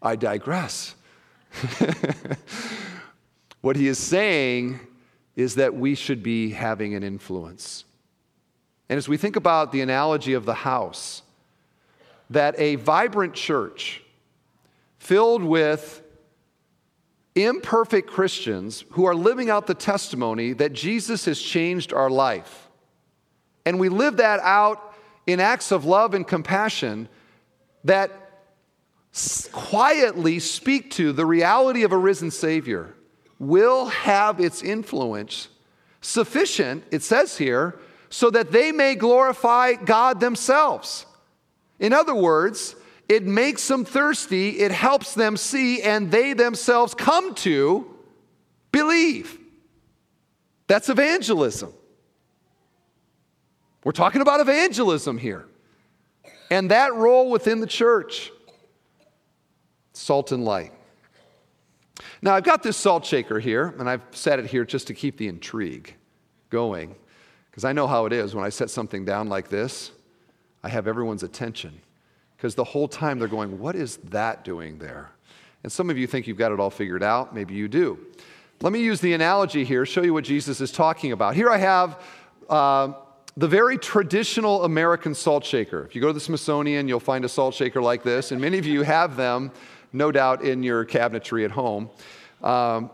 I 0.00 0.14
digress. 0.14 0.94
what 3.60 3.74
he 3.74 3.88
is 3.88 3.98
saying 3.98 4.78
is 5.34 5.56
that 5.56 5.74
we 5.74 5.96
should 5.96 6.22
be 6.22 6.50
having 6.50 6.94
an 6.94 7.02
influence. 7.02 7.84
And 8.88 8.98
as 8.98 9.08
we 9.08 9.16
think 9.16 9.34
about 9.34 9.72
the 9.72 9.80
analogy 9.80 10.34
of 10.34 10.44
the 10.44 10.54
house, 10.54 11.22
that 12.28 12.54
a 12.56 12.76
vibrant 12.76 13.34
church 13.34 14.04
filled 14.96 15.42
with 15.42 15.99
imperfect 17.34 18.10
Christians 18.10 18.84
who 18.90 19.04
are 19.04 19.14
living 19.14 19.50
out 19.50 19.66
the 19.66 19.74
testimony 19.74 20.52
that 20.54 20.72
Jesus 20.72 21.24
has 21.26 21.40
changed 21.40 21.92
our 21.92 22.10
life. 22.10 22.68
And 23.64 23.78
we 23.78 23.88
live 23.88 24.16
that 24.16 24.40
out 24.40 24.94
in 25.26 25.38
acts 25.40 25.70
of 25.70 25.84
love 25.84 26.14
and 26.14 26.26
compassion 26.26 27.08
that 27.84 28.10
quietly 29.52 30.38
speak 30.38 30.90
to 30.92 31.12
the 31.12 31.26
reality 31.26 31.82
of 31.82 31.92
a 31.92 31.98
risen 31.98 32.30
Savior 32.30 32.94
will 33.38 33.86
have 33.86 34.40
its 34.40 34.62
influence 34.62 35.48
sufficient, 36.00 36.84
it 36.90 37.02
says 37.02 37.38
here, 37.38 37.78
so 38.08 38.30
that 38.30 38.50
they 38.50 38.72
may 38.72 38.94
glorify 38.94 39.74
God 39.74 40.20
themselves. 40.20 41.06
In 41.78 41.92
other 41.92 42.14
words, 42.14 42.74
it 43.10 43.24
makes 43.24 43.66
them 43.66 43.84
thirsty, 43.84 44.60
it 44.60 44.70
helps 44.70 45.14
them 45.14 45.36
see, 45.36 45.82
and 45.82 46.12
they 46.12 46.32
themselves 46.32 46.94
come 46.94 47.34
to 47.34 47.92
believe. 48.70 49.36
That's 50.68 50.88
evangelism. 50.88 51.72
We're 53.82 53.90
talking 53.90 54.22
about 54.22 54.38
evangelism 54.38 55.18
here. 55.18 55.44
And 56.52 56.70
that 56.70 56.94
role 56.94 57.32
within 57.32 57.58
the 57.58 57.66
church 57.66 58.30
salt 59.92 60.30
and 60.30 60.44
light. 60.44 60.72
Now, 62.22 62.36
I've 62.36 62.44
got 62.44 62.62
this 62.62 62.76
salt 62.76 63.04
shaker 63.04 63.40
here, 63.40 63.74
and 63.80 63.90
I've 63.90 64.02
set 64.12 64.38
it 64.38 64.46
here 64.46 64.64
just 64.64 64.86
to 64.86 64.94
keep 64.94 65.16
the 65.16 65.26
intrigue 65.26 65.96
going, 66.48 66.94
because 67.50 67.64
I 67.64 67.72
know 67.72 67.88
how 67.88 68.06
it 68.06 68.12
is 68.12 68.36
when 68.36 68.44
I 68.44 68.50
set 68.50 68.70
something 68.70 69.04
down 69.04 69.28
like 69.28 69.48
this, 69.48 69.90
I 70.62 70.68
have 70.68 70.86
everyone's 70.86 71.24
attention 71.24 71.80
because 72.40 72.54
the 72.54 72.64
whole 72.64 72.88
time 72.88 73.18
they're 73.18 73.28
going, 73.28 73.58
What 73.58 73.76
is 73.76 73.98
that 74.04 74.44
doing 74.44 74.78
there? 74.78 75.10
And 75.62 75.70
some 75.70 75.90
of 75.90 75.98
you 75.98 76.06
think 76.06 76.26
you've 76.26 76.38
got 76.38 76.52
it 76.52 76.58
all 76.58 76.70
figured 76.70 77.02
out. 77.02 77.34
Maybe 77.34 77.52
you 77.52 77.68
do. 77.68 77.98
Let 78.62 78.72
me 78.72 78.80
use 78.80 78.98
the 79.02 79.12
analogy 79.12 79.62
here, 79.62 79.84
show 79.84 80.00
you 80.00 80.14
what 80.14 80.24
Jesus 80.24 80.58
is 80.58 80.72
talking 80.72 81.12
about. 81.12 81.34
Here 81.34 81.50
I 81.50 81.58
have 81.58 82.02
uh, 82.48 82.94
the 83.36 83.46
very 83.46 83.76
traditional 83.76 84.64
American 84.64 85.14
salt 85.14 85.44
shaker. 85.44 85.84
If 85.84 85.94
you 85.94 86.00
go 86.00 86.06
to 86.06 86.14
the 86.14 86.20
Smithsonian, 86.20 86.88
you'll 86.88 86.98
find 86.98 87.26
a 87.26 87.28
salt 87.28 87.54
shaker 87.54 87.82
like 87.82 88.02
this, 88.02 88.32
and 88.32 88.40
many 88.40 88.56
of 88.56 88.64
you 88.64 88.84
have 88.84 89.16
them, 89.16 89.52
no 89.92 90.10
doubt, 90.10 90.42
in 90.42 90.62
your 90.62 90.86
cabinetry 90.86 91.44
at 91.44 91.50
home. 91.50 91.90
Um, 92.42 92.90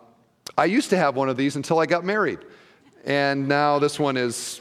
I 0.59 0.65
used 0.65 0.91
to 0.91 0.97
have 0.97 1.15
one 1.15 1.29
of 1.29 1.37
these 1.37 1.55
until 1.55 1.79
I 1.79 1.87
got 1.87 2.05
married, 2.05 2.41
and 3.05 3.47
now 3.47 3.79
this 3.79 3.97
one 3.97 4.17
is 4.17 4.61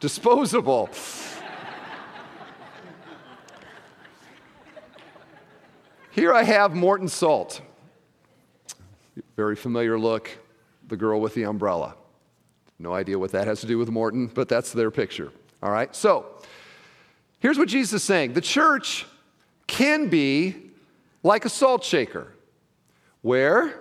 disposable. 0.00 0.90
Here 6.12 6.32
I 6.32 6.42
have 6.42 6.74
Morton 6.74 7.06
Salt. 7.06 7.60
Very 9.36 9.54
familiar 9.54 9.96
look, 9.96 10.28
the 10.88 10.96
girl 10.96 11.20
with 11.20 11.34
the 11.34 11.44
umbrella. 11.44 11.94
No 12.80 12.92
idea 12.92 13.16
what 13.16 13.30
that 13.30 13.46
has 13.46 13.60
to 13.60 13.68
do 13.68 13.78
with 13.78 13.90
Morton, 13.90 14.26
but 14.26 14.48
that's 14.48 14.72
their 14.72 14.90
picture. 14.90 15.30
All 15.62 15.70
right, 15.70 15.94
so 15.94 16.26
here's 17.38 17.58
what 17.58 17.68
Jesus 17.68 17.92
is 17.92 18.02
saying 18.02 18.32
the 18.32 18.40
church 18.40 19.06
can 19.68 20.08
be 20.08 20.56
like 21.22 21.44
a 21.44 21.48
salt 21.48 21.84
shaker, 21.84 22.34
where 23.22 23.78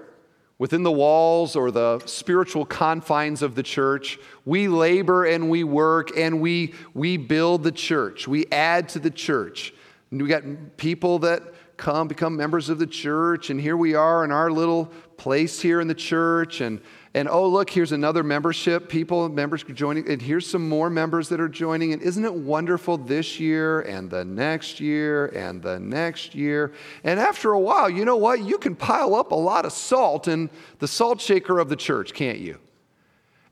within 0.59 0.83
the 0.83 0.91
walls 0.91 1.55
or 1.55 1.71
the 1.71 1.97
spiritual 2.05 2.63
confines 2.63 3.41
of 3.41 3.55
the 3.55 3.63
church, 3.63 4.19
we 4.45 4.67
labor 4.67 5.25
and 5.25 5.49
we 5.49 5.63
work 5.63 6.15
and 6.15 6.39
we, 6.39 6.75
we 6.93 7.17
build 7.17 7.63
the 7.63 7.71
church, 7.71 8.27
we 8.27 8.45
add 8.51 8.87
to 8.89 8.99
the 8.99 9.09
church. 9.09 9.73
And 10.11 10.21
we 10.21 10.27
got 10.27 10.43
people 10.77 11.19
that 11.19 11.43
come 11.79 12.07
become 12.07 12.35
members 12.35 12.69
of 12.69 12.77
the 12.77 12.85
church. 12.85 13.49
And 13.49 13.59
here 13.59 13.77
we 13.77 13.95
are 13.95 14.23
in 14.23 14.31
our 14.31 14.51
little 14.51 14.91
place 15.17 15.59
here 15.59 15.81
in 15.81 15.87
the 15.87 15.95
church. 15.95 16.61
And, 16.61 16.81
and 17.13 17.27
oh, 17.27 17.47
look, 17.47 17.69
here's 17.69 17.93
another 17.93 18.21
membership. 18.21 18.89
People, 18.89 19.27
members 19.29 19.63
joining. 19.63 20.07
And 20.07 20.21
here's 20.21 20.45
some 20.45 20.67
more 20.69 20.89
members 20.89 21.29
that 21.29 21.39
are 21.39 21.49
joining. 21.49 21.93
And 21.93 22.01
isn't 22.01 22.23
it 22.23 22.33
wonderful 22.33 22.97
this 22.97 23.39
year 23.39 23.81
and 23.81 24.11
the 24.11 24.23
next 24.23 24.79
year 24.79 25.27
and 25.27 25.61
the 25.61 25.79
next 25.79 26.35
year? 26.35 26.73
And 27.03 27.19
after 27.19 27.53
a 27.53 27.59
while, 27.59 27.89
you 27.89 28.05
know 28.05 28.17
what? 28.17 28.41
You 28.41 28.57
can 28.57 28.75
pile 28.75 29.15
up 29.15 29.31
a 29.31 29.35
lot 29.35 29.65
of 29.65 29.71
salt 29.71 30.27
in 30.27 30.49
the 30.79 30.87
salt 30.87 31.21
shaker 31.21 31.59
of 31.59 31.69
the 31.69 31.75
church, 31.77 32.13
can't 32.13 32.39
you? 32.39 32.59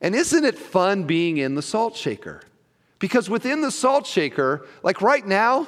And 0.02 0.14
isn't 0.14 0.46
it 0.46 0.58
fun 0.58 1.06
being 1.06 1.38
in 1.38 1.56
the 1.56 1.62
salt 1.64 1.96
shaker? 1.96 2.42
Because 3.00 3.30
within 3.30 3.62
the 3.62 3.72
salt 3.72 4.06
shaker, 4.06 4.68
like 4.84 5.02
right 5.02 5.26
now, 5.26 5.68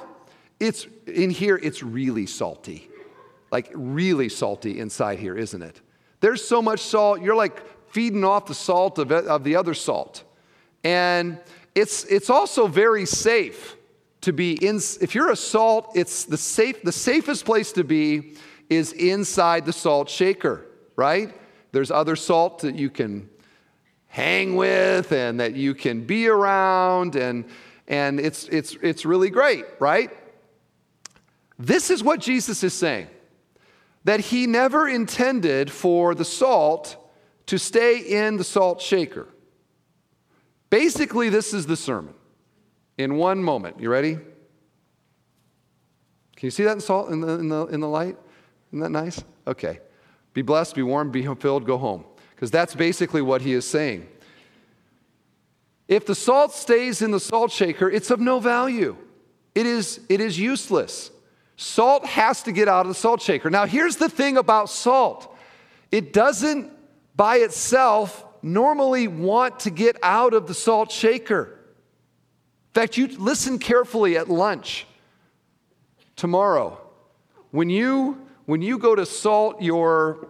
it's 0.59 0.87
in 1.09 1.29
here, 1.29 1.57
it's 1.61 1.83
really 1.83 2.25
salty. 2.25 2.89
Like 3.51 3.71
really 3.73 4.29
salty 4.29 4.79
inside 4.79 5.19
here, 5.19 5.35
isn't 5.37 5.61
it? 5.61 5.81
There's 6.19 6.45
so 6.45 6.61
much 6.61 6.81
salt, 6.81 7.21
you're 7.21 7.35
like 7.35 7.61
feeding 7.91 8.23
off 8.23 8.45
the 8.45 8.53
salt 8.53 8.99
of, 8.99 9.11
of 9.11 9.43
the 9.43 9.55
other 9.55 9.73
salt. 9.73 10.23
And 10.83 11.39
it's, 11.75 12.03
it's 12.05 12.29
also 12.29 12.67
very 12.67 13.05
safe 13.05 13.75
to 14.21 14.33
be 14.33 14.53
in, 14.65 14.77
if 15.01 15.15
you're 15.15 15.31
a 15.31 15.35
salt, 15.35 15.91
it's 15.95 16.25
the 16.25 16.37
safe, 16.37 16.81
the 16.83 16.91
safest 16.91 17.45
place 17.45 17.71
to 17.73 17.83
be 17.83 18.35
is 18.69 18.91
inside 18.93 19.65
the 19.65 19.73
salt 19.73 20.09
shaker, 20.09 20.65
right? 20.95 21.33
There's 21.71 21.89
other 21.89 22.15
salt 22.15 22.59
that 22.59 22.75
you 22.75 22.89
can 22.89 23.29
hang 24.09 24.55
with 24.55 25.11
and 25.11 25.39
that 25.39 25.55
you 25.55 25.73
can 25.73 26.03
be 26.03 26.27
around 26.27 27.15
and 27.15 27.45
and 27.87 28.19
it's 28.19 28.47
it's 28.49 28.75
it's 28.81 29.05
really 29.05 29.29
great 29.29 29.65
right 29.79 30.09
this 31.59 31.91
is 31.91 32.01
what 32.01 32.19
jesus 32.19 32.63
is 32.63 32.73
saying 32.73 33.07
that 34.05 34.19
he 34.19 34.47
never 34.47 34.87
intended 34.87 35.69
for 35.69 36.15
the 36.15 36.25
salt 36.25 36.95
to 37.45 37.57
stay 37.57 37.99
in 37.99 38.37
the 38.37 38.43
salt 38.43 38.81
shaker. 38.81 39.27
Basically 40.69 41.29
this 41.29 41.53
is 41.53 41.65
the 41.65 41.75
sermon. 41.75 42.13
In 42.97 43.15
one 43.15 43.43
moment. 43.43 43.79
You 43.79 43.89
ready? 43.89 44.13
Can 44.13 46.47
you 46.47 46.51
see 46.51 46.63
that 46.63 46.73
in 46.73 46.81
salt 46.81 47.09
in 47.09 47.21
the, 47.21 47.39
in 47.39 47.49
the, 47.49 47.65
in 47.67 47.79
the 47.79 47.87
light? 47.87 48.17
Isn't 48.69 48.79
that 48.79 48.89
nice? 48.89 49.23
Okay. 49.47 49.79
Be 50.33 50.41
blessed 50.41 50.75
be 50.75 50.83
warm 50.83 51.11
be 51.11 51.23
filled 51.35 51.65
go 51.65 51.77
home. 51.77 52.05
Because 52.35 52.51
that's 52.51 52.75
basically 52.75 53.21
what 53.21 53.41
he 53.41 53.53
is 53.53 53.67
saying. 53.67 54.07
If 55.87 56.05
the 56.05 56.15
salt 56.15 56.53
stays 56.53 57.01
in 57.01 57.11
the 57.11 57.19
salt 57.19 57.51
shaker, 57.51 57.89
it's 57.89 58.11
of 58.11 58.19
no 58.19 58.39
value. 58.39 58.95
It 59.55 59.65
is, 59.65 60.01
it 60.07 60.21
is 60.21 60.37
useless. 60.37 61.09
Salt 61.61 62.05
has 62.05 62.43
to 62.43 62.53
get 62.53 62.69
out 62.69 62.85
of 62.85 62.87
the 62.87 62.93
salt 62.93 63.21
shaker. 63.21 63.49
Now, 63.49 63.65
here's 63.65 63.97
the 63.97 64.07
thing 64.07 64.37
about 64.37 64.69
salt 64.69 65.35
it 65.91 66.13
doesn't 66.13 66.71
by 67.17 67.39
itself 67.39 68.23
normally 68.41 69.09
want 69.09 69.59
to 69.61 69.69
get 69.69 69.97
out 70.01 70.33
of 70.33 70.47
the 70.47 70.53
salt 70.53 70.89
shaker. 70.89 71.59
In 72.69 72.81
fact, 72.81 72.95
you 72.95 73.07
listen 73.07 73.59
carefully 73.59 74.15
at 74.15 74.29
lunch 74.29 74.87
tomorrow. 76.15 76.79
When 77.51 77.69
you, 77.69 78.25
when 78.45 78.61
you 78.61 78.77
go 78.77 78.95
to 78.95 79.05
salt 79.05 79.61
your 79.61 80.29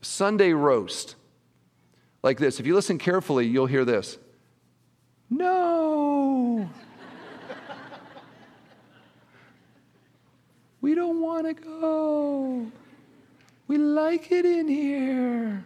Sunday 0.00 0.52
roast, 0.52 1.16
like 2.22 2.38
this. 2.38 2.60
If 2.60 2.66
you 2.66 2.76
listen 2.76 2.98
carefully, 2.98 3.48
you'll 3.48 3.66
hear 3.66 3.84
this 3.84 4.16
No. 5.28 6.70
We 10.80 10.94
don't 10.94 11.20
want 11.20 11.46
to 11.46 11.54
go. 11.54 12.66
We 13.66 13.78
like 13.78 14.32
it 14.32 14.44
in 14.44 14.68
here. 14.68 15.64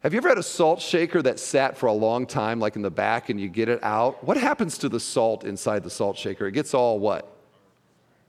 Have 0.00 0.12
you 0.12 0.18
ever 0.18 0.28
had 0.28 0.38
a 0.38 0.42
salt 0.42 0.82
shaker 0.82 1.22
that 1.22 1.40
sat 1.40 1.78
for 1.78 1.86
a 1.86 1.92
long 1.92 2.26
time, 2.26 2.60
like 2.60 2.76
in 2.76 2.82
the 2.82 2.90
back, 2.90 3.30
and 3.30 3.40
you 3.40 3.48
get 3.48 3.70
it 3.70 3.82
out? 3.82 4.22
What 4.22 4.36
happens 4.36 4.76
to 4.78 4.90
the 4.90 5.00
salt 5.00 5.44
inside 5.44 5.82
the 5.82 5.90
salt 5.90 6.18
shaker? 6.18 6.46
It 6.46 6.52
gets 6.52 6.74
all 6.74 6.98
what? 6.98 7.34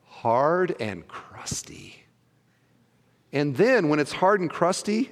Hard 0.06 0.76
and 0.80 1.06
crusty. 1.08 2.06
And 3.34 3.58
then 3.58 3.90
when 3.90 4.00
it's 4.00 4.14
hard 4.14 4.40
and 4.40 4.50
crusty, 4.50 5.12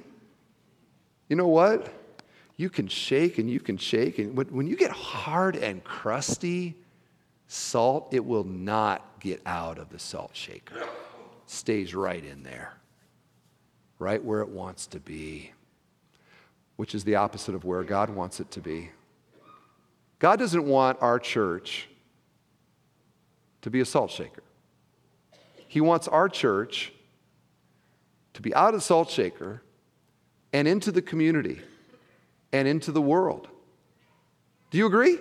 you 1.28 1.36
know 1.36 1.48
what? 1.48 1.92
You 2.56 2.70
can 2.70 2.88
shake 2.88 3.36
and 3.36 3.50
you 3.50 3.60
can 3.60 3.76
shake. 3.76 4.18
And 4.18 4.34
when 4.34 4.66
you 4.66 4.76
get 4.76 4.90
hard 4.90 5.56
and 5.56 5.84
crusty 5.84 6.76
salt, 7.46 8.08
it 8.12 8.24
will 8.24 8.44
not 8.44 9.20
get 9.20 9.40
out 9.46 9.78
of 9.78 9.90
the 9.90 9.98
salt 9.98 10.30
shaker. 10.32 10.86
Stays 11.46 11.94
right 11.94 12.24
in 12.24 12.42
there, 12.42 12.74
right 13.98 14.22
where 14.22 14.40
it 14.40 14.48
wants 14.48 14.86
to 14.88 15.00
be, 15.00 15.52
which 16.76 16.94
is 16.94 17.04
the 17.04 17.16
opposite 17.16 17.54
of 17.54 17.64
where 17.64 17.82
God 17.82 18.10
wants 18.10 18.40
it 18.40 18.50
to 18.52 18.60
be. 18.60 18.90
God 20.18 20.38
doesn't 20.38 20.64
want 20.64 20.98
our 21.00 21.18
church 21.18 21.88
to 23.62 23.70
be 23.70 23.80
a 23.80 23.84
salt 23.84 24.10
shaker. 24.10 24.42
He 25.68 25.80
wants 25.80 26.08
our 26.08 26.28
church 26.28 26.92
to 28.34 28.42
be 28.42 28.54
out 28.54 28.74
of 28.74 28.80
the 28.80 28.84
salt 28.84 29.10
shaker 29.10 29.62
and 30.52 30.68
into 30.68 30.92
the 30.92 31.02
community 31.02 31.60
and 32.52 32.68
into 32.68 32.92
the 32.92 33.02
world. 33.02 33.48
Do 34.70 34.78
you 34.78 34.86
agree? 34.86 35.18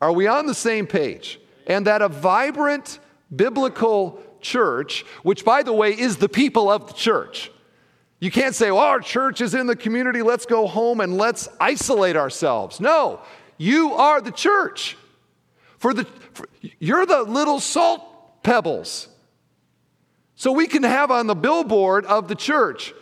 Are 0.00 0.12
we 0.12 0.26
on 0.26 0.46
the 0.46 0.54
same 0.54 0.86
page? 0.86 1.40
And 1.66 1.86
that 1.86 2.02
a 2.02 2.08
vibrant 2.08 2.98
biblical 3.34 4.22
church, 4.40 5.04
which 5.22 5.44
by 5.44 5.62
the 5.62 5.72
way 5.72 5.90
is 5.90 6.16
the 6.16 6.28
people 6.28 6.70
of 6.70 6.86
the 6.86 6.94
church, 6.94 7.50
you 8.18 8.30
can't 8.30 8.54
say, 8.54 8.70
well, 8.70 8.82
our 8.82 9.00
church 9.00 9.40
is 9.40 9.54
in 9.54 9.66
the 9.66 9.76
community, 9.76 10.20
let's 10.22 10.44
go 10.44 10.66
home 10.66 11.00
and 11.00 11.16
let's 11.16 11.48
isolate 11.58 12.16
ourselves. 12.16 12.78
No, 12.78 13.20
you 13.56 13.94
are 13.94 14.20
the 14.20 14.30
church. 14.30 14.96
For 15.78 15.94
the, 15.94 16.04
for, 16.34 16.46
you're 16.78 17.06
the 17.06 17.22
little 17.22 17.60
salt 17.60 18.42
pebbles. 18.42 19.08
So 20.34 20.52
we 20.52 20.66
can 20.66 20.82
have 20.82 21.10
on 21.10 21.26
the 21.26 21.34
billboard 21.34 22.04
of 22.04 22.28
the 22.28 22.34
church, 22.34 22.94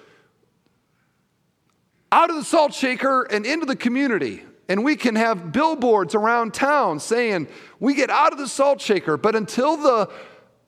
out 2.10 2.30
of 2.30 2.36
the 2.36 2.44
salt 2.44 2.72
shaker 2.72 3.22
and 3.24 3.44
into 3.44 3.66
the 3.66 3.76
community. 3.76 4.44
And 4.68 4.84
we 4.84 4.96
can 4.96 5.16
have 5.16 5.50
billboards 5.50 6.14
around 6.14 6.52
town 6.52 7.00
saying, 7.00 7.48
we 7.80 7.94
get 7.94 8.10
out 8.10 8.32
of 8.32 8.38
the 8.38 8.46
salt 8.46 8.80
shaker. 8.80 9.16
But 9.16 9.34
until 9.34 9.76
the 9.78 10.10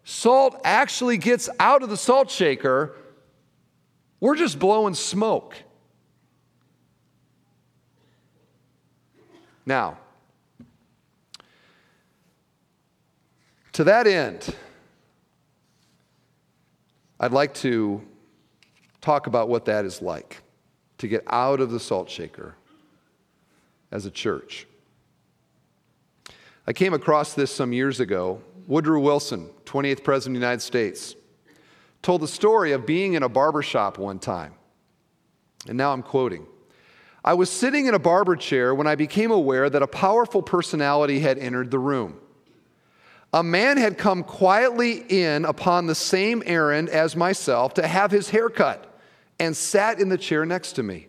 salt 0.05 0.59
actually 0.65 1.19
gets 1.19 1.51
out 1.61 1.83
of 1.83 1.91
the 1.91 1.99
salt 1.99 2.31
shaker, 2.31 2.97
we're 4.19 4.37
just 4.37 4.59
blowing 4.59 4.95
smoke. 4.95 5.57
Now, 9.67 9.99
to 13.73 13.85
that 13.85 14.07
end, 14.07 14.55
I'd 17.21 17.33
like 17.33 17.53
to 17.57 18.03
talk 19.03 19.27
about 19.27 19.51
what 19.51 19.67
that 19.67 19.85
is 19.85 20.01
like 20.01 20.43
to 20.99 21.07
get 21.07 21.23
out 21.27 21.61
of 21.61 21.71
the 21.71 21.79
salt 21.79 22.09
shaker 22.09 22.57
as 23.91 24.07
a 24.07 24.11
church. 24.11 24.67
I 26.67 26.73
came 26.73 26.95
across 26.95 27.35
this 27.35 27.51
some 27.51 27.73
years 27.73 28.01
ago. 28.01 28.41
Woodrow 28.67 29.01
Wilson, 29.01 29.51
28th 29.65 30.05
President 30.05 30.37
of 30.37 30.41
the 30.41 30.47
United 30.47 30.63
States, 30.63 31.17
told 32.03 32.21
the 32.21 32.29
story 32.29 32.73
of 32.73 32.87
being 32.87 33.15
in 33.15 33.23
a 33.23 33.29
barber 33.29 33.63
shop 33.63 33.99
one 33.99 34.19
time. 34.19 34.55
And 35.69 35.77
now 35.77 35.93
I'm 35.93 36.03
quoting. 36.03 36.47
I 37.25 37.35
was 37.35 37.51
sitting 37.51 37.87
in 37.87 37.95
a 37.95 37.99
barber 37.99 38.37
chair 38.37 38.75
when 38.75 38.87
I 38.87 38.95
became 38.95 39.31
aware 39.31 39.69
that 39.69 39.83
a 39.83 39.87
powerful 39.87 40.43
personality 40.43 41.21
had 41.21 41.39
entered 41.39 41.71
the 41.71 41.79
room. 41.79 42.19
A 43.33 43.43
man 43.43 43.77
had 43.77 43.99
come 43.99 44.25
quietly 44.25 45.05
in 45.09 45.45
upon 45.45 45.87
the 45.87 45.95
same 45.95 46.43
errand 46.47 46.89
as 46.89 47.15
myself 47.15 47.75
to 47.75 47.87
have 47.87 48.11
his 48.11 48.31
hair 48.31 48.49
cut 48.49 48.99
and 49.39 49.57
sat 49.57 50.01
in 50.01 50.09
the 50.09 50.19
chair 50.19 50.45
next 50.47 50.73
to 50.73 50.83
me. 50.83 51.09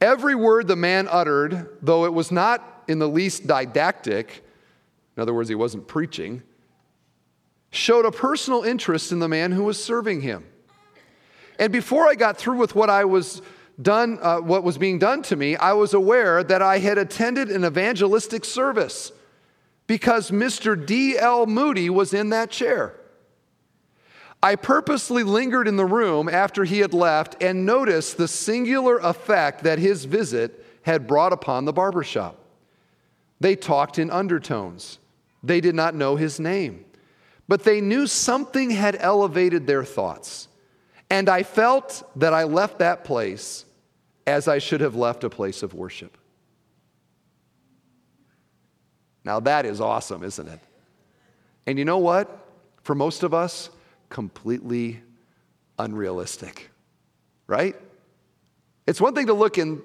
Every 0.00 0.34
word 0.34 0.68
the 0.68 0.76
man 0.76 1.08
uttered, 1.10 1.78
though 1.82 2.04
it 2.04 2.12
was 2.12 2.30
not 2.30 2.84
in 2.88 2.98
the 2.98 3.08
least 3.08 3.46
didactic, 3.46 4.44
in 5.16 5.22
other 5.22 5.32
words, 5.32 5.48
he 5.48 5.54
wasn't 5.54 5.88
preaching, 5.88 6.42
showed 7.70 8.04
a 8.04 8.10
personal 8.10 8.62
interest 8.62 9.12
in 9.12 9.18
the 9.18 9.28
man 9.28 9.52
who 9.52 9.64
was 9.64 9.82
serving 9.82 10.20
him. 10.20 10.44
And 11.58 11.72
before 11.72 12.06
I 12.06 12.14
got 12.14 12.36
through 12.36 12.58
with 12.58 12.74
what 12.74 12.90
I 12.90 13.06
was 13.06 13.40
done, 13.80 14.18
uh, 14.20 14.38
what 14.38 14.62
was 14.62 14.76
being 14.76 14.98
done 14.98 15.22
to 15.22 15.36
me, 15.36 15.56
I 15.56 15.72
was 15.72 15.94
aware 15.94 16.44
that 16.44 16.60
I 16.60 16.78
had 16.78 16.98
attended 16.98 17.50
an 17.50 17.64
evangelistic 17.64 18.44
service 18.44 19.12
because 19.86 20.30
Mr. 20.30 20.84
D.L. 20.84 21.46
Moody 21.46 21.88
was 21.88 22.12
in 22.12 22.30
that 22.30 22.50
chair. 22.50 22.94
I 24.46 24.54
purposely 24.54 25.24
lingered 25.24 25.66
in 25.66 25.74
the 25.74 25.84
room 25.84 26.28
after 26.28 26.62
he 26.62 26.78
had 26.78 26.94
left 26.94 27.42
and 27.42 27.66
noticed 27.66 28.16
the 28.16 28.28
singular 28.28 28.96
effect 28.98 29.64
that 29.64 29.80
his 29.80 30.04
visit 30.04 30.64
had 30.82 31.08
brought 31.08 31.32
upon 31.32 31.64
the 31.64 31.72
barbershop. 31.72 32.38
They 33.40 33.56
talked 33.56 33.98
in 33.98 34.08
undertones. 34.08 35.00
They 35.42 35.60
did 35.60 35.74
not 35.74 35.96
know 35.96 36.14
his 36.14 36.38
name. 36.38 36.84
but 37.48 37.64
they 37.64 37.80
knew 37.80 38.06
something 38.06 38.70
had 38.70 38.96
elevated 39.00 39.66
their 39.66 39.84
thoughts. 39.84 40.46
And 41.10 41.28
I 41.28 41.42
felt 41.42 42.08
that 42.14 42.32
I 42.32 42.44
left 42.44 42.78
that 42.78 43.02
place 43.02 43.64
as 44.28 44.46
I 44.46 44.58
should 44.58 44.80
have 44.80 44.94
left 44.94 45.24
a 45.24 45.30
place 45.30 45.64
of 45.64 45.74
worship. 45.74 46.16
Now, 49.24 49.40
that 49.40 49.66
is 49.66 49.80
awesome, 49.80 50.22
isn't 50.22 50.46
it? 50.48 50.60
And 51.66 51.80
you 51.80 51.84
know 51.84 51.98
what? 51.98 52.46
For 52.82 52.94
most 52.94 53.24
of 53.24 53.34
us, 53.34 53.70
completely 54.16 54.98
unrealistic, 55.78 56.70
right? 57.46 57.76
It's 58.86 58.98
one 58.98 59.14
thing 59.14 59.26
to 59.26 59.34
look 59.34 59.58
in, 59.58 59.82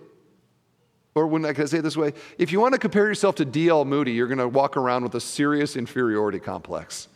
or 1.16 1.28
when 1.28 1.44
I 1.44 1.52
can 1.52 1.68
say 1.68 1.80
it 1.80 1.82
this 1.82 1.98
way, 1.98 2.14
if 2.38 2.50
you 2.54 2.62
want 2.62 2.72
to 2.72 2.80
compare 2.80 3.08
yourself 3.08 3.36
to 3.36 3.44
D.L. 3.44 3.84
Moody, 3.84 4.14
you're 4.14 4.30
going 4.30 4.38
to 4.38 4.48
walk 4.48 4.78
around 4.78 5.04
with 5.04 5.16
a 5.16 5.20
serious 5.20 5.76
inferiority 5.76 6.40
complex. 6.40 7.10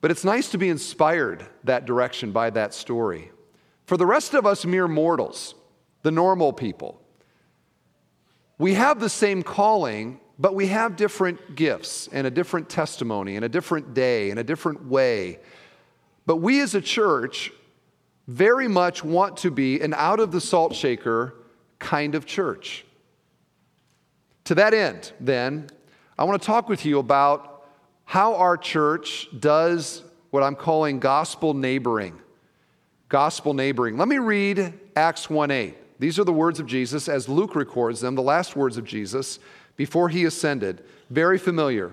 But 0.00 0.10
it's 0.10 0.24
nice 0.24 0.50
to 0.50 0.58
be 0.58 0.70
inspired 0.70 1.46
that 1.62 1.84
direction 1.84 2.32
by 2.32 2.50
that 2.50 2.74
story. 2.74 3.30
For 3.86 3.96
the 3.96 4.04
rest 4.04 4.34
of 4.34 4.44
us, 4.44 4.64
mere 4.64 4.88
mortals, 4.88 5.54
the 6.02 6.10
normal 6.10 6.52
people, 6.52 7.00
we 8.58 8.74
have 8.74 8.98
the 8.98 9.08
same 9.08 9.44
calling, 9.44 10.18
but 10.36 10.56
we 10.56 10.66
have 10.66 10.96
different 10.96 11.54
gifts 11.54 12.08
and 12.10 12.26
a 12.26 12.30
different 12.32 12.68
testimony 12.68 13.36
and 13.36 13.44
a 13.44 13.48
different 13.48 13.94
day 13.94 14.30
and 14.30 14.40
a 14.40 14.44
different 14.44 14.84
way. 14.86 15.38
But 16.26 16.36
we 16.36 16.60
as 16.60 16.74
a 16.74 16.80
church 16.80 17.52
very 18.28 18.68
much 18.68 19.04
want 19.04 19.36
to 19.38 19.50
be 19.50 19.80
an 19.80 19.94
out 19.94 20.20
of 20.20 20.32
the 20.32 20.40
salt 20.40 20.74
shaker 20.74 21.34
kind 21.78 22.14
of 22.14 22.26
church. 22.26 22.84
To 24.44 24.54
that 24.54 24.74
end, 24.74 25.12
then, 25.20 25.68
I 26.18 26.24
want 26.24 26.40
to 26.40 26.46
talk 26.46 26.68
with 26.68 26.84
you 26.84 26.98
about 26.98 27.64
how 28.04 28.34
our 28.36 28.56
church 28.56 29.28
does 29.38 30.02
what 30.30 30.42
I'm 30.42 30.56
calling 30.56 30.98
gospel 30.98 31.54
neighboring. 31.54 32.18
Gospel 33.08 33.54
neighboring. 33.54 33.98
Let 33.98 34.08
me 34.08 34.18
read 34.18 34.72
Acts 34.96 35.28
1 35.28 35.50
8. 35.50 35.76
These 35.98 36.18
are 36.18 36.24
the 36.24 36.32
words 36.32 36.58
of 36.58 36.66
Jesus 36.66 37.08
as 37.08 37.28
Luke 37.28 37.54
records 37.54 38.00
them, 38.00 38.14
the 38.14 38.22
last 38.22 38.56
words 38.56 38.76
of 38.76 38.84
Jesus 38.84 39.38
before 39.76 40.08
he 40.08 40.24
ascended. 40.24 40.82
Very 41.10 41.38
familiar. 41.38 41.92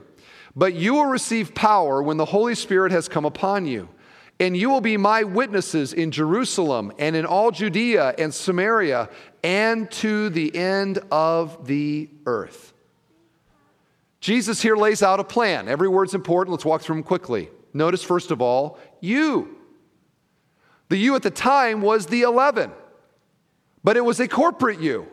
But 0.56 0.74
you 0.74 0.96
will 0.96 1.06
receive 1.06 1.54
power 1.54 2.02
when 2.02 2.18
the 2.18 2.26
Holy 2.26 2.56
Spirit 2.56 2.92
has 2.92 3.08
come 3.08 3.26
upon 3.26 3.66
you, 3.66 3.88
and 4.40 4.56
you 4.56 4.70
will 4.70 4.82
be 4.82 4.96
my 4.96 5.24
witnesses 5.24 5.94
in 5.94 6.12
Jerusalem 6.12 6.94
and 6.98 7.16
in 7.16 7.26
all 7.26 7.52
Judea 7.52 8.16
and 8.18 8.34
Samaria 8.34 9.10
and 9.44 9.92
to 9.92 10.30
the 10.30 10.56
end 10.56 11.00
of 11.12 11.68
the 11.68 12.10
earth. 12.26 12.74
Jesus 14.22 14.62
here 14.62 14.76
lays 14.76 15.04
out 15.04 15.20
a 15.20 15.24
plan. 15.24 15.68
Every 15.68 15.88
word's 15.88 16.14
important. 16.14 16.54
Let's 16.54 16.66
walk 16.66 16.82
through 16.82 16.96
them 16.96 17.04
quickly. 17.04 17.50
Notice, 17.74 18.04
first 18.04 18.32
of 18.32 18.42
all, 18.42 18.78
you. 19.02 19.58
The 20.90 20.98
you 20.98 21.16
at 21.16 21.24
the 21.24 21.32
time 21.32 21.82
was 21.82 22.08
the 22.08 22.22
11. 22.24 22.72
But 23.84 23.98
it 23.98 24.04
was 24.04 24.20
a 24.20 24.28
corporate 24.28 24.82
you. 24.82 25.08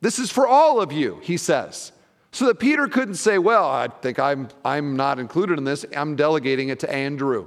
This 0.00 0.18
is 0.18 0.30
for 0.30 0.46
all 0.46 0.80
of 0.80 0.92
you, 0.92 1.18
he 1.22 1.36
says. 1.36 1.92
So 2.30 2.46
that 2.46 2.58
Peter 2.58 2.88
couldn't 2.88 3.14
say, 3.14 3.38
Well, 3.38 3.68
I 3.68 3.88
think 3.88 4.18
I'm, 4.18 4.48
I'm 4.64 4.96
not 4.96 5.18
included 5.18 5.58
in 5.58 5.64
this. 5.64 5.84
I'm 5.96 6.14
delegating 6.14 6.68
it 6.68 6.80
to 6.80 6.92
Andrew. 6.92 7.46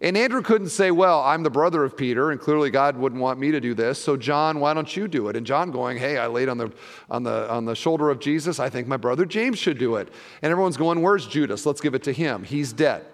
And 0.00 0.16
Andrew 0.16 0.42
couldn't 0.42 0.68
say, 0.68 0.90
Well, 0.90 1.22
I'm 1.22 1.42
the 1.42 1.50
brother 1.50 1.82
of 1.82 1.96
Peter, 1.96 2.30
and 2.30 2.40
clearly 2.40 2.70
God 2.70 2.96
wouldn't 2.96 3.20
want 3.20 3.38
me 3.38 3.50
to 3.50 3.60
do 3.60 3.72
this. 3.74 3.98
So, 4.02 4.16
John, 4.16 4.60
why 4.60 4.74
don't 4.74 4.94
you 4.94 5.08
do 5.08 5.28
it? 5.28 5.36
And 5.36 5.46
John 5.46 5.70
going, 5.70 5.96
Hey, 5.96 6.18
I 6.18 6.26
laid 6.26 6.48
on 6.48 6.58
the, 6.58 6.72
on 7.10 7.22
the, 7.22 7.50
on 7.50 7.64
the 7.64 7.74
shoulder 7.74 8.10
of 8.10 8.20
Jesus. 8.20 8.60
I 8.60 8.68
think 8.68 8.86
my 8.86 8.98
brother 8.98 9.24
James 9.24 9.58
should 9.58 9.78
do 9.78 9.96
it. 9.96 10.08
And 10.42 10.50
everyone's 10.50 10.76
going, 10.76 11.00
Where's 11.00 11.26
Judas? 11.26 11.64
Let's 11.64 11.80
give 11.80 11.94
it 11.94 12.02
to 12.04 12.12
him. 12.12 12.44
He's 12.44 12.72
dead. 12.72 13.06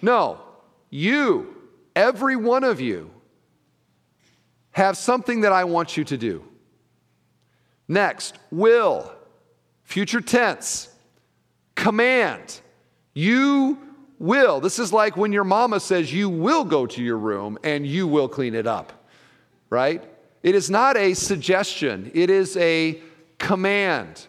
No, 0.00 0.40
you, 0.90 1.56
every 1.96 2.36
one 2.36 2.62
of 2.62 2.80
you, 2.80 3.10
have 4.76 4.98
something 4.98 5.40
that 5.40 5.52
I 5.52 5.64
want 5.64 5.96
you 5.96 6.04
to 6.04 6.18
do. 6.18 6.44
Next, 7.88 8.38
will, 8.50 9.10
future 9.84 10.20
tense, 10.20 10.88
command. 11.74 12.60
You 13.14 13.78
will. 14.18 14.60
This 14.60 14.78
is 14.78 14.92
like 14.92 15.16
when 15.16 15.32
your 15.32 15.44
mama 15.44 15.80
says 15.80 16.12
you 16.12 16.28
will 16.28 16.64
go 16.64 16.86
to 16.86 17.02
your 17.02 17.18
room 17.18 17.58
and 17.62 17.86
you 17.86 18.06
will 18.06 18.28
clean 18.28 18.54
it 18.54 18.66
up, 18.66 18.92
right? 19.70 20.02
It 20.42 20.54
is 20.54 20.70
not 20.70 20.96
a 20.96 21.14
suggestion, 21.14 22.10
it 22.14 22.30
is 22.30 22.56
a 22.56 23.00
command. 23.38 24.26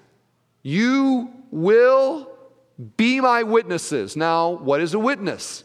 You 0.64 1.32
will 1.52 2.30
be 2.98 3.20
my 3.22 3.44
witnesses. 3.44 4.16
Now, 4.16 4.50
what 4.50 4.82
is 4.82 4.94
a 4.94 5.00
witness? 5.00 5.64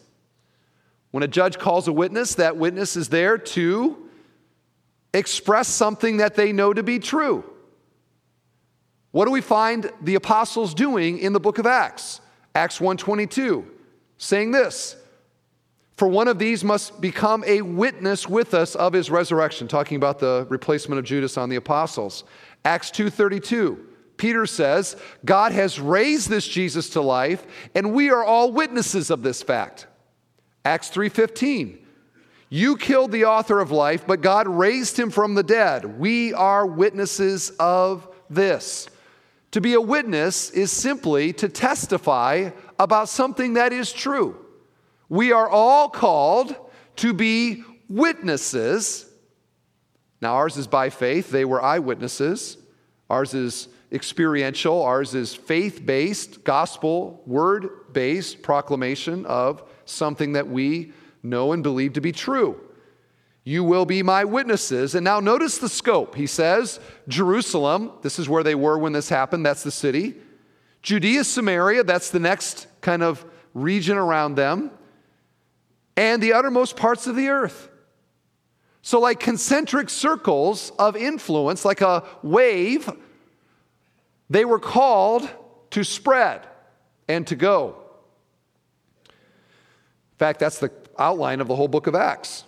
When 1.11 1.23
a 1.23 1.29
judge 1.29 1.59
calls 1.59 1.89
a 1.89 1.93
witness, 1.93 2.37
that 2.37 2.57
witness 2.57 2.97
is 2.97 3.09
there 3.09 3.37
to 3.37 4.09
express 5.13 5.69
something 5.69 6.19
that 6.19 6.37
they 6.37 6.53
know 6.53 6.73
to 6.73 6.83
be 6.83 6.99
true. 6.99 7.45
What 9.11 9.27
do 9.27 9.31
we 9.31 9.43
find 9.43 9.91
the 10.01 10.15
apostles 10.15 10.73
doing 10.73 11.19
in 11.19 11.35
the 11.35 11.41
book 11.41 11.59
of 11.59 11.67
Acts? 11.67 12.21
Acts 12.55 12.79
1:22 12.79 13.67
saying 14.23 14.53
this, 14.53 14.95
for 15.97 16.07
one 16.07 16.29
of 16.29 16.39
these 16.39 16.63
must 16.63 17.01
become 17.01 17.43
a 17.45 17.61
witness 17.63 18.29
with 18.29 18.55
us 18.55 18.77
of 18.77 18.93
his 18.93 19.11
resurrection, 19.11 19.67
talking 19.67 19.97
about 19.97 20.21
the 20.21 20.47
replacement 20.49 20.99
of 21.01 21.05
Judas 21.05 21.37
on 21.37 21.49
the 21.49 21.57
apostles. 21.57 22.25
Acts 22.65 22.91
2:32 22.91 23.89
Peter 24.17 24.47
says, 24.47 24.95
God 25.25 25.51
has 25.51 25.81
raised 25.81 26.29
this 26.29 26.47
Jesus 26.47 26.91
to 26.91 27.01
life, 27.01 27.45
and 27.75 27.93
we 27.93 28.11
are 28.11 28.23
all 28.23 28.53
witnesses 28.53 29.11
of 29.11 29.23
this 29.23 29.43
fact. 29.43 29.89
Acts 30.65 30.91
3:15 30.91 31.79
you 32.49 32.77
killed 32.77 33.13
the 33.13 33.25
author 33.25 33.61
of 33.61 33.71
life, 33.71 34.07
but 34.07 34.21
God 34.21 34.47
raised 34.47 34.99
him 34.99 35.09
from 35.09 35.35
the 35.35 35.43
dead. 35.43 35.99
We 35.99 36.35
are 36.35 36.67
witnesses 36.67 37.51
of 37.59 38.07
this. 38.29 38.89
To 39.53 39.61
be 39.63 39.73
a 39.73 39.81
witness 39.81 40.51
is 40.51 40.71
simply 40.71 41.33
to 41.35 41.49
testify 41.49 42.51
about 42.79 43.09
something 43.09 43.55
that 43.55 43.73
is 43.73 43.93
true. 43.93 44.37
We 45.09 45.33
are 45.33 45.49
all 45.49 45.89
called 45.89 46.55
to 46.97 47.13
be 47.13 47.65
witnesses. 47.89 49.11
Now, 50.21 50.35
ours 50.35 50.57
is 50.57 50.67
by 50.67 50.91
faith, 50.91 51.31
they 51.31 51.45
were 51.45 51.63
eyewitnesses. 51.63 52.57
Ours 53.11 53.35
is 53.35 53.69
experiential, 53.93 54.83
ours 54.83 55.15
is 55.15 55.35
faith 55.35 55.85
based, 55.85 56.45
gospel, 56.45 57.23
word 57.27 57.93
based 57.93 58.43
proclamation 58.43 59.27
of 59.27 59.63
something 59.85 60.33
that 60.33 60.49
we 60.49 60.93
know 61.23 61.53
and 61.53 61.63
believe 61.63 61.93
to 61.95 62.01
be 62.01 62.13
true. 62.13 62.59
You 63.45 63.65
will 63.65 63.85
be 63.85 64.03
my 64.03 64.25
witnesses. 64.25 64.95
And 64.95 65.05
now 65.05 65.21
notice 65.21 65.59
the 65.59 65.69
scope. 65.69 66.15
He 66.15 66.27
says, 66.27 66.81
Jerusalem, 67.09 67.93
this 68.03 68.19
is 68.19 68.29
where 68.29 68.43
they 68.43 68.55
were 68.55 68.79
when 68.79 68.93
this 68.93 69.09
happened, 69.09 69.45
that's 69.45 69.65
the 69.65 69.71
city. 69.71 70.15
Judea, 70.83 71.25
Samaria, 71.25 71.85
that's 71.85 72.11
the 72.11 72.19
next 72.21 72.67
kind 72.81 73.03
of 73.03 73.25
region 73.55 73.97
around 73.97 74.35
them. 74.35 74.71
And 75.97 76.23
the 76.23 76.33
uttermost 76.33 76.77
parts 76.77 77.07
of 77.07 77.17
the 77.17 77.29
earth. 77.29 77.69
So, 78.81 78.99
like 78.99 79.21
concentric 79.21 79.89
circles 79.91 80.73
of 80.79 80.97
influence, 80.97 81.65
like 81.65 81.83
a 81.83 82.05
wave, 82.23 82.91
they 84.29 84.45
were 84.45 84.59
called 84.59 85.29
to 85.71 85.85
spread 85.85 86.47
and 87.09 87.27
to 87.29 87.37
go. 87.37 87.77
In 89.07 90.19
fact, 90.19 90.41
that's 90.41 90.59
the 90.59 90.73
outline 90.99 91.41
of 91.41 91.49
the 91.49 91.55
whole 91.55 91.69
book 91.69 91.87
of 91.87 91.95
Acts. 91.95 92.45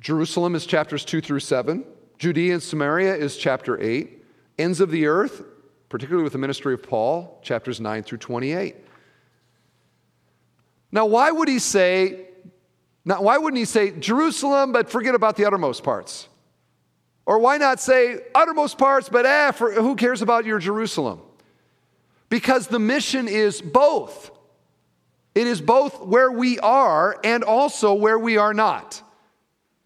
Jerusalem 0.00 0.54
is 0.54 0.66
chapters 0.66 1.04
2 1.04 1.20
through 1.20 1.40
7, 1.40 1.84
Judea 2.18 2.54
and 2.54 2.62
Samaria 2.62 3.14
is 3.14 3.36
chapter 3.36 3.80
8, 3.80 4.24
ends 4.58 4.80
of 4.80 4.90
the 4.90 5.06
earth, 5.06 5.42
particularly 5.88 6.24
with 6.24 6.32
the 6.32 6.38
ministry 6.38 6.74
of 6.74 6.82
Paul, 6.82 7.38
chapters 7.42 7.80
9 7.80 8.02
through 8.02 8.18
28. 8.18 8.76
Now, 10.92 11.06
why 11.06 11.30
would 11.30 11.48
he 11.48 11.58
say, 11.58 12.26
now, 13.04 13.22
why 13.22 13.38
wouldn't 13.38 13.58
he 13.58 13.64
say 13.64 13.92
Jerusalem, 13.92 14.72
but 14.72 14.90
forget 14.90 15.14
about 15.14 15.36
the 15.36 15.44
uttermost 15.44 15.82
parts? 15.82 16.28
Or 17.24 17.40
why 17.40 17.58
not 17.58 17.80
say 17.80 18.20
uttermost 18.34 18.78
parts, 18.78 19.08
but 19.08 19.26
eh, 19.26 19.50
for, 19.50 19.72
who 19.72 19.96
cares 19.96 20.22
about 20.22 20.44
your 20.44 20.58
Jerusalem? 20.58 21.20
Because 22.28 22.68
the 22.68 22.78
mission 22.78 23.28
is 23.28 23.60
both. 23.60 24.30
It 25.34 25.46
is 25.46 25.60
both 25.60 26.00
where 26.00 26.30
we 26.30 26.58
are 26.60 27.18
and 27.22 27.44
also 27.44 27.94
where 27.94 28.18
we 28.18 28.38
are 28.38 28.54
not. 28.54 29.02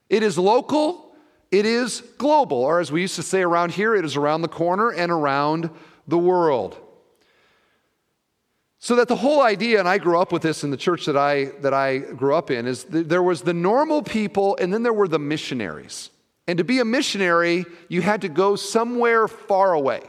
It 0.09 0.23
is 0.23 0.39
local, 0.39 1.15
it 1.51 1.67
is 1.67 2.03
global, 2.19 2.59
or 2.59 2.81
as 2.81 2.93
we 2.93 3.01
used 3.01 3.17
to 3.17 3.23
say 3.23 3.43
around 3.43 3.73
here, 3.73 3.95
it 3.95 4.05
is 4.05 4.17
around 4.17 4.43
the 4.43 4.49
corner 4.49 4.91
and 4.91 5.11
around 5.11 5.71
the 6.11 6.19
world. 6.19 6.77
So 8.79 8.97
that 8.97 9.09
the 9.09 9.17
whole 9.17 9.43
idea, 9.43 9.79
and 9.79 9.89
I 9.89 9.99
grew 9.99 10.19
up 10.19 10.33
with 10.33 10.43
this 10.43 10.65
in 10.65 10.71
the 10.71 10.77
church 10.77 11.05
that 11.07 11.17
I, 11.17 11.47
that 11.61 11.75
I 11.75 11.99
grew 11.99 12.35
up 12.35 12.51
in, 12.51 12.67
is 12.67 12.85
there 12.85 13.23
was 13.23 13.43
the 13.43 13.53
normal 13.53 14.03
people 14.03 14.57
and 14.59 14.73
then 14.73 14.83
there 14.83 14.93
were 14.93 15.09
the 15.09 15.19
missionaries. 15.19 16.11
And 16.47 16.57
to 16.57 16.65
be 16.65 16.81
a 16.81 16.85
missionary, 16.85 17.67
you 17.89 18.01
had 18.01 18.23
to 18.23 18.29
go 18.29 18.57
somewhere 18.57 19.29
far 19.29 19.75
away. 19.75 20.03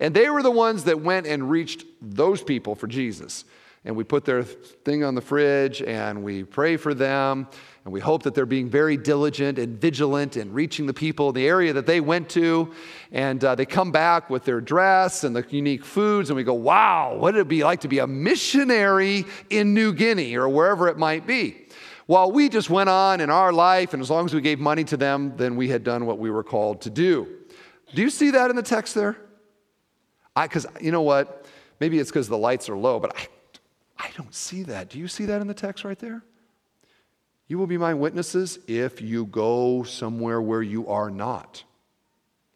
And 0.00 0.14
they 0.14 0.30
were 0.30 0.42
the 0.42 0.50
ones 0.50 0.84
that 0.84 1.00
went 1.00 1.26
and 1.26 1.50
reached 1.50 1.84
those 2.00 2.42
people 2.42 2.74
for 2.74 2.86
Jesus. 2.86 3.44
And 3.84 3.96
we 3.96 4.04
put 4.04 4.24
their 4.24 4.42
thing 4.42 5.04
on 5.04 5.14
the 5.14 5.20
fridge 5.20 5.82
and 5.82 6.22
we 6.22 6.44
pray 6.44 6.78
for 6.78 6.94
them. 6.94 7.48
And 7.84 7.94
we 7.94 8.00
hope 8.00 8.24
that 8.24 8.34
they're 8.34 8.44
being 8.44 8.68
very 8.68 8.98
diligent 8.98 9.58
and 9.58 9.80
vigilant 9.80 10.36
in 10.36 10.52
reaching 10.52 10.86
the 10.86 10.92
people 10.92 11.28
in 11.30 11.34
the 11.34 11.46
area 11.46 11.72
that 11.72 11.86
they 11.86 12.00
went 12.00 12.28
to. 12.30 12.72
And 13.10 13.42
uh, 13.42 13.54
they 13.54 13.64
come 13.64 13.90
back 13.90 14.28
with 14.28 14.44
their 14.44 14.60
dress 14.60 15.24
and 15.24 15.34
the 15.34 15.44
unique 15.48 15.84
foods. 15.84 16.28
And 16.28 16.36
we 16.36 16.44
go, 16.44 16.54
wow, 16.54 17.14
what 17.14 17.34
would 17.34 17.36
it 17.36 17.48
be 17.48 17.64
like 17.64 17.80
to 17.80 17.88
be 17.88 17.98
a 18.00 18.06
missionary 18.06 19.24
in 19.48 19.72
New 19.72 19.94
Guinea 19.94 20.36
or 20.36 20.48
wherever 20.48 20.88
it 20.88 20.98
might 20.98 21.26
be? 21.26 21.66
Well, 22.06 22.32
we 22.32 22.48
just 22.48 22.68
went 22.68 22.88
on 22.88 23.20
in 23.20 23.30
our 23.30 23.52
life, 23.52 23.94
and 23.94 24.02
as 24.02 24.10
long 24.10 24.26
as 24.26 24.34
we 24.34 24.40
gave 24.40 24.58
money 24.58 24.82
to 24.82 24.96
them, 24.96 25.32
then 25.36 25.54
we 25.54 25.68
had 25.68 25.84
done 25.84 26.06
what 26.06 26.18
we 26.18 26.28
were 26.28 26.42
called 26.42 26.80
to 26.80 26.90
do. 26.90 27.28
Do 27.94 28.02
you 28.02 28.10
see 28.10 28.32
that 28.32 28.50
in 28.50 28.56
the 28.56 28.64
text 28.64 28.96
there? 28.96 29.16
Because 30.34 30.66
you 30.80 30.90
know 30.90 31.02
what? 31.02 31.46
Maybe 31.78 32.00
it's 32.00 32.10
because 32.10 32.28
the 32.28 32.36
lights 32.36 32.68
are 32.68 32.76
low, 32.76 32.98
but 32.98 33.16
I, 33.16 33.28
I 34.06 34.10
don't 34.16 34.34
see 34.34 34.64
that. 34.64 34.88
Do 34.88 34.98
you 34.98 35.06
see 35.06 35.24
that 35.26 35.40
in 35.40 35.46
the 35.46 35.54
text 35.54 35.84
right 35.84 35.98
there? 36.00 36.24
You 37.50 37.58
will 37.58 37.66
be 37.66 37.78
my 37.78 37.94
witnesses 37.94 38.60
if 38.68 39.00
you 39.00 39.26
go 39.26 39.82
somewhere 39.82 40.40
where 40.40 40.62
you 40.62 40.86
are 40.86 41.10
not. 41.10 41.64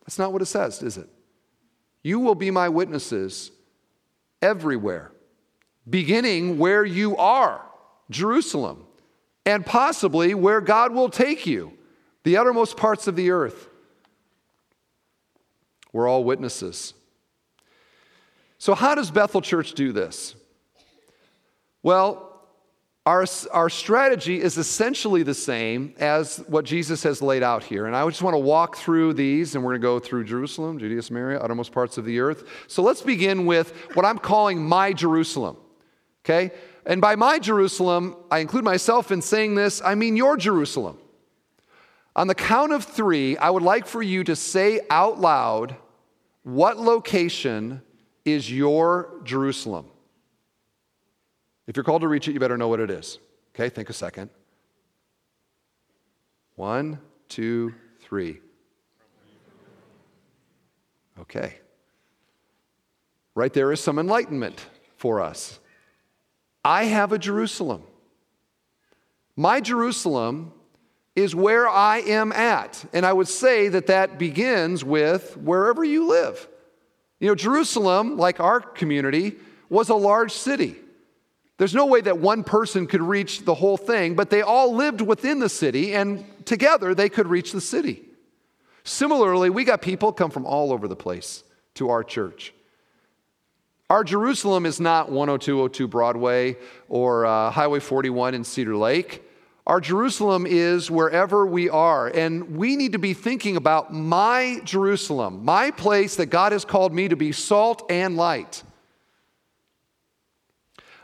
That's 0.02 0.20
not 0.20 0.32
what 0.32 0.40
it 0.40 0.46
says, 0.46 0.84
is 0.84 0.96
it? 0.96 1.08
You 2.04 2.20
will 2.20 2.36
be 2.36 2.52
my 2.52 2.68
witnesses 2.68 3.50
everywhere, 4.40 5.10
beginning 5.90 6.58
where 6.58 6.84
you 6.84 7.16
are, 7.16 7.60
Jerusalem, 8.08 8.86
and 9.44 9.66
possibly 9.66 10.32
where 10.32 10.60
God 10.60 10.92
will 10.92 11.08
take 11.08 11.44
you, 11.44 11.76
the 12.22 12.36
uttermost 12.36 12.76
parts 12.76 13.08
of 13.08 13.16
the 13.16 13.32
earth. 13.32 13.68
We're 15.92 16.06
all 16.06 16.22
witnesses. 16.22 16.94
So, 18.58 18.76
how 18.76 18.94
does 18.94 19.10
Bethel 19.10 19.40
Church 19.40 19.72
do 19.72 19.90
this? 19.90 20.36
Well, 21.82 22.33
our, 23.06 23.26
our 23.52 23.68
strategy 23.68 24.40
is 24.40 24.56
essentially 24.56 25.22
the 25.22 25.34
same 25.34 25.94
as 25.98 26.38
what 26.48 26.64
Jesus 26.64 27.02
has 27.02 27.20
laid 27.20 27.42
out 27.42 27.62
here. 27.62 27.84
And 27.84 27.94
I 27.94 28.06
just 28.08 28.22
want 28.22 28.32
to 28.32 28.38
walk 28.38 28.76
through 28.76 29.12
these, 29.12 29.54
and 29.54 29.62
we're 29.62 29.72
going 29.72 29.82
to 29.82 29.86
go 29.86 29.98
through 29.98 30.24
Jerusalem, 30.24 30.78
Judea, 30.78 31.02
Samaria, 31.02 31.38
uttermost 31.38 31.70
parts 31.70 31.98
of 31.98 32.06
the 32.06 32.18
earth. 32.20 32.44
So 32.66 32.82
let's 32.82 33.02
begin 33.02 33.44
with 33.44 33.72
what 33.92 34.06
I'm 34.06 34.18
calling 34.18 34.62
my 34.62 34.94
Jerusalem. 34.94 35.58
Okay? 36.24 36.52
And 36.86 37.02
by 37.02 37.14
my 37.14 37.38
Jerusalem, 37.38 38.16
I 38.30 38.38
include 38.38 38.64
myself 38.64 39.12
in 39.12 39.20
saying 39.20 39.54
this, 39.54 39.82
I 39.84 39.94
mean 39.94 40.16
your 40.16 40.38
Jerusalem. 40.38 40.98
On 42.16 42.26
the 42.26 42.34
count 42.34 42.72
of 42.72 42.84
three, 42.84 43.36
I 43.36 43.50
would 43.50 43.62
like 43.62 43.86
for 43.86 44.02
you 44.02 44.24
to 44.24 44.36
say 44.36 44.80
out 44.88 45.20
loud 45.20 45.76
what 46.42 46.78
location 46.78 47.82
is 48.24 48.50
your 48.50 49.20
Jerusalem. 49.24 49.90
If 51.66 51.76
you're 51.76 51.84
called 51.84 52.02
to 52.02 52.08
reach 52.08 52.28
it, 52.28 52.32
you 52.32 52.40
better 52.40 52.58
know 52.58 52.68
what 52.68 52.80
it 52.80 52.90
is. 52.90 53.18
Okay, 53.54 53.68
think 53.68 53.88
a 53.88 53.92
second. 53.92 54.30
One, 56.56 56.98
two, 57.28 57.74
three. 58.00 58.40
Okay. 61.18 61.58
Right 63.34 63.52
there 63.52 63.72
is 63.72 63.80
some 63.80 63.98
enlightenment 63.98 64.66
for 64.96 65.20
us. 65.20 65.58
I 66.64 66.84
have 66.84 67.12
a 67.12 67.18
Jerusalem. 67.18 67.82
My 69.36 69.60
Jerusalem 69.60 70.52
is 71.16 71.34
where 71.34 71.68
I 71.68 71.98
am 71.98 72.32
at. 72.32 72.84
And 72.92 73.04
I 73.04 73.12
would 73.12 73.28
say 73.28 73.68
that 73.68 73.86
that 73.88 74.18
begins 74.18 74.84
with 74.84 75.36
wherever 75.36 75.84
you 75.84 76.08
live. 76.08 76.48
You 77.20 77.28
know, 77.28 77.34
Jerusalem, 77.34 78.16
like 78.16 78.40
our 78.40 78.60
community, 78.60 79.36
was 79.68 79.88
a 79.88 79.94
large 79.94 80.32
city. 80.32 80.76
There's 81.56 81.74
no 81.74 81.86
way 81.86 82.00
that 82.00 82.18
one 82.18 82.42
person 82.42 82.86
could 82.86 83.02
reach 83.02 83.44
the 83.44 83.54
whole 83.54 83.76
thing, 83.76 84.14
but 84.14 84.30
they 84.30 84.42
all 84.42 84.74
lived 84.74 85.00
within 85.00 85.38
the 85.38 85.48
city, 85.48 85.94
and 85.94 86.24
together 86.44 86.94
they 86.94 87.08
could 87.08 87.28
reach 87.28 87.52
the 87.52 87.60
city. 87.60 88.02
Similarly, 88.82 89.50
we 89.50 89.64
got 89.64 89.80
people 89.80 90.12
come 90.12 90.30
from 90.30 90.46
all 90.46 90.72
over 90.72 90.88
the 90.88 90.96
place 90.96 91.44
to 91.74 91.90
our 91.90 92.02
church. 92.02 92.52
Our 93.88 94.02
Jerusalem 94.02 94.66
is 94.66 94.80
not 94.80 95.10
10202 95.10 95.86
Broadway 95.88 96.56
or 96.88 97.26
uh, 97.26 97.50
Highway 97.50 97.80
41 97.80 98.34
in 98.34 98.42
Cedar 98.42 98.76
Lake. 98.76 99.22
Our 99.66 99.80
Jerusalem 99.80 100.46
is 100.46 100.90
wherever 100.90 101.46
we 101.46 101.70
are. 101.70 102.08
And 102.08 102.56
we 102.56 102.76
need 102.76 102.92
to 102.92 102.98
be 102.98 103.14
thinking 103.14 103.56
about 103.56 103.92
my 103.92 104.60
Jerusalem, 104.64 105.44
my 105.44 105.70
place 105.70 106.16
that 106.16 106.26
God 106.26 106.52
has 106.52 106.64
called 106.64 106.92
me 106.92 107.08
to 107.08 107.16
be 107.16 107.32
salt 107.32 107.86
and 107.90 108.16
light. 108.16 108.62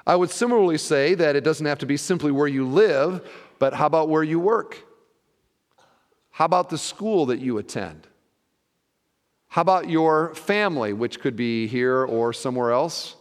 I 0.07 0.17
would 0.17 0.31
similarly 0.31 0.79
say 0.79 1.15
that 1.15 1.37
it 1.37 1.45
doesn't 1.45 1.67
have 1.67 1.79
to 1.81 1.87
be 1.87 1.97
simply 1.97 2.33
where 2.33 2.49
you 2.49 2.67
live, 2.67 3.29
but 3.59 3.75
how 3.75 3.87
about 3.87 4.09
where 4.09 4.23
you 4.23 4.41
work? 4.41 4.83
How 6.31 6.47
about 6.47 6.71
the 6.71 6.79
school 6.79 7.27
that 7.27 7.41
you 7.41 7.59
attend? 7.59 8.07
How 9.49 9.63
about 9.63 9.91
your 9.91 10.35
family, 10.35 10.93
which 10.93 11.21
could 11.21 11.37
be 11.37 11.67
here 11.67 12.05
or 12.05 12.33
somewhere 12.33 12.71
else? 12.71 13.17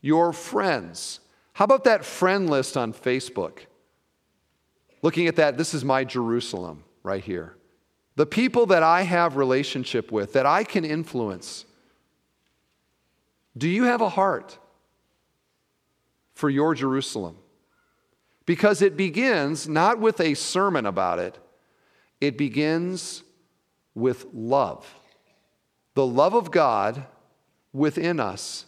Your 0.00 0.32
friends. 0.32 1.20
How 1.54 1.64
about 1.64 1.84
that 1.84 2.04
friend 2.04 2.48
list 2.48 2.76
on 2.76 2.92
Facebook? 2.92 3.60
Looking 5.02 5.26
at 5.26 5.36
that, 5.36 5.56
this 5.56 5.74
is 5.74 5.84
my 5.84 6.04
Jerusalem 6.04 6.84
right 7.02 7.24
here. 7.24 7.56
The 8.16 8.26
people 8.26 8.66
that 8.66 8.82
I 8.82 9.02
have 9.02 9.36
relationship 9.36 10.12
with, 10.12 10.34
that 10.34 10.44
I 10.46 10.62
can 10.62 10.84
influence. 10.84 11.64
Do 13.56 13.68
you 13.68 13.84
have 13.84 14.02
a 14.02 14.10
heart 14.10 14.58
for 16.40 16.50
your 16.50 16.74
Jerusalem? 16.74 17.36
Because 18.46 18.82
it 18.82 18.96
begins 18.96 19.68
not 19.68 20.00
with 20.00 20.20
a 20.20 20.34
sermon 20.34 20.86
about 20.86 21.18
it, 21.18 21.38
it 22.20 22.36
begins 22.36 23.22
with 23.94 24.26
love 24.32 24.92
the 25.94 26.06
love 26.06 26.34
of 26.34 26.50
God 26.50 27.04
within 27.72 28.20
us 28.20 28.64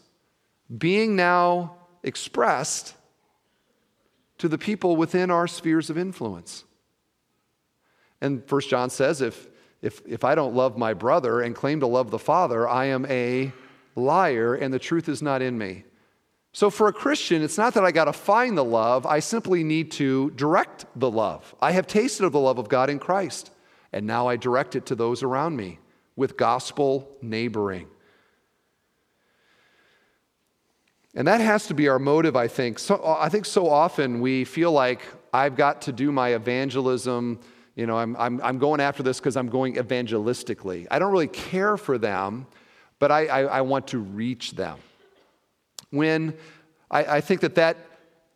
being 0.76 1.16
now 1.16 1.76
expressed 2.02 2.94
to 4.38 4.48
the 4.48 4.58
people 4.58 4.96
within 4.96 5.30
our 5.30 5.46
spheres 5.46 5.88
of 5.88 5.96
influence. 5.96 6.64
And 8.20 8.44
First 8.46 8.68
John 8.68 8.90
says, 8.90 9.20
if, 9.20 9.48
if, 9.80 10.02
if 10.06 10.24
I 10.24 10.34
don't 10.34 10.54
love 10.54 10.76
my 10.76 10.94
brother 10.94 11.40
and 11.40 11.54
claim 11.54 11.80
to 11.80 11.86
love 11.86 12.10
the 12.10 12.18
Father, 12.18 12.68
I 12.68 12.86
am 12.86 13.06
a 13.06 13.52
liar 13.94 14.54
and 14.54 14.74
the 14.74 14.78
truth 14.78 15.08
is 15.08 15.22
not 15.22 15.42
in 15.42 15.56
me. 15.56 15.84
So 16.52 16.68
for 16.68 16.86
a 16.88 16.92
Christian, 16.92 17.42
it's 17.42 17.56
not 17.56 17.72
that 17.74 17.84
I 17.84 17.92
got 17.92 18.04
to 18.04 18.12
find 18.12 18.56
the 18.56 18.64
love, 18.64 19.06
I 19.06 19.20
simply 19.20 19.64
need 19.64 19.90
to 19.92 20.30
direct 20.32 20.84
the 20.94 21.10
love. 21.10 21.54
I 21.62 21.72
have 21.72 21.86
tasted 21.86 22.26
of 22.26 22.32
the 22.32 22.40
love 22.40 22.58
of 22.58 22.68
God 22.68 22.90
in 22.90 22.98
Christ, 22.98 23.50
and 23.90 24.06
now 24.06 24.28
I 24.28 24.36
direct 24.36 24.76
it 24.76 24.84
to 24.86 24.94
those 24.94 25.22
around 25.22 25.56
me 25.56 25.78
with 26.14 26.36
gospel 26.36 27.08
neighboring. 27.22 27.88
And 31.14 31.26
that 31.26 31.40
has 31.40 31.66
to 31.68 31.74
be 31.74 31.88
our 31.88 31.98
motive, 31.98 32.36
I 32.36 32.48
think. 32.48 32.78
So, 32.78 33.02
I 33.18 33.28
think 33.28 33.44
so 33.44 33.68
often 33.68 34.20
we 34.20 34.44
feel 34.44 34.72
like 34.72 35.00
I've 35.32 35.56
got 35.56 35.82
to 35.82 35.92
do 35.92 36.12
my 36.12 36.30
evangelism. 36.30 37.40
You 37.76 37.86
know, 37.86 37.98
I'm, 37.98 38.14
I'm, 38.16 38.40
I'm 38.42 38.58
going 38.58 38.80
after 38.80 39.02
this 39.02 39.20
because 39.20 39.36
I'm 39.36 39.48
going 39.48 39.76
evangelistically. 39.76 40.86
I 40.90 40.98
don't 40.98 41.12
really 41.12 41.28
care 41.28 41.76
for 41.76 41.98
them, 41.98 42.46
but 42.98 43.10
I, 43.10 43.26
I, 43.26 43.40
I 43.42 43.60
want 43.62 43.88
to 43.88 43.98
reach 43.98 44.52
them. 44.52 44.78
When 45.92 46.34
I, 46.90 47.04
I 47.04 47.20
think 47.20 47.42
that 47.42 47.54
that 47.54 47.76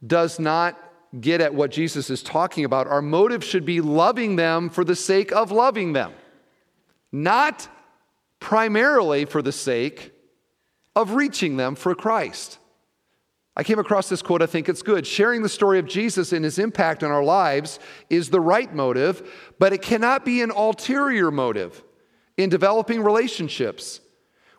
does 0.06 0.38
not 0.38 0.78
get 1.20 1.40
at 1.40 1.52
what 1.52 1.72
Jesus 1.72 2.08
is 2.08 2.22
talking 2.22 2.64
about, 2.64 2.86
our 2.86 3.02
motive 3.02 3.42
should 3.42 3.64
be 3.64 3.80
loving 3.80 4.36
them 4.36 4.70
for 4.70 4.84
the 4.84 4.94
sake 4.94 5.32
of 5.32 5.50
loving 5.50 5.92
them 5.92 6.12
not 7.24 7.68
primarily 8.40 9.24
for 9.24 9.42
the 9.42 9.52
sake 9.52 10.12
of 10.94 11.12
reaching 11.12 11.56
them 11.56 11.74
for 11.74 11.94
Christ. 11.94 12.58
I 13.56 13.62
came 13.62 13.78
across 13.78 14.10
this 14.10 14.20
quote, 14.20 14.42
I 14.42 14.46
think 14.46 14.68
it's 14.68 14.82
good. 14.82 15.06
Sharing 15.06 15.42
the 15.42 15.48
story 15.48 15.78
of 15.78 15.86
Jesus 15.86 16.32
and 16.32 16.44
his 16.44 16.58
impact 16.58 17.02
on 17.02 17.10
our 17.10 17.24
lives 17.24 17.78
is 18.10 18.28
the 18.28 18.40
right 18.40 18.72
motive, 18.74 19.54
but 19.58 19.72
it 19.72 19.80
cannot 19.80 20.26
be 20.26 20.42
an 20.42 20.50
ulterior 20.50 21.30
motive 21.30 21.82
in 22.36 22.50
developing 22.50 23.02
relationships. 23.02 24.00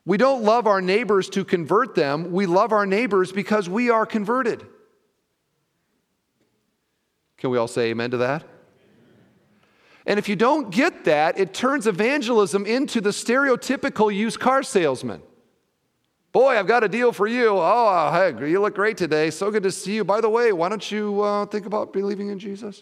We 0.07 0.15
don't 0.15 0.41
love 0.41 0.67
our 0.67 0.79
neighbors 0.79 1.29
to 1.31 1.43
convert 1.43 1.93
them, 1.93 2.31
we 2.31 2.45
love 2.45 2.71
our 2.71 2.85
neighbors 2.85 3.33
because 3.33 3.67
we 3.67 3.89
are 3.89 4.05
converted. 4.05 4.65
Can 7.37 7.49
we 7.49 7.57
all 7.57 7.67
say 7.67 7.89
amen 7.89 8.11
to 8.11 8.17
that? 8.17 8.45
And 10.05 10.17
if 10.17 10.29
you 10.29 10.37
don't 10.37 10.69
get 10.69 11.03
that, 11.03 11.37
it 11.37 11.53
turns 11.53 11.87
evangelism 11.87 12.65
into 12.65 13.01
the 13.01 13.09
stereotypical 13.09 14.15
used 14.15 14.39
car 14.39 14.63
salesman. 14.63 15.21
Boy, 16.31 16.57
I've 16.57 16.67
got 16.67 16.85
a 16.85 16.87
deal 16.87 17.11
for 17.11 17.27
you. 17.27 17.49
Oh, 17.49 18.09
hey, 18.13 18.49
you 18.49 18.61
look 18.61 18.75
great 18.75 18.95
today. 18.95 19.29
So 19.29 19.51
good 19.51 19.63
to 19.63 19.71
see 19.73 19.95
you. 19.95 20.05
By 20.05 20.21
the 20.21 20.29
way, 20.29 20.53
why 20.53 20.69
don't 20.69 20.89
you 20.89 21.21
uh, 21.21 21.45
think 21.47 21.65
about 21.65 21.91
believing 21.91 22.29
in 22.29 22.39
Jesus? 22.39 22.81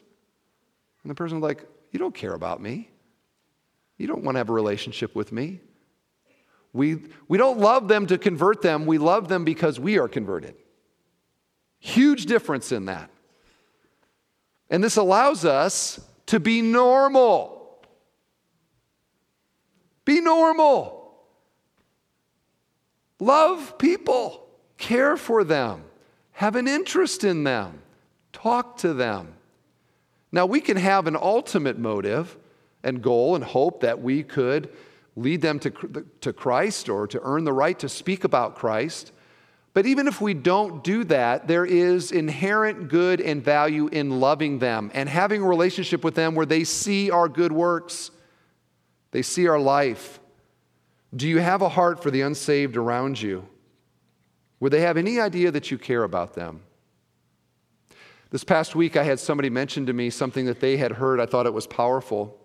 And 1.02 1.10
the 1.10 1.16
person's 1.16 1.42
like, 1.42 1.66
You 1.90 1.98
don't 1.98 2.14
care 2.14 2.34
about 2.34 2.62
me. 2.62 2.92
You 3.98 4.06
don't 4.06 4.24
want 4.24 4.36
to 4.36 4.38
have 4.38 4.50
a 4.50 4.54
relationship 4.54 5.16
with 5.16 5.32
me. 5.32 5.62
We, 6.76 6.98
we 7.30 7.38
don't 7.38 7.58
love 7.58 7.88
them 7.88 8.06
to 8.08 8.18
convert 8.18 8.62
them, 8.62 8.86
we 8.86 8.98
love 8.98 9.30
them 9.30 9.46
because 9.46 9.80
we 9.80 9.98
are 9.98 10.10
converted. 10.10 10.56
Huge 11.80 12.26
difference 12.26 12.74
in 12.74 12.86
that. 12.86 13.10
And 14.70 14.84
this 14.84 14.98
allows 14.98 15.46
us 15.46 16.02
to 16.26 16.40
be 16.40 16.62
normal. 16.62 17.80
Be 20.04 20.20
normal. 20.20 21.14
Love 23.22 23.78
people, 23.78 24.46
care 24.78 25.16
for 25.16 25.46
them, 25.46 25.86
have 26.34 26.58
an 26.58 26.68
interest 26.68 27.24
in 27.24 27.46
them, 27.46 27.82
talk 28.34 28.76
to 28.80 28.94
them. 28.94 29.34
Now, 30.34 30.46
we 30.46 30.60
can 30.60 30.76
have 30.76 31.08
an 31.08 31.16
ultimate 31.16 31.80
motive 31.80 32.38
and 32.84 33.02
goal 33.02 33.34
and 33.36 33.46
hope 33.46 33.80
that 33.80 34.02
we 34.02 34.24
could 34.24 34.70
lead 35.16 35.42
them 35.42 35.60
to, 35.60 36.06
to 36.22 36.34
Christ 36.34 36.90
or 36.90 37.08
to 37.08 37.20
earn 37.24 37.44
the 37.44 37.54
right 37.54 37.78
to 37.80 37.90
speak 37.90 38.24
about 38.24 38.56
Christ. 38.56 39.12
But 39.74 39.86
even 39.86 40.08
if 40.08 40.22
we 40.22 40.34
don't 40.34 40.84
do 40.84 41.04
that, 41.06 41.48
there 41.48 41.66
is 41.66 42.12
inherent 42.12 42.88
good 42.88 43.20
and 43.20 43.44
value 43.44 43.88
in 43.88 44.20
loving 44.20 44.60
them 44.60 44.90
and 44.94 45.10
having 45.10 45.42
a 45.42 45.48
relationship 45.48 46.04
with 46.04 46.16
them 46.16 46.34
where 46.34 46.46
they 46.46 46.64
see 46.64 47.12
our 47.12 47.28
good 47.28 47.52
works, 47.52 48.12
they 49.12 49.22
see 49.22 49.48
our 49.48 49.60
life. 49.60 50.20
Do 51.16 51.28
you 51.28 51.40
have 51.40 51.62
a 51.62 51.70
heart 51.70 52.02
for 52.02 52.12
the 52.12 52.22
unsaved 52.22 52.78
around 52.78 53.22
you? 53.22 53.48
Would 54.60 54.72
they 54.72 54.82
have 54.82 54.98
any 54.98 55.20
idea 55.20 55.52
that 55.52 55.72
you 55.72 55.78
care 55.78 56.04
about 56.04 56.34
them? 56.34 56.62
This 58.32 58.44
past 58.44 58.76
week, 58.76 58.98
I 58.98 59.04
had 59.04 59.20
somebody 59.20 59.50
mention 59.50 59.86
to 59.86 59.94
me 59.94 60.10
something 60.10 60.46
that 60.46 60.60
they 60.60 60.78
had 60.78 60.94
heard. 60.94 61.20
I 61.20 61.26
thought 61.26 61.46
it 61.46 61.54
was 61.54 61.68
powerful. 61.68 62.38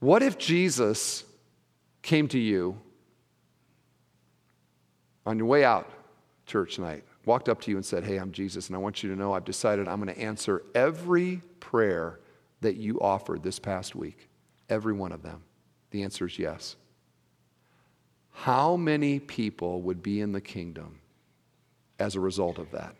What 0.00 0.22
if 0.22 0.38
Jesus 0.38 1.24
came 2.02 2.26
to 2.28 2.38
you 2.38 2.78
on 5.26 5.38
your 5.38 5.46
way 5.46 5.64
out, 5.64 5.88
church 6.46 6.78
night, 6.78 7.04
walked 7.26 7.48
up 7.48 7.60
to 7.62 7.70
you 7.70 7.76
and 7.76 7.84
said, 7.84 8.04
Hey, 8.04 8.16
I'm 8.16 8.32
Jesus, 8.32 8.66
and 8.66 8.76
I 8.76 8.78
want 8.78 9.02
you 9.02 9.10
to 9.10 9.16
know 9.16 9.34
I've 9.34 9.44
decided 9.44 9.86
I'm 9.86 10.02
going 10.02 10.14
to 10.14 10.20
answer 10.20 10.62
every 10.74 11.42
prayer 11.60 12.18
that 12.62 12.76
you 12.76 12.98
offered 13.00 13.42
this 13.42 13.58
past 13.58 13.94
week? 13.94 14.28
Every 14.68 14.92
one 14.92 15.12
of 15.12 15.22
them. 15.22 15.42
The 15.90 16.02
answer 16.02 16.26
is 16.26 16.38
yes. 16.38 16.76
How 18.32 18.76
many 18.76 19.18
people 19.18 19.82
would 19.82 20.02
be 20.02 20.20
in 20.20 20.32
the 20.32 20.40
kingdom 20.40 21.00
as 21.98 22.16
a 22.16 22.20
result 22.20 22.58
of 22.58 22.70
that? 22.70 22.94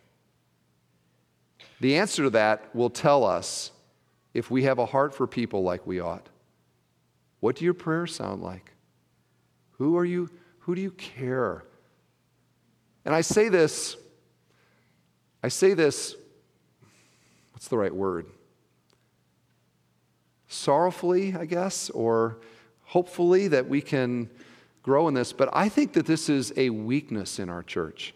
The 1.80 1.96
answer 1.96 2.24
to 2.24 2.30
that 2.30 2.74
will 2.74 2.90
tell 2.90 3.24
us 3.24 3.70
if 4.34 4.50
we 4.50 4.64
have 4.64 4.78
a 4.78 4.86
heart 4.86 5.14
for 5.14 5.26
people 5.26 5.62
like 5.62 5.86
we 5.86 6.00
ought. 6.00 6.28
What 7.40 7.56
do 7.56 7.64
your 7.64 7.74
prayers 7.74 8.14
sound 8.14 8.42
like? 8.42 8.72
Who 9.72 9.96
are 9.96 10.04
you? 10.04 10.30
Who 10.60 10.74
do 10.74 10.80
you 10.80 10.90
care? 10.92 11.64
And 13.04 13.14
I 13.14 13.22
say 13.22 13.48
this, 13.48 13.96
I 15.42 15.48
say 15.48 15.72
this, 15.72 16.14
what's 17.52 17.68
the 17.68 17.78
right 17.78 17.94
word? 17.94 18.26
Sorrowfully, 20.48 21.34
I 21.34 21.46
guess, 21.46 21.88
or 21.90 22.38
hopefully 22.84 23.48
that 23.48 23.68
we 23.68 23.80
can 23.80 24.28
grow 24.82 25.08
in 25.08 25.14
this, 25.14 25.32
but 25.32 25.48
I 25.52 25.68
think 25.68 25.94
that 25.94 26.06
this 26.06 26.28
is 26.28 26.52
a 26.56 26.70
weakness 26.70 27.38
in 27.38 27.48
our 27.48 27.62
church. 27.62 28.14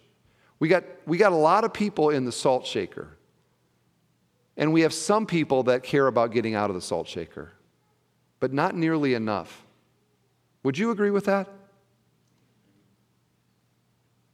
We 0.58 0.68
got, 0.68 0.84
we 1.06 1.16
got 1.16 1.32
a 1.32 1.36
lot 1.36 1.64
of 1.64 1.72
people 1.72 2.10
in 2.10 2.24
the 2.24 2.32
salt 2.32 2.66
shaker, 2.66 3.16
and 4.56 4.72
we 4.72 4.82
have 4.82 4.92
some 4.92 5.26
people 5.26 5.62
that 5.64 5.82
care 5.82 6.06
about 6.06 6.30
getting 6.32 6.54
out 6.54 6.70
of 6.70 6.76
the 6.76 6.82
salt 6.82 7.08
shaker 7.08 7.52
but 8.44 8.52
not 8.52 8.74
nearly 8.74 9.14
enough. 9.14 9.64
Would 10.64 10.76
you 10.76 10.90
agree 10.90 11.10
with 11.10 11.24
that? 11.24 11.48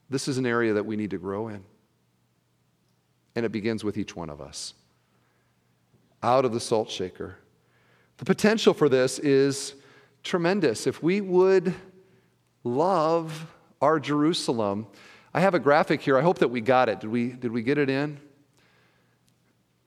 This 0.09 0.27
is 0.27 0.37
an 0.37 0.47
area 0.47 0.73
that 0.73 0.85
we 0.85 0.97
need 0.97 1.11
to 1.11 1.17
grow 1.17 1.47
in. 1.47 1.63
And 3.37 3.47
it 3.47 3.53
begins 3.53 3.85
with 3.85 3.97
each 3.97 4.17
one 4.17 4.29
of 4.29 4.41
us. 4.41 4.75
Out 6.25 6.45
of 6.45 6.53
the 6.53 6.59
salt 6.59 6.91
shaker. 6.91 7.37
The 8.17 8.25
potential 8.25 8.75
for 8.75 8.89
this 8.89 9.21
is 9.21 9.77
tremendous. 10.25 10.89
If 10.89 11.05
we 11.05 11.21
would 11.21 11.73
love 12.65 13.47
our 13.81 14.01
Jerusalem, 14.01 14.89
I 15.33 15.39
have 15.39 15.55
a 15.55 15.61
graphic 15.61 16.01
here. 16.01 16.19
I 16.19 16.23
hope 16.23 16.39
that 16.39 16.49
we 16.49 16.61
got 16.61 16.89
it. 16.89 16.99
Did 16.99 17.11
we, 17.11 17.29
did 17.29 17.53
we 17.53 17.63
get 17.63 17.79
it 17.79 17.89
in? 17.89 18.19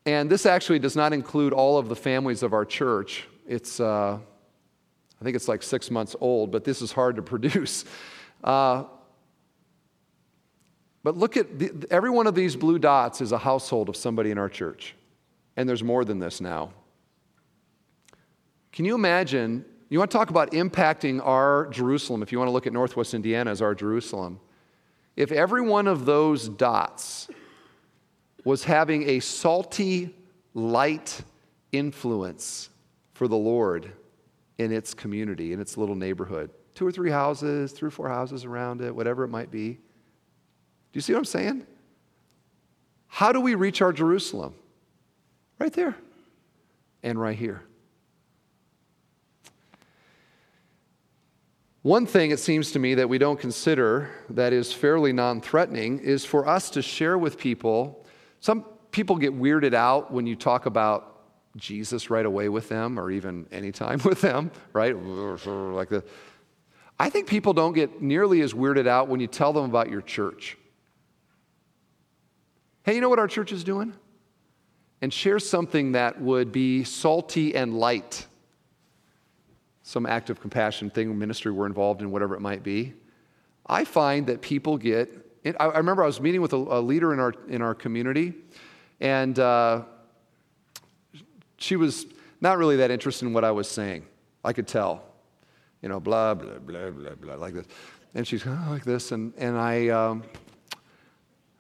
And 0.05 0.29
this 0.29 0.45
actually 0.45 0.79
does 0.79 0.95
not 0.95 1.11
include 1.11 1.51
all 1.51 1.77
of 1.77 1.89
the 1.89 1.95
families 1.97 2.41
of 2.41 2.53
our 2.53 2.63
church. 2.63 3.27
It's, 3.47 3.79
uh, 3.79 4.17
I 4.17 5.23
think 5.23 5.35
it's 5.35 5.47
like 5.47 5.63
six 5.63 5.91
months 5.91 6.15
old, 6.19 6.51
but 6.51 6.63
this 6.63 6.81
is 6.81 6.91
hard 6.91 7.15
to 7.17 7.21
produce. 7.33 7.85
Uh, 8.43 8.85
but 11.03 11.17
look 11.17 11.35
at 11.35 11.59
the, 11.59 11.87
every 11.91 12.09
one 12.09 12.27
of 12.27 12.35
these 12.35 12.55
blue 12.55 12.79
dots 12.79 13.21
is 13.21 13.31
a 13.31 13.37
household 13.37 13.89
of 13.89 13.95
somebody 13.95 14.31
in 14.31 14.37
our 14.37 14.49
church. 14.49 14.95
And 15.57 15.67
there's 15.67 15.83
more 15.83 16.05
than 16.05 16.19
this 16.19 16.41
now. 16.41 16.71
Can 18.71 18.85
you 18.85 18.95
imagine? 18.95 19.65
You 19.89 19.99
want 19.99 20.09
to 20.09 20.17
talk 20.17 20.29
about 20.29 20.51
impacting 20.51 21.23
our 21.23 21.67
Jerusalem, 21.67 22.23
if 22.23 22.31
you 22.31 22.39
want 22.39 22.47
to 22.47 22.53
look 22.53 22.65
at 22.65 22.73
Northwest 22.73 23.13
Indiana 23.13 23.51
as 23.51 23.61
our 23.61 23.75
Jerusalem. 23.75 24.39
If 25.15 25.31
every 25.31 25.61
one 25.61 25.87
of 25.87 26.05
those 26.05 26.49
dots 26.49 27.27
was 28.43 28.63
having 28.63 29.07
a 29.07 29.19
salty, 29.19 30.15
light 30.53 31.21
influence 31.71 32.69
for 33.13 33.27
the 33.27 33.37
Lord 33.37 33.91
in 34.57 34.71
its 34.71 34.93
community, 34.93 35.53
in 35.53 35.59
its 35.59 35.77
little 35.77 35.95
neighborhood. 35.95 36.49
Two 36.75 36.85
or 36.87 36.91
three 36.91 37.11
houses, 37.11 37.71
three 37.71 37.87
or 37.87 37.91
four 37.91 38.09
houses 38.09 38.45
around 38.45 38.81
it, 38.81 38.95
whatever 38.95 39.23
it 39.23 39.29
might 39.29 39.51
be. 39.51 39.73
Do 39.73 39.79
you 40.93 41.01
see 41.01 41.13
what 41.13 41.19
I'm 41.19 41.25
saying? 41.25 41.67
How 43.07 43.31
do 43.31 43.39
we 43.39 43.55
reach 43.55 43.81
our 43.81 43.93
Jerusalem? 43.93 44.55
Right 45.59 45.73
there 45.73 45.95
and 47.03 47.19
right 47.19 47.37
here. 47.37 47.63
One 51.83 52.05
thing 52.05 52.31
it 52.31 52.39
seems 52.39 52.71
to 52.71 52.79
me 52.79 52.95
that 52.95 53.09
we 53.09 53.17
don't 53.17 53.39
consider 53.39 54.09
that 54.29 54.53
is 54.53 54.71
fairly 54.71 55.11
non 55.11 55.41
threatening 55.41 55.99
is 55.99 56.23
for 56.23 56.47
us 56.47 56.69
to 56.71 56.81
share 56.81 57.17
with 57.17 57.37
people. 57.37 58.05
Some 58.39 58.65
people 58.91 59.17
get 59.17 59.37
weirded 59.37 59.73
out 59.73 60.11
when 60.11 60.25
you 60.25 60.35
talk 60.35 60.65
about 60.65 61.12
Jesus 61.55 62.09
right 62.09 62.25
away 62.25 62.49
with 62.49 62.69
them 62.69 62.99
or 62.99 63.11
even 63.11 63.47
anytime 63.51 63.99
with 64.05 64.21
them, 64.21 64.51
right? 64.73 64.95
Like 64.95 65.89
the, 65.89 66.03
I 66.99 67.09
think 67.09 67.27
people 67.27 67.53
don't 67.53 67.73
get 67.73 68.01
nearly 68.01 68.41
as 68.41 68.53
weirded 68.53 68.87
out 68.87 69.07
when 69.07 69.19
you 69.19 69.27
tell 69.27 69.53
them 69.53 69.65
about 69.65 69.89
your 69.89 70.01
church. 70.01 70.57
Hey, 72.83 72.95
you 72.95 73.01
know 73.01 73.09
what 73.09 73.19
our 73.19 73.27
church 73.27 73.51
is 73.51 73.63
doing? 73.63 73.93
And 75.01 75.11
share 75.11 75.39
something 75.39 75.93
that 75.93 76.21
would 76.21 76.51
be 76.51 76.83
salty 76.83 77.55
and 77.55 77.77
light. 77.77 78.25
Some 79.83 80.05
act 80.05 80.29
of 80.29 80.39
compassion 80.39 80.89
thing, 80.89 81.17
ministry 81.17 81.51
we're 81.51 81.65
involved 81.65 82.01
in, 82.01 82.11
whatever 82.11 82.35
it 82.35 82.41
might 82.41 82.63
be. 82.63 82.93
I 83.65 83.85
find 83.85 84.27
that 84.27 84.41
people 84.41 84.77
get, 84.77 85.09
I 85.59 85.65
remember 85.65 86.03
I 86.03 86.07
was 86.07 86.21
meeting 86.21 86.41
with 86.41 86.53
a, 86.53 86.57
leader 86.57 87.13
in 87.13 87.19
our, 87.19 87.33
in 87.47 87.61
our 87.61 87.75
community, 87.75 88.33
and 88.99 89.37
uh, 89.39 89.83
she 91.63 91.77
was 91.77 92.05
not 92.41 92.57
really 92.57 92.75
that 92.77 92.91
interested 92.91 93.25
in 93.25 93.33
what 93.33 93.45
I 93.45 93.51
was 93.51 93.69
saying. 93.69 94.05
I 94.43 94.51
could 94.51 94.67
tell, 94.67 95.01
you 95.81 95.87
know, 95.87 95.99
blah, 95.99 96.33
blah, 96.33 96.59
blah, 96.59 96.89
blah, 96.89 97.15
blah, 97.15 97.35
like 97.35 97.53
this. 97.53 97.65
And 98.13 98.27
she's 98.27 98.45
oh, 98.45 98.67
like 98.69 98.83
this. 98.83 99.13
And, 99.13 99.33
and, 99.37 99.57
I, 99.57 99.87
um, 99.87 100.23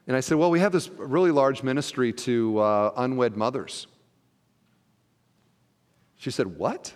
and 0.05 0.17
I 0.17 0.19
said, 0.19 0.37
Well, 0.37 0.51
we 0.51 0.59
have 0.59 0.73
this 0.73 0.89
really 0.89 1.31
large 1.31 1.63
ministry 1.63 2.11
to 2.13 2.59
uh, 2.59 2.91
unwed 2.97 3.37
mothers. 3.37 3.87
She 6.17 6.31
said, 6.31 6.47
What? 6.47 6.93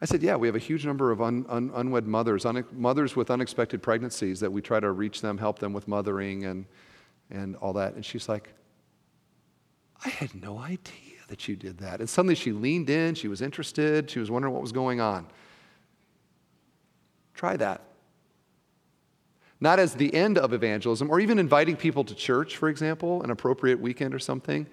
I 0.00 0.06
said, 0.06 0.22
Yeah, 0.22 0.36
we 0.36 0.48
have 0.48 0.56
a 0.56 0.60
huge 0.60 0.86
number 0.86 1.12
of 1.12 1.20
un, 1.20 1.44
un, 1.50 1.70
unwed 1.74 2.06
mothers, 2.06 2.46
un, 2.46 2.64
mothers 2.72 3.14
with 3.14 3.30
unexpected 3.30 3.82
pregnancies 3.82 4.40
that 4.40 4.50
we 4.50 4.62
try 4.62 4.80
to 4.80 4.90
reach 4.90 5.20
them, 5.20 5.36
help 5.36 5.58
them 5.58 5.74
with 5.74 5.86
mothering 5.86 6.46
and, 6.46 6.64
and 7.30 7.56
all 7.56 7.74
that. 7.74 7.94
And 7.94 8.04
she's 8.04 8.26
like, 8.26 8.54
I 10.04 10.08
had 10.08 10.34
no 10.34 10.58
idea 10.58 11.11
that 11.32 11.48
you 11.48 11.56
did 11.56 11.78
that. 11.78 12.00
And 12.00 12.10
suddenly 12.10 12.34
she 12.34 12.52
leaned 12.52 12.90
in, 12.90 13.14
she 13.14 13.26
was 13.26 13.40
interested, 13.40 14.10
she 14.10 14.20
was 14.20 14.30
wondering 14.30 14.52
what 14.52 14.60
was 14.60 14.70
going 14.70 15.00
on. 15.00 15.26
Try 17.32 17.56
that. 17.56 17.80
Not 19.58 19.78
as 19.78 19.94
the 19.94 20.14
end 20.14 20.36
of 20.36 20.52
evangelism, 20.52 21.08
or 21.10 21.20
even 21.20 21.38
inviting 21.38 21.74
people 21.74 22.04
to 22.04 22.14
church, 22.14 22.58
for 22.58 22.68
example, 22.68 23.22
an 23.22 23.30
appropriate 23.30 23.80
weekend 23.80 24.12
or 24.12 24.18
something. 24.18 24.66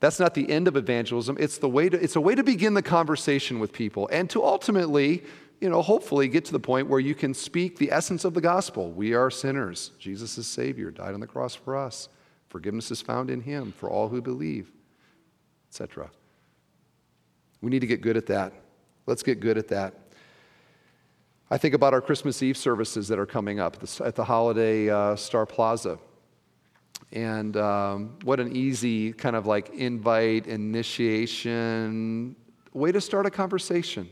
That's 0.00 0.20
not 0.20 0.34
the 0.34 0.50
end 0.50 0.68
of 0.68 0.76
evangelism. 0.76 1.38
It's, 1.40 1.56
the 1.56 1.68
way 1.70 1.88
to, 1.88 1.98
it's 1.98 2.16
a 2.16 2.20
way 2.20 2.34
to 2.34 2.42
begin 2.42 2.74
the 2.74 2.82
conversation 2.82 3.58
with 3.58 3.72
people 3.72 4.06
and 4.12 4.28
to 4.30 4.44
ultimately, 4.44 5.24
you 5.62 5.70
know, 5.70 5.80
hopefully 5.80 6.28
get 6.28 6.44
to 6.44 6.52
the 6.52 6.60
point 6.60 6.88
where 6.88 7.00
you 7.00 7.14
can 7.14 7.32
speak 7.32 7.78
the 7.78 7.90
essence 7.90 8.26
of 8.26 8.34
the 8.34 8.42
gospel. 8.42 8.92
We 8.92 9.14
are 9.14 9.30
sinners. 9.30 9.92
Jesus 9.98 10.36
is 10.36 10.46
Savior, 10.46 10.90
died 10.90 11.14
on 11.14 11.20
the 11.20 11.26
cross 11.26 11.54
for 11.54 11.74
us. 11.74 12.10
Forgiveness 12.50 12.90
is 12.90 13.00
found 13.00 13.30
in 13.30 13.40
Him 13.40 13.72
for 13.72 13.88
all 13.88 14.10
who 14.10 14.20
believe 14.20 14.70
etc. 15.72 16.10
We 17.62 17.70
need 17.70 17.78
to 17.78 17.86
get 17.86 18.02
good 18.02 18.18
at 18.18 18.26
that. 18.26 18.52
Let's 19.06 19.22
get 19.22 19.40
good 19.40 19.56
at 19.56 19.68
that. 19.68 19.94
I 21.50 21.56
think 21.56 21.72
about 21.72 21.94
our 21.94 22.02
Christmas 22.02 22.42
Eve 22.42 22.58
services 22.58 23.08
that 23.08 23.18
are 23.18 23.24
coming 23.24 23.58
up 23.58 23.82
at 24.04 24.14
the 24.14 24.24
Holiday 24.24 24.90
uh, 24.90 25.16
Star 25.16 25.46
Plaza. 25.46 25.98
And 27.10 27.56
um, 27.56 28.18
what 28.22 28.38
an 28.38 28.54
easy 28.54 29.14
kind 29.14 29.34
of 29.34 29.46
like 29.46 29.70
invite, 29.70 30.46
initiation, 30.46 32.36
way 32.74 32.92
to 32.92 33.00
start 33.00 33.24
a 33.24 33.30
conversation. 33.30 34.10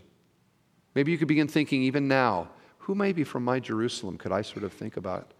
Maybe 0.94 1.12
you 1.12 1.18
could 1.18 1.28
begin 1.28 1.46
thinking 1.46 1.82
even 1.82 2.08
now 2.08 2.48
who 2.78 2.94
maybe 2.94 3.22
from 3.22 3.44
my 3.44 3.60
Jerusalem 3.60 4.16
could 4.16 4.32
I 4.32 4.40
sort 4.40 4.64
of 4.64 4.72
think 4.72 4.96
about 4.96 5.34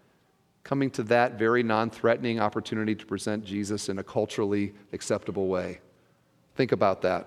coming 0.63 0.91
to 0.91 1.01
that 1.03 1.39
very 1.39 1.63
non 1.63 1.89
threatening 1.89 2.39
opportunity 2.39 2.93
to 2.93 3.07
present 3.07 3.43
Jesus 3.43 3.89
in 3.89 3.97
a 3.97 4.03
culturally 4.03 4.75
acceptable 4.93 5.47
way? 5.47 5.79
Think 6.61 6.73
about 6.73 7.01
that. 7.01 7.25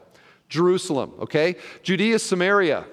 Jerusalem, 0.49 1.13
okay? 1.19 1.57
Judea, 1.83 2.21
Samaria. 2.21 2.87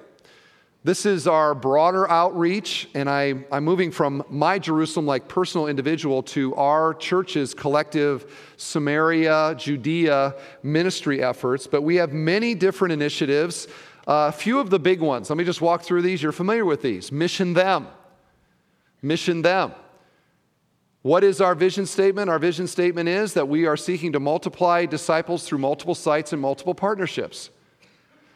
This 0.84 1.06
is 1.06 1.28
our 1.28 1.54
broader 1.54 2.10
outreach, 2.10 2.90
and 2.96 3.08
I, 3.08 3.36
am 3.52 3.64
moving 3.64 3.92
from 3.92 4.24
my 4.28 4.58
Jerusalem, 4.58 5.06
like 5.06 5.28
personal 5.28 5.68
individual, 5.68 6.24
to 6.24 6.56
our 6.56 6.96
church's 6.96 7.54
collective 7.54 8.54
Samaria, 8.58 9.54
Judea 9.60 10.34
ministry 10.64 11.22
efforts. 11.22 11.68
But 11.68 11.84
we 11.84 11.98
have 11.98 12.12
many 12.12 12.56
different 12.56 12.92
initiatives. 12.94 13.68
A 14.08 14.10
uh, 14.10 14.32
few 14.32 14.58
of 14.58 14.72
the 14.72 14.80
big 14.80 15.00
ones, 15.00 15.30
let 15.30 15.38
me 15.38 15.44
just 15.44 15.62
walk 15.62 15.84
through 15.84 16.02
these. 16.02 16.24
You're 16.24 16.32
familiar 16.32 16.66
with 16.66 16.82
these. 16.82 17.12
Mission 17.12 17.54
them. 17.54 17.88
Mission 19.04 19.44
them. 19.44 19.74
What 21.02 21.24
is 21.24 21.42
our 21.42 21.56
vision 21.56 21.88
statement? 21.88 22.30
Our 22.30 22.38
vision 22.38 22.68
statement 22.68 23.10
is 23.10 23.34
that 23.34 23.48
we 23.48 23.66
are 23.66 23.76
seeking 23.76 24.12
to 24.14 24.20
multiply 24.20 24.86
disciples 24.86 25.48
through 25.48 25.58
multiple 25.58 25.96
sites 25.96 26.32
and 26.32 26.40
multiple 26.42 26.76
partnerships. 26.76 27.50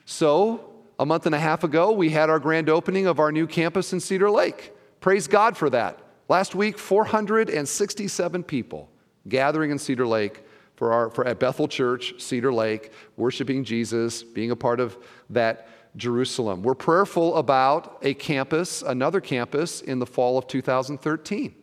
So, 0.05 0.72
a 0.97 1.05
month 1.05 1.28
and 1.28 1.36
a 1.36 1.39
half 1.39 1.63
ago, 1.63 1.91
we 1.91 2.09
had 2.09 2.30
our 2.30 2.39
grand 2.39 2.70
opening 2.70 3.05
of 3.05 3.20
our 3.20 3.32
new 3.32 3.45
campus 3.45 3.93
in 3.93 3.99
Cedar 3.99 4.32
Lake. 4.32 4.74
Praise 4.99 5.28
God 5.28 5.55
for 5.55 5.70
that. 5.70 5.99
Last 6.28 6.55
week, 6.55 6.80
467 6.80 8.43
people 8.43 8.89
gathering 9.28 9.70
in 9.70 9.78
Cedar 9.78 10.07
Lake 10.07 10.43
for 10.76 10.91
our 10.91 11.09
for 11.11 11.28
at 11.28 11.39
Bethel 11.39 11.68
Church, 11.68 12.20
Cedar 12.20 12.51
Lake, 12.51 12.91
worshiping 13.16 13.63
Jesus, 13.63 14.24
being 14.24 14.49
a 14.49 14.55
part 14.55 14.80
of 14.80 14.97
that 15.30 15.68
Jerusalem. 15.97 16.63
We're 16.63 16.74
prayerful 16.74 17.36
about 17.36 17.99
a 18.01 18.16
campus, 18.16 18.82
another 18.82 19.22
campus 19.22 19.82
in 19.82 19.99
the 19.99 20.05
fall 20.05 20.38
of 20.38 20.47
2013. 20.47 21.53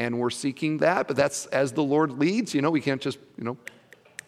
And 0.00 0.18
we're 0.18 0.30
seeking 0.30 0.78
that, 0.78 1.06
but 1.08 1.16
that's 1.16 1.46
as 1.46 1.72
the 1.72 1.82
Lord 1.82 2.18
leads. 2.18 2.54
You 2.54 2.62
know, 2.62 2.70
we 2.70 2.80
can't 2.80 3.02
just, 3.02 3.18
you 3.36 3.44
know, 3.44 3.56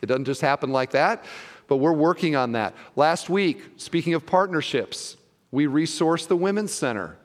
it 0.03 0.07
doesn't 0.07 0.27
just 0.27 0.41
happen 0.41 0.71
like 0.71 0.91
that 0.91 1.25
but 1.73 1.79
we're 1.79 1.93
working 1.93 2.37
on 2.37 2.53
that. 2.53 2.75
Last 2.97 3.31
week, 3.31 3.65
speaking 3.79 4.13
of 4.13 4.27
partnerships, 4.27 5.17
we 5.51 5.67
resourced 5.67 6.29
the 6.29 6.37
Women's 6.37 6.71
Center, 6.71 7.17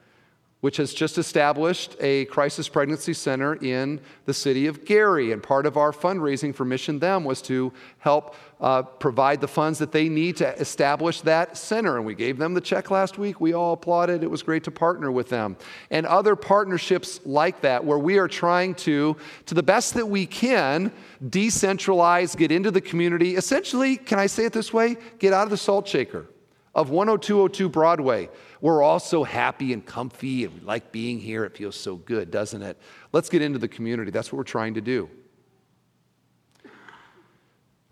which 0.60 0.76
has 0.76 0.92
just 0.92 1.18
established 1.18 1.94
a 2.00 2.24
crisis 2.26 2.68
pregnancy 2.68 3.12
center 3.12 3.54
in 3.54 4.00
the 4.24 4.34
city 4.34 4.66
of 4.66 4.84
Gary. 4.84 5.30
And 5.30 5.40
part 5.40 5.66
of 5.66 5.76
our 5.76 5.92
fundraising 5.92 6.52
for 6.52 6.64
Mission 6.64 6.98
Them 6.98 7.24
was 7.24 7.40
to 7.42 7.72
help 7.98 8.34
uh, 8.60 8.82
provide 8.82 9.40
the 9.40 9.46
funds 9.46 9.78
that 9.78 9.92
they 9.92 10.08
need 10.08 10.36
to 10.38 10.58
establish 10.58 11.20
that 11.20 11.56
center. 11.56 11.96
And 11.96 12.04
we 12.04 12.16
gave 12.16 12.38
them 12.38 12.54
the 12.54 12.60
check 12.60 12.90
last 12.90 13.18
week. 13.18 13.40
We 13.40 13.52
all 13.52 13.72
applauded. 13.72 14.24
It 14.24 14.30
was 14.30 14.42
great 14.42 14.64
to 14.64 14.72
partner 14.72 15.12
with 15.12 15.28
them. 15.28 15.56
And 15.90 16.04
other 16.06 16.34
partnerships 16.34 17.20
like 17.24 17.60
that, 17.60 17.84
where 17.84 17.98
we 17.98 18.18
are 18.18 18.28
trying 18.28 18.74
to, 18.76 19.16
to 19.46 19.54
the 19.54 19.62
best 19.62 19.94
that 19.94 20.06
we 20.06 20.26
can, 20.26 20.90
decentralize, 21.24 22.36
get 22.36 22.50
into 22.50 22.72
the 22.72 22.80
community. 22.80 23.36
Essentially, 23.36 23.96
can 23.96 24.18
I 24.18 24.26
say 24.26 24.44
it 24.44 24.52
this 24.52 24.72
way? 24.72 24.96
Get 25.20 25.32
out 25.32 25.44
of 25.44 25.50
the 25.50 25.56
salt 25.56 25.86
shaker 25.86 26.26
of 26.74 26.88
10202 26.88 27.68
Broadway. 27.68 28.28
We're 28.60 28.82
all 28.82 29.00
so 29.00 29.24
happy 29.24 29.72
and 29.72 29.84
comfy 29.84 30.44
and 30.44 30.54
we 30.54 30.60
like 30.60 30.92
being 30.92 31.18
here. 31.18 31.44
It 31.44 31.56
feels 31.56 31.76
so 31.76 31.96
good, 31.96 32.30
doesn't 32.30 32.62
it? 32.62 32.76
Let's 33.12 33.28
get 33.28 33.42
into 33.42 33.58
the 33.58 33.68
community. 33.68 34.10
That's 34.10 34.32
what 34.32 34.38
we're 34.38 34.44
trying 34.44 34.74
to 34.74 34.80
do. 34.80 35.08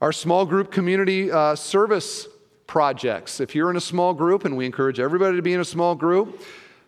Our 0.00 0.12
small 0.12 0.44
group 0.44 0.70
community 0.70 1.30
uh, 1.30 1.54
service 1.54 2.28
projects. 2.66 3.40
If 3.40 3.54
you're 3.54 3.70
in 3.70 3.76
a 3.76 3.80
small 3.80 4.12
group, 4.12 4.44
and 4.44 4.56
we 4.56 4.66
encourage 4.66 5.00
everybody 5.00 5.36
to 5.36 5.42
be 5.42 5.54
in 5.54 5.60
a 5.60 5.64
small 5.64 5.94
group, 5.94 6.42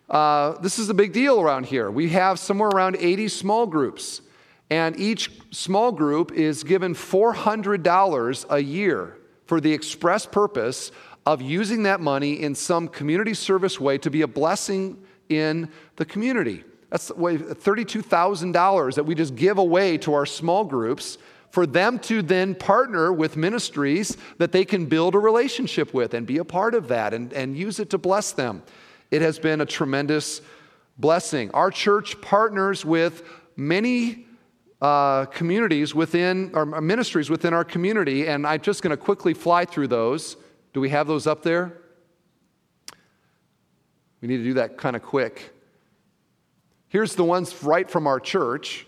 uh, 0.09 0.59
this 0.59 0.79
is 0.79 0.89
a 0.89 0.93
big 0.93 1.13
deal 1.13 1.39
around 1.39 1.65
here. 1.65 1.89
We 1.89 2.09
have 2.09 2.39
somewhere 2.39 2.69
around 2.69 2.97
80 2.99 3.27
small 3.29 3.65
groups, 3.65 4.21
and 4.69 4.99
each 4.99 5.31
small 5.51 5.91
group 5.91 6.31
is 6.31 6.63
given 6.63 6.93
$400 6.93 8.45
a 8.49 8.59
year 8.59 9.17
for 9.45 9.59
the 9.59 9.73
express 9.73 10.25
purpose 10.27 10.91
of 11.29 11.43
using 11.43 11.83
that 11.83 12.01
money 12.01 12.41
in 12.41 12.55
some 12.55 12.87
community 12.87 13.35
service 13.35 13.79
way 13.79 13.99
to 13.99 14.09
be 14.09 14.23
a 14.23 14.27
blessing 14.27 14.99
in 15.29 15.69
the 15.97 16.03
community. 16.03 16.63
That's 16.89 17.11
$32,000 17.11 18.95
that 18.95 19.03
we 19.03 19.13
just 19.13 19.35
give 19.35 19.59
away 19.59 19.99
to 19.99 20.15
our 20.15 20.25
small 20.25 20.65
groups 20.65 21.19
for 21.51 21.67
them 21.67 21.99
to 21.99 22.23
then 22.23 22.55
partner 22.55 23.13
with 23.13 23.37
ministries 23.37 24.17
that 24.39 24.51
they 24.51 24.65
can 24.65 24.87
build 24.87 25.13
a 25.13 25.19
relationship 25.19 25.93
with 25.93 26.15
and 26.15 26.25
be 26.25 26.39
a 26.39 26.43
part 26.43 26.73
of 26.73 26.87
that 26.87 27.13
and, 27.13 27.31
and 27.33 27.55
use 27.55 27.79
it 27.79 27.91
to 27.91 27.99
bless 27.99 28.31
them. 28.31 28.63
It 29.11 29.21
has 29.21 29.37
been 29.37 29.61
a 29.61 29.67
tremendous 29.67 30.41
blessing. 30.97 31.51
Our 31.51 31.69
church 31.69 32.19
partners 32.21 32.83
with 32.83 33.21
many 33.55 34.25
uh, 34.81 35.25
communities 35.25 35.93
within, 35.93 36.49
or 36.55 36.65
ministries 36.65 37.29
within 37.29 37.53
our 37.53 37.63
community, 37.63 38.27
and 38.27 38.47
I'm 38.47 38.61
just 38.61 38.81
going 38.81 38.97
to 38.97 38.97
quickly 38.97 39.35
fly 39.35 39.65
through 39.65 39.89
those. 39.89 40.35
Do 40.73 40.81
we 40.81 40.89
have 40.89 41.07
those 41.07 41.27
up 41.27 41.43
there? 41.43 41.77
We 44.21 44.27
need 44.27 44.37
to 44.37 44.43
do 44.43 44.53
that 44.55 44.77
kind 44.77 44.95
of 44.95 45.01
quick. 45.01 45.53
Here's 46.89 47.15
the 47.15 47.23
ones 47.23 47.63
right 47.63 47.89
from 47.89 48.07
our 48.07 48.19
church. 48.19 48.85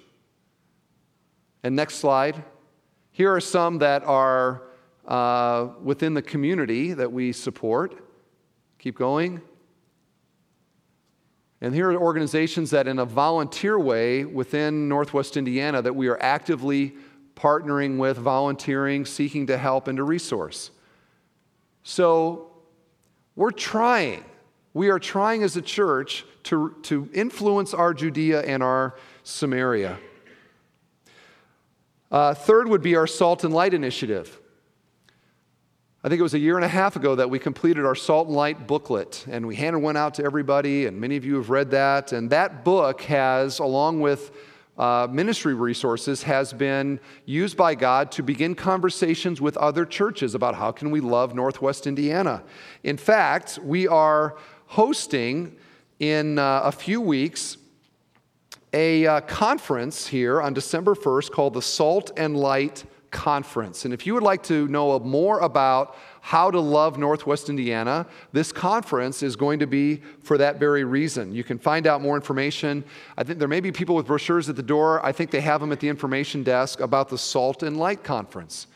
And 1.64 1.76
next 1.76 1.96
slide. 1.96 2.44
Here 3.12 3.34
are 3.34 3.40
some 3.40 3.80
that 3.80 4.04
are 4.04 4.64
uh, 5.08 5.70
within 5.84 6.14
the 6.14 6.22
community 6.22 6.94
that 6.94 7.12
we 7.12 7.32
support. 7.32 8.04
Keep 8.80 8.98
going. 8.98 9.42
And 11.64 11.76
here 11.76 11.92
are 11.92 11.98
organizations 11.98 12.72
that, 12.72 12.88
in 12.88 12.98
a 12.98 13.06
volunteer 13.06 13.78
way 13.78 14.26
within 14.26 14.90
Northwest 14.90 15.38
Indiana, 15.38 15.82
that 15.84 15.96
we 15.96 16.08
are 16.08 16.20
actively 16.20 16.96
partnering 17.36 17.98
with, 17.98 18.18
volunteering, 18.18 19.06
seeking 19.06 19.46
to 19.48 19.58
help 19.58 19.88
and 19.88 19.98
to 19.98 20.04
resource. 20.04 20.72
So 21.84 22.52
we're 23.36 23.52
trying. 23.52 24.24
We 24.74 24.90
are 24.90 25.00
trying 25.00 25.44
as 25.44 25.58
a 25.58 25.62
church 25.62 26.26
to, 26.44 26.76
to 26.84 27.10
influence 27.14 27.74
our 27.74 27.94
Judea 27.94 28.42
and 28.42 28.64
our 28.64 28.96
Samaria. 29.24 29.98
Uh, 32.12 32.34
third 32.34 32.68
would 32.68 32.82
be 32.82 32.96
our 32.96 33.08
Salt 33.08 33.44
and 33.44 33.54
Light 33.54 33.74
initiative. 33.74 34.40
I 36.04 36.10
think 36.10 36.20
it 36.20 36.24
was 36.24 36.34
a 36.34 36.40
year 36.40 36.56
and 36.56 36.66
a 36.66 36.70
half 36.70 36.96
ago 36.96 37.16
that 37.16 37.30
we 37.30 37.38
completed 37.38 37.86
our 37.86 37.96
Salt 37.96 38.28
and 38.28 38.36
Light 38.36 38.66
booklet, 38.68 39.26
and 39.30 39.46
we 39.46 39.56
handed 39.56 39.80
one 39.80 39.96
out 39.96 40.16
to 40.16 40.24
everybody, 40.24 40.88
and 40.88 41.00
many 41.00 41.16
of 41.16 41.24
you 41.24 41.36
have 41.36 41.50
read 41.50 41.72
that. 41.72 42.12
And 42.12 42.30
that 42.32 42.66
book 42.66 43.02
has, 43.02 43.60
along 43.60 44.02
with 44.02 44.32
uh, 44.82 45.08
ministry 45.12 45.54
resources, 45.54 46.24
has 46.24 46.54
been 46.54 47.00
used 47.26 47.56
by 47.56 47.76
God 47.76 48.12
to 48.14 48.24
begin 48.24 48.56
conversations 48.56 49.40
with 49.40 49.56
other 49.58 49.86
churches 49.86 50.34
about 50.34 50.56
how 50.56 50.72
can 50.72 50.90
we 50.90 51.00
love 51.00 51.36
Northwest 51.36 51.86
Indiana. 51.86 52.42
In 52.84 52.98
fact, 52.98 53.60
we 53.62 53.88
are 53.88 54.38
hosting 54.66 55.56
in 56.00 56.40
uh, 56.40 56.62
a 56.64 56.72
few 56.72 57.00
weeks 57.00 57.58
a 58.74 59.06
uh, 59.06 59.22
conference 59.22 60.08
here 60.08 60.42
on 60.42 60.52
December 60.52 60.96
1st 60.96 61.30
called 61.30 61.54
the 61.54 61.62
Salt 61.62 62.12
and 62.18 62.36
Light 62.36 62.84
Conference. 63.12 63.86
And 63.86 63.94
if 63.94 64.08
you 64.08 64.16
would 64.16 64.24
like 64.24 64.42
to 64.44 64.68
know 64.68 64.98
more 64.98 65.42
about 65.42 65.96
how 66.22 66.52
to 66.52 66.60
love 66.60 67.00
Northwest 67.00 67.50
Indiana, 67.50 68.06
this 68.32 68.52
conference 68.52 69.24
is 69.24 69.36
going 69.36 69.60
to 69.60 69.68
be 69.68 70.02
for 70.22 70.38
that 70.38 70.60
very 70.60 70.84
reason. 70.84 71.34
You 71.34 71.44
can 71.44 71.58
find 71.58 71.88
out 71.88 72.00
more 72.00 72.16
information. 72.16 72.84
I 73.18 73.24
think 73.24 73.40
there 73.40 73.48
may 73.48 73.60
be 73.60 73.72
people 73.72 73.96
with 73.96 74.06
brochures 74.06 74.48
at 74.48 74.56
the 74.56 74.64
door. 74.64 75.04
I 75.04 75.12
think 75.12 75.32
they 75.32 75.42
have 75.42 75.60
them 75.60 75.72
at 75.72 75.80
the 75.80 75.90
information 75.90 76.44
desk 76.44 76.80
about 76.80 77.10
the 77.10 77.18
Salt 77.18 77.64
and 77.64 77.76
Light 77.76 78.04
Conference. 78.04 78.68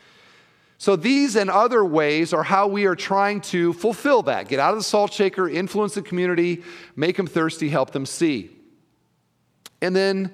So, 0.78 0.94
these 0.96 1.36
and 1.36 1.48
other 1.48 1.84
ways 1.84 2.34
are 2.34 2.42
how 2.42 2.66
we 2.66 2.84
are 2.84 2.96
trying 2.96 3.40
to 3.42 3.72
fulfill 3.72 4.22
that. 4.22 4.48
Get 4.48 4.58
out 4.58 4.72
of 4.72 4.78
the 4.78 4.84
salt 4.84 5.10
shaker, 5.10 5.48
influence 5.48 5.94
the 5.94 6.02
community, 6.02 6.62
make 6.96 7.16
them 7.16 7.26
thirsty, 7.26 7.70
help 7.70 7.92
them 7.92 8.04
see. 8.04 8.50
And 9.80 9.96
then, 9.96 10.32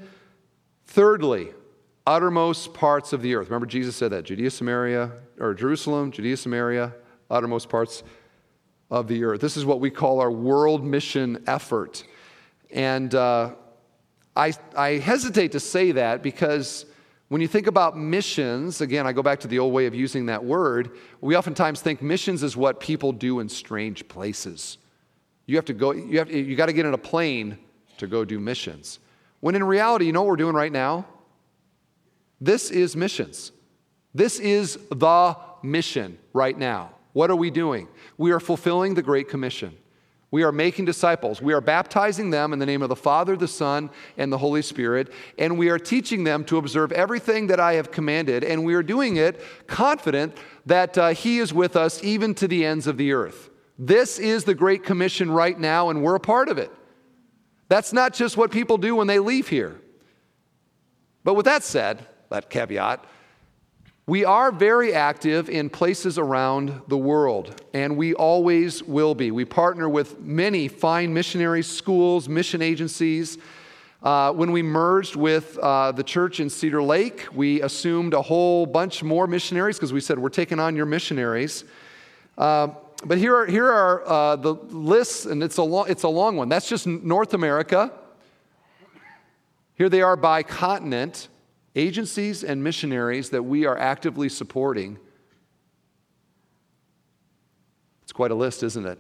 thirdly, 0.87 1.51
uttermost 2.07 2.75
parts 2.75 3.13
of 3.13 3.23
the 3.23 3.37
earth. 3.37 3.49
Remember, 3.49 3.67
Jesus 3.67 3.95
said 3.95 4.11
that 4.11 4.25
Judea, 4.25 4.51
Samaria, 4.51 5.13
or 5.39 5.55
Jerusalem, 5.55 6.11
Judea, 6.11 6.37
Samaria, 6.37 6.93
uttermost 7.33 7.68
parts 7.68 8.03
of 8.91 9.09
the 9.09 9.24
earth. 9.24 9.41
This 9.41 9.57
is 9.57 9.64
what 9.64 9.80
we 9.80 9.91
call 9.91 10.20
our 10.20 10.30
world 10.30 10.85
mission 10.85 11.43
effort. 11.47 12.05
And 12.70 13.14
uh, 13.14 13.55
I, 14.37 14.53
I 14.76 14.91
hesitate 14.99 15.53
to 15.53 15.61
say 15.61 15.93
that 15.93 16.22
because 16.22 16.87
when 17.28 17.41
you 17.41 17.49
think 17.49 17.66
about 17.66 17.97
missions, 17.97 18.83
again, 18.83 19.07
I 19.07 19.12
go 19.12 19.22
back 19.22 19.41
to 19.41 19.49
the 19.49 19.59
old 19.59 19.72
way 19.72 19.87
of 19.87 19.95
using 19.95 20.26
that 20.26 20.45
word, 20.45 20.91
we 21.22 21.35
oftentimes 21.35 21.80
think 21.80 22.03
missions 22.03 22.43
is 22.43 22.57
what 22.57 22.78
people 22.78 23.12
do 23.12 23.41
in 23.41 23.49
strange 23.49 24.07
places. 24.09 24.76
You 25.47 25.57
have 25.57 25.64
to 25.64 25.72
go, 25.72 25.93
you, 25.93 26.18
have, 26.18 26.30
you 26.30 26.55
got 26.57 26.66
to 26.66 26.72
get 26.74 26.85
in 26.85 26.93
a 26.93 26.99
plane 26.99 27.59
to 27.99 28.07
go 28.07 28.24
do 28.24 28.39
missions. 28.39 28.99
When 29.41 29.55
in 29.55 29.64
reality, 29.64 30.07
you 30.07 30.12
know 30.12 30.22
what 30.22 30.28
we're 30.28 30.37
doing 30.37 30.55
right 30.55 30.72
now? 30.72 31.07
This 32.41 32.70
is 32.70 32.95
missions. 32.95 33.53
This 34.14 34.39
is 34.39 34.78
the 34.91 35.37
mission 35.62 36.18
right 36.33 36.57
now. 36.57 36.91
What 37.13 37.31
are 37.31 37.37
we 37.37 37.51
doing? 37.51 37.89
We 38.17 38.33
are 38.33 38.41
fulfilling 38.41 38.95
the 38.95 39.03
Great 39.03 39.29
Commission. 39.29 39.77
We 40.31 40.45
are 40.45 40.53
making 40.53 40.87
disciples. 40.87 41.43
We 41.43 41.53
are 41.53 41.61
baptizing 41.61 42.31
them 42.31 42.55
in 42.55 42.59
the 42.59 42.65
name 42.65 42.81
of 42.81 42.89
the 42.89 42.97
Father, 42.97 43.37
the 43.37 43.47
Son, 43.47 43.91
and 44.17 44.33
the 44.33 44.39
Holy 44.39 44.63
Spirit, 44.63 45.13
and 45.39 45.59
we 45.59 45.69
are 45.69 45.79
teaching 45.79 46.25
them 46.25 46.43
to 46.45 46.57
observe 46.57 46.91
everything 46.91 47.49
that 47.49 47.61
I 47.61 47.75
have 47.75 47.91
commanded, 47.91 48.43
and 48.43 48.65
we 48.65 48.73
are 48.73 48.83
doing 48.83 49.17
it 49.17 49.43
confident 49.67 50.35
that 50.65 50.97
uh, 50.97 51.09
He 51.11 51.39
is 51.39 51.53
with 51.53 51.77
us 51.77 52.03
even 52.03 52.35
to 52.37 52.49
the 52.49 52.65
ends 52.65 52.87
of 52.87 52.97
the 52.97 53.13
earth. 53.13 53.51
This 53.79 54.19
is 54.19 54.45
the 54.45 54.55
Great 54.55 54.85
Commission 54.85 55.31
right 55.31 55.59
now, 55.59 55.91
and 55.91 56.03
we're 56.03 56.15
a 56.15 56.21
part 56.21 56.49
of 56.49 56.57
it. 56.57 56.71
That's 57.69 57.93
not 57.93 58.15
just 58.15 58.39
what 58.39 58.51
people 58.51 58.79
do 58.79 58.97
when 58.97 59.09
they 59.09 59.19
leave 59.19 59.49
here. 59.49 59.83
But 61.25 61.35
with 61.35 61.45
that 61.45 61.63
said, 61.63 62.07
that 62.31 62.49
caveat, 62.49 63.05
we 64.07 64.25
are 64.25 64.51
very 64.51 64.93
active 64.93 65.49
in 65.49 65.71
places 65.71 66.19
around 66.19 66.83
the 66.89 66.99
world, 66.99 67.63
and 67.73 67.97
we 67.97 68.15
always 68.15 68.83
will 68.83 69.15
be. 69.15 69.31
We 69.31 69.45
partner 69.45 69.89
with 69.89 70.19
many 70.19 70.67
fine 70.67 71.15
missionary 71.15 71.63
schools, 71.63 72.29
mission 72.29 72.63
agencies. 72.63 73.39
Uh, 74.03 74.33
when 74.33 74.51
we 74.51 74.61
merged 74.61 75.15
with 75.15 75.57
uh, 75.59 75.93
the 75.93 76.03
church 76.03 76.41
in 76.41 76.51
Cedar 76.51 76.83
Lake, 76.83 77.29
we 77.33 77.63
assumed 77.63 78.13
a 78.13 78.23
whole 78.23 78.67
bunch 78.67 79.05
more 79.05 79.29
missionaries 79.29 79.77
because 79.77 79.93
we 79.93 80.01
said, 80.01 80.19
We're 80.19 80.31
taking 80.31 80.59
on 80.59 80.75
your 80.75 80.87
missionaries. 80.87 81.63
Uh, 82.37 82.69
but 83.05 83.19
here 83.19 83.37
are, 83.37 83.47
here 83.47 83.71
are 83.71 84.05
uh, 84.09 84.35
the 84.35 84.55
lists, 84.55 85.27
and 85.27 85.45
it's 85.45 85.59
a, 85.59 85.63
long, 85.63 85.89
it's 85.89 86.03
a 86.03 86.09
long 86.09 86.37
one. 86.37 86.49
That's 86.49 86.69
just 86.69 86.89
North 86.89 87.35
America. 87.35 87.93
Here 89.77 89.89
they 89.89 90.03
are 90.03 90.17
by 90.17 90.43
continent 90.43 91.29
agencies 91.75 92.45
and 92.45 92.62
missionaries 92.62 93.31
that 93.31 93.43
we 93.43 93.64
are 93.64 93.79
actively 93.79 94.29
supporting. 94.29 94.99
It's 98.03 98.12
quite 98.12 98.31
a 98.31 98.35
list, 98.35 98.62
isn't 98.62 98.87
it? 98.87 98.99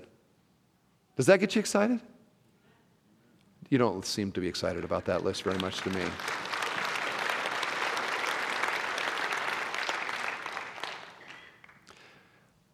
Does 1.16 1.26
that 1.26 1.40
get 1.40 1.54
you 1.54 1.60
excited? 1.60 2.00
You 3.68 3.78
don't 3.78 4.04
seem 4.04 4.32
to 4.32 4.40
be 4.40 4.48
excited 4.48 4.84
about 4.84 5.04
that 5.06 5.24
list 5.24 5.42
very 5.42 5.58
much 5.58 5.80
to 5.82 5.90
me. 5.90 6.02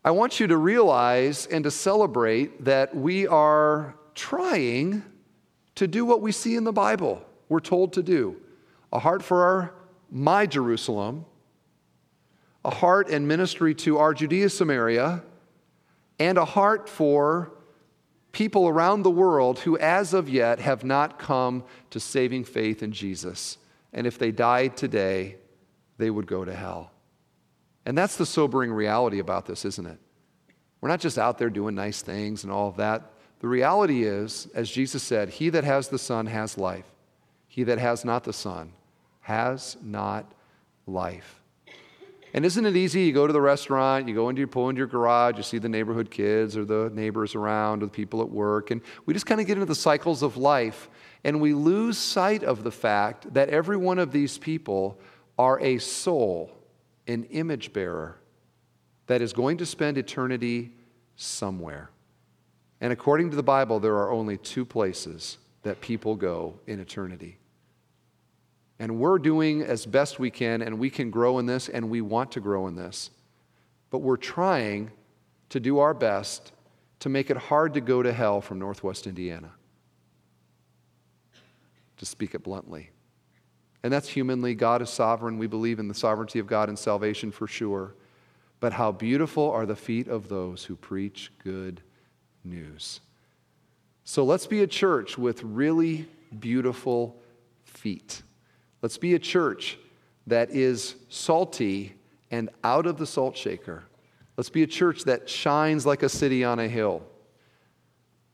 I 0.05 0.11
want 0.11 0.40
you 0.40 0.46
to 0.46 0.57
realize 0.57 1.46
and 1.46 1.64
to 1.64 1.70
celebrate 1.70 2.64
that 2.64 2.96
we 2.96 3.26
are 3.26 3.94
trying 4.14 5.03
to 5.74 5.86
do 5.86 6.05
what 6.05 6.22
we 6.22 6.32
see 6.32 6.57
in 6.57 6.64
the 6.64 6.72
Bible 6.72 7.22
we're 7.49 7.61
told 7.61 7.92
to 7.94 8.03
do 8.03 8.36
a 8.92 8.99
heart 8.99 9.22
for 9.22 9.44
our 9.44 9.74
my 10.11 10.46
Jerusalem, 10.46 11.24
a 12.64 12.70
heart 12.70 13.09
and 13.09 13.28
ministry 13.28 13.74
to 13.76 13.98
our 13.98 14.14
Judea 14.14 14.50
Samaria, 14.50 15.22
and 16.18 16.38
a 16.38 16.44
heart 16.44 16.88
for 16.88 17.52
people 18.32 18.68
around 18.68 19.02
the 19.02 19.11
world 19.11 19.61
who, 19.61 19.78
as 19.78 20.12
of 20.14 20.28
yet, 20.28 20.59
have 20.59 20.84
not 20.84 21.18
come 21.18 21.64
to 21.90 22.00
saving 22.00 22.44
faith 22.44 22.82
in 22.82 22.92
Jesus. 22.92 23.59
And 23.92 24.06
if 24.06 24.18
they 24.18 24.30
died 24.30 24.76
today, 24.76 25.36
they 25.96 26.11
would 26.11 26.26
go 26.26 26.44
to 26.44 26.54
hell. 26.54 26.90
And 27.86 27.96
that's 27.96 28.16
the 28.16 28.26
sobering 28.26 28.72
reality 28.72 29.18
about 29.18 29.46
this, 29.46 29.64
isn't 29.64 29.86
it? 29.86 29.98
We're 30.80 30.90
not 30.90 31.00
just 31.00 31.18
out 31.18 31.38
there 31.38 31.50
doing 31.50 31.74
nice 31.74 32.02
things 32.02 32.44
and 32.44 32.52
all 32.52 32.68
of 32.68 32.76
that. 32.76 33.12
The 33.40 33.48
reality 33.48 34.04
is, 34.04 34.48
as 34.54 34.70
Jesus 34.70 35.02
said, 35.02 35.30
He 35.30 35.48
that 35.50 35.64
has 35.64 35.88
the 35.88 35.98
Son 35.98 36.26
has 36.26 36.59
life. 36.59 36.84
He 37.46 37.64
that 37.64 37.78
has 37.78 38.04
not 38.04 38.24
the 38.24 38.32
Son 38.32 38.72
has 39.29 39.76
not 39.83 40.24
life. 40.87 41.43
And 42.33 42.47
isn't 42.47 42.64
it 42.64 42.76
easy? 42.76 43.03
You 43.03 43.12
go 43.12 43.26
to 43.26 43.33
the 43.33 43.43
restaurant, 43.43 44.09
you 44.09 44.14
go 44.14 44.31
into 44.31 44.41
your 44.41 44.49
pull 44.49 44.70
into 44.70 44.79
your 44.79 44.87
garage, 44.87 45.37
you 45.37 45.43
see 45.43 45.59
the 45.59 45.68
neighborhood 45.68 46.11
kids 46.11 46.57
or 46.57 46.64
the 46.64 46.91
neighbors 46.95 47.35
around 47.35 47.83
or 47.83 47.87
the 47.87 47.93
people 47.93 48.22
at 48.22 48.31
work, 48.31 48.70
and 48.70 48.81
we 49.05 49.12
just 49.12 49.26
kind 49.26 49.39
of 49.39 49.47
get 49.47 49.53
into 49.59 49.66
the 49.66 49.74
cycles 49.74 50.22
of 50.22 50.39
life, 50.39 50.89
and 51.24 51.43
we 51.43 51.53
lose 51.53 51.99
sight 51.99 52.43
of 52.43 52.64
the 52.64 52.70
fact 52.70 53.35
that 53.35 53.51
every 53.51 53.76
one 53.76 53.99
of 53.99 54.12
these 54.12 54.39
people 54.39 54.99
are 55.39 55.61
a 55.61 55.76
soul, 55.76 56.51
an 57.07 57.24
image 57.24 57.74
bearer 57.74 58.16
that 59.09 59.20
is 59.20 59.35
going 59.35 59.59
to 59.59 59.66
spend 59.66 59.99
eternity 59.99 60.72
somewhere. 61.16 61.91
And 62.81 62.95
according 62.95 63.29
to 63.29 63.37
the 63.37 63.43
Bible, 63.43 63.79
there 63.79 63.97
are 63.97 64.11
only 64.11 64.39
two 64.39 64.64
places 64.64 65.37
that 65.64 65.83
people 65.83 66.16
go 66.16 66.55
in 66.66 66.81
eternity 66.81 67.38
and 68.79 68.99
we're 68.99 69.18
doing 69.18 69.62
as 69.62 69.87
best 69.87 70.18
we 70.18 70.31
can, 70.31 70.62
and 70.62 70.79
we 70.79 70.91
can 70.91 71.11
grow 71.11 71.39
in 71.39 71.47
this, 71.47 71.68
and 71.68 71.91
we 71.91 72.01
want 72.01 72.33
to 72.33 72.41
grow 72.41 72.66
in 72.68 72.76
this. 72.76 73.11
But 73.91 73.99
we're 73.99 74.16
trying 74.16 74.91
to 75.49 75.61
do 75.61 75.79
our 75.79 75.95
best 75.95 76.53
to 77.01 77.09
make 77.09 77.31
it 77.31 77.37
hard 77.37 77.74
to 77.74 77.81
go 77.81 78.03
to 78.03 78.12
hell 78.12 78.41
from 78.41 78.59
Northwest 78.59 79.07
Indiana, 79.07 79.51
to 81.97 82.07
speak 82.07 82.35
it 82.35 82.43
bluntly. 82.43 82.91
And 83.83 83.93
that's 83.93 84.09
humanly. 84.09 84.55
God 84.55 84.83
is 84.83 84.91
sovereign. 84.91 85.39
We 85.39 85.47
believe 85.47 85.79
in 85.79 85.89
the 85.89 85.95
sovereignty 85.95 86.39
of 86.39 86.47
God 86.47 86.68
and 86.68 86.79
salvation 86.79 87.31
for 87.31 87.47
sure. 87.47 87.95
But 88.61 88.72
how 88.72 88.91
beautiful 88.91 89.51
are 89.51 89.66
the 89.66 89.76
feet 89.76 90.09
of 90.09 90.29
those 90.29 90.64
who 90.64 90.74
preach 90.74 91.31
good 91.45 91.81
news. 92.45 93.01
So 94.05 94.24
let's 94.24 94.47
be 94.47 94.62
a 94.62 94.66
church 94.66 95.16
with 95.16 95.43
really 95.45 96.07
beautiful 96.41 97.16
feet. 97.64 98.22
Let's 98.83 98.99
be 98.99 99.14
a 99.14 99.18
church 99.18 99.79
that 100.26 100.51
is 100.51 100.95
salty 101.09 101.95
and 102.31 102.51
out 102.62 102.87
of 102.87 102.99
the 102.99 103.07
salt 103.07 103.37
shaker. 103.37 103.85
Let's 104.37 104.51
be 104.51 104.62
a 104.62 104.66
church 104.66 105.05
that 105.05 105.29
shines 105.29 105.85
like 105.85 106.03
a 106.03 106.09
city 106.09 106.45
on 106.45 106.59
a 106.59 106.68
hill, 106.68 107.03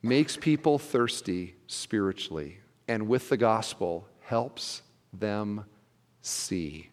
makes 0.03 0.37
people 0.37 0.79
thirsty 0.79 1.55
spiritually, 1.67 2.59
and 2.89 3.09
with 3.09 3.29
the 3.29 3.37
gospel 3.37 4.07
helps 4.21 4.83
them 5.13 5.65
see. 6.21 6.91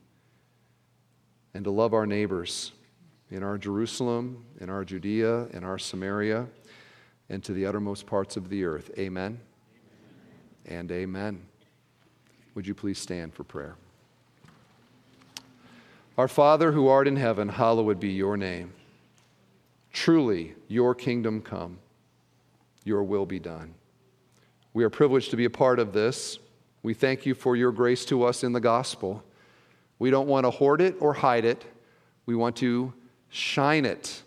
And 1.54 1.66
to 1.66 1.72
love 1.72 1.94
our 1.94 2.06
neighbors 2.06 2.72
in 3.30 3.44
our 3.44 3.58
Jerusalem, 3.58 4.46
in 4.62 4.70
our 4.70 4.86
Judea, 4.86 5.48
in 5.48 5.64
our 5.64 5.78
Samaria, 5.78 6.48
and 7.30 7.44
to 7.44 7.54
the 7.54 7.66
uttermost 7.66 8.06
parts 8.06 8.38
of 8.38 8.50
the 8.50 8.64
earth. 8.64 8.92
Amen, 8.98 9.40
amen. 10.68 10.80
and 10.80 10.92
amen. 10.92 11.51
Would 12.56 12.68
you 12.68 12.74
please 12.74 13.00
stand 13.00 13.34
for 13.34 13.44
prayer? 13.44 13.76
Our 16.18 16.28
Father 16.28 16.72
who 16.74 16.88
art 16.88 17.08
in 17.08 17.16
heaven, 17.16 17.50
hallowed 17.50 18.00
be 18.00 18.10
your 18.10 18.38
name. 18.38 18.74
Truly, 19.94 20.56
your 20.68 20.94
kingdom 20.94 21.42
come, 21.42 21.80
your 22.84 23.04
will 23.04 23.26
be 23.26 23.40
done. 23.40 23.74
We 24.74 24.84
are 24.84 24.90
privileged 24.90 25.32
to 25.32 25.38
be 25.38 25.46
a 25.46 25.50
part 25.50 25.80
of 25.80 25.94
this. 25.94 26.40
We 26.84 26.94
thank 26.94 27.26
you 27.26 27.36
for 27.36 27.56
your 27.56 27.72
grace 27.72 28.06
to 28.06 28.24
us 28.24 28.44
in 28.44 28.54
the 28.54 28.60
gospel. 28.60 29.24
We 30.00 30.10
don't 30.10 30.28
want 30.28 30.46
to 30.46 30.52
hoard 30.52 30.82
it 30.82 30.96
or 31.00 31.14
hide 31.14 31.46
it. 31.46 31.64
We 32.26 32.36
want 32.36 32.56
to 32.58 32.94
shine 33.30 33.86
it, 33.86 34.24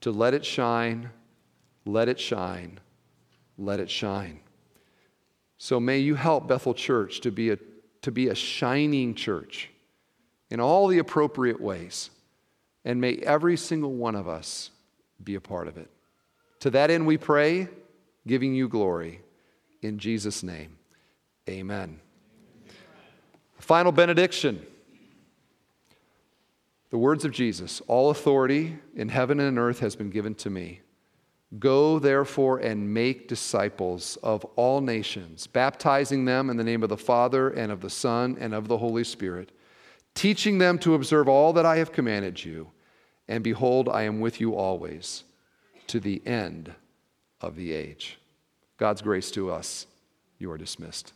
to 0.00 0.10
let 0.10 0.34
it 0.34 0.44
shine, 0.44 1.10
let 1.84 2.08
it 2.08 2.20
shine, 2.20 2.78
let 3.58 3.80
it 3.80 3.90
shine. 3.90 4.41
So 5.62 5.78
may 5.78 6.00
you 6.00 6.16
help 6.16 6.48
Bethel 6.48 6.74
Church 6.74 7.20
to 7.20 7.30
be 7.30 7.50
a, 7.50 7.58
to 8.00 8.10
be 8.10 8.26
a 8.26 8.34
shining 8.34 9.14
church 9.14 9.70
in 10.50 10.58
all 10.58 10.88
the 10.88 10.98
appropriate 10.98 11.60
ways. 11.60 12.10
And 12.84 13.00
may 13.00 13.14
every 13.18 13.56
single 13.56 13.92
one 13.92 14.16
of 14.16 14.26
us 14.26 14.70
be 15.22 15.36
a 15.36 15.40
part 15.40 15.68
of 15.68 15.78
it. 15.78 15.88
To 16.60 16.70
that 16.70 16.90
end, 16.90 17.06
we 17.06 17.16
pray, 17.16 17.68
giving 18.26 18.56
you 18.56 18.68
glory. 18.68 19.20
In 19.82 20.00
Jesus' 20.00 20.42
name, 20.42 20.78
amen. 21.48 22.00
Final 23.60 23.92
benediction. 23.92 24.66
The 26.90 26.98
words 26.98 27.24
of 27.24 27.30
Jesus 27.30 27.80
All 27.86 28.10
authority 28.10 28.78
in 28.96 29.10
heaven 29.10 29.38
and 29.38 29.50
in 29.50 29.58
earth 29.58 29.78
has 29.78 29.94
been 29.94 30.10
given 30.10 30.34
to 30.34 30.50
me. 30.50 30.80
Go, 31.58 31.98
therefore, 31.98 32.58
and 32.58 32.94
make 32.94 33.28
disciples 33.28 34.16
of 34.22 34.44
all 34.56 34.80
nations, 34.80 35.46
baptizing 35.46 36.24
them 36.24 36.48
in 36.48 36.56
the 36.56 36.64
name 36.64 36.82
of 36.82 36.88
the 36.88 36.96
Father, 36.96 37.50
and 37.50 37.70
of 37.70 37.80
the 37.80 37.90
Son, 37.90 38.38
and 38.40 38.54
of 38.54 38.68
the 38.68 38.78
Holy 38.78 39.04
Spirit, 39.04 39.52
teaching 40.14 40.58
them 40.58 40.78
to 40.78 40.94
observe 40.94 41.28
all 41.28 41.52
that 41.52 41.66
I 41.66 41.76
have 41.76 41.92
commanded 41.92 42.42
you. 42.42 42.70
And 43.28 43.44
behold, 43.44 43.88
I 43.88 44.02
am 44.02 44.20
with 44.20 44.40
you 44.40 44.54
always 44.54 45.24
to 45.88 46.00
the 46.00 46.22
end 46.26 46.74
of 47.40 47.56
the 47.56 47.72
age. 47.72 48.18
God's 48.78 49.02
grace 49.02 49.30
to 49.32 49.50
us. 49.50 49.86
You 50.38 50.50
are 50.50 50.58
dismissed. 50.58 51.12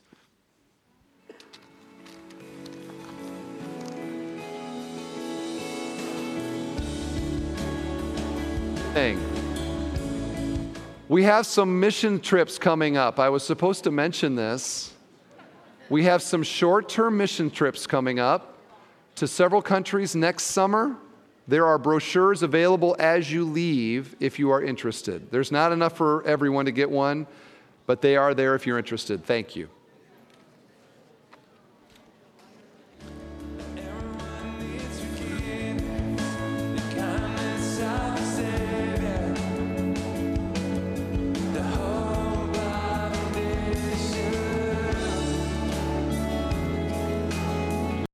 Thank 8.92 9.45
We 11.08 11.22
have 11.22 11.46
some 11.46 11.78
mission 11.78 12.18
trips 12.18 12.58
coming 12.58 12.96
up. 12.96 13.20
I 13.20 13.28
was 13.28 13.44
supposed 13.44 13.84
to 13.84 13.92
mention 13.92 14.34
this. 14.34 14.92
We 15.88 16.02
have 16.02 16.20
some 16.20 16.42
short 16.42 16.88
term 16.88 17.16
mission 17.16 17.48
trips 17.48 17.86
coming 17.86 18.18
up 18.18 18.58
to 19.14 19.28
several 19.28 19.62
countries 19.62 20.16
next 20.16 20.44
summer. 20.44 20.96
There 21.46 21.64
are 21.64 21.78
brochures 21.78 22.42
available 22.42 22.96
as 22.98 23.30
you 23.30 23.44
leave 23.44 24.16
if 24.18 24.40
you 24.40 24.50
are 24.50 24.60
interested. 24.60 25.30
There's 25.30 25.52
not 25.52 25.70
enough 25.70 25.96
for 25.96 26.26
everyone 26.26 26.64
to 26.64 26.72
get 26.72 26.90
one, 26.90 27.28
but 27.86 28.02
they 28.02 28.16
are 28.16 28.34
there 28.34 28.56
if 28.56 28.66
you're 28.66 28.78
interested. 28.78 29.24
Thank 29.24 29.54
you. 29.54 29.68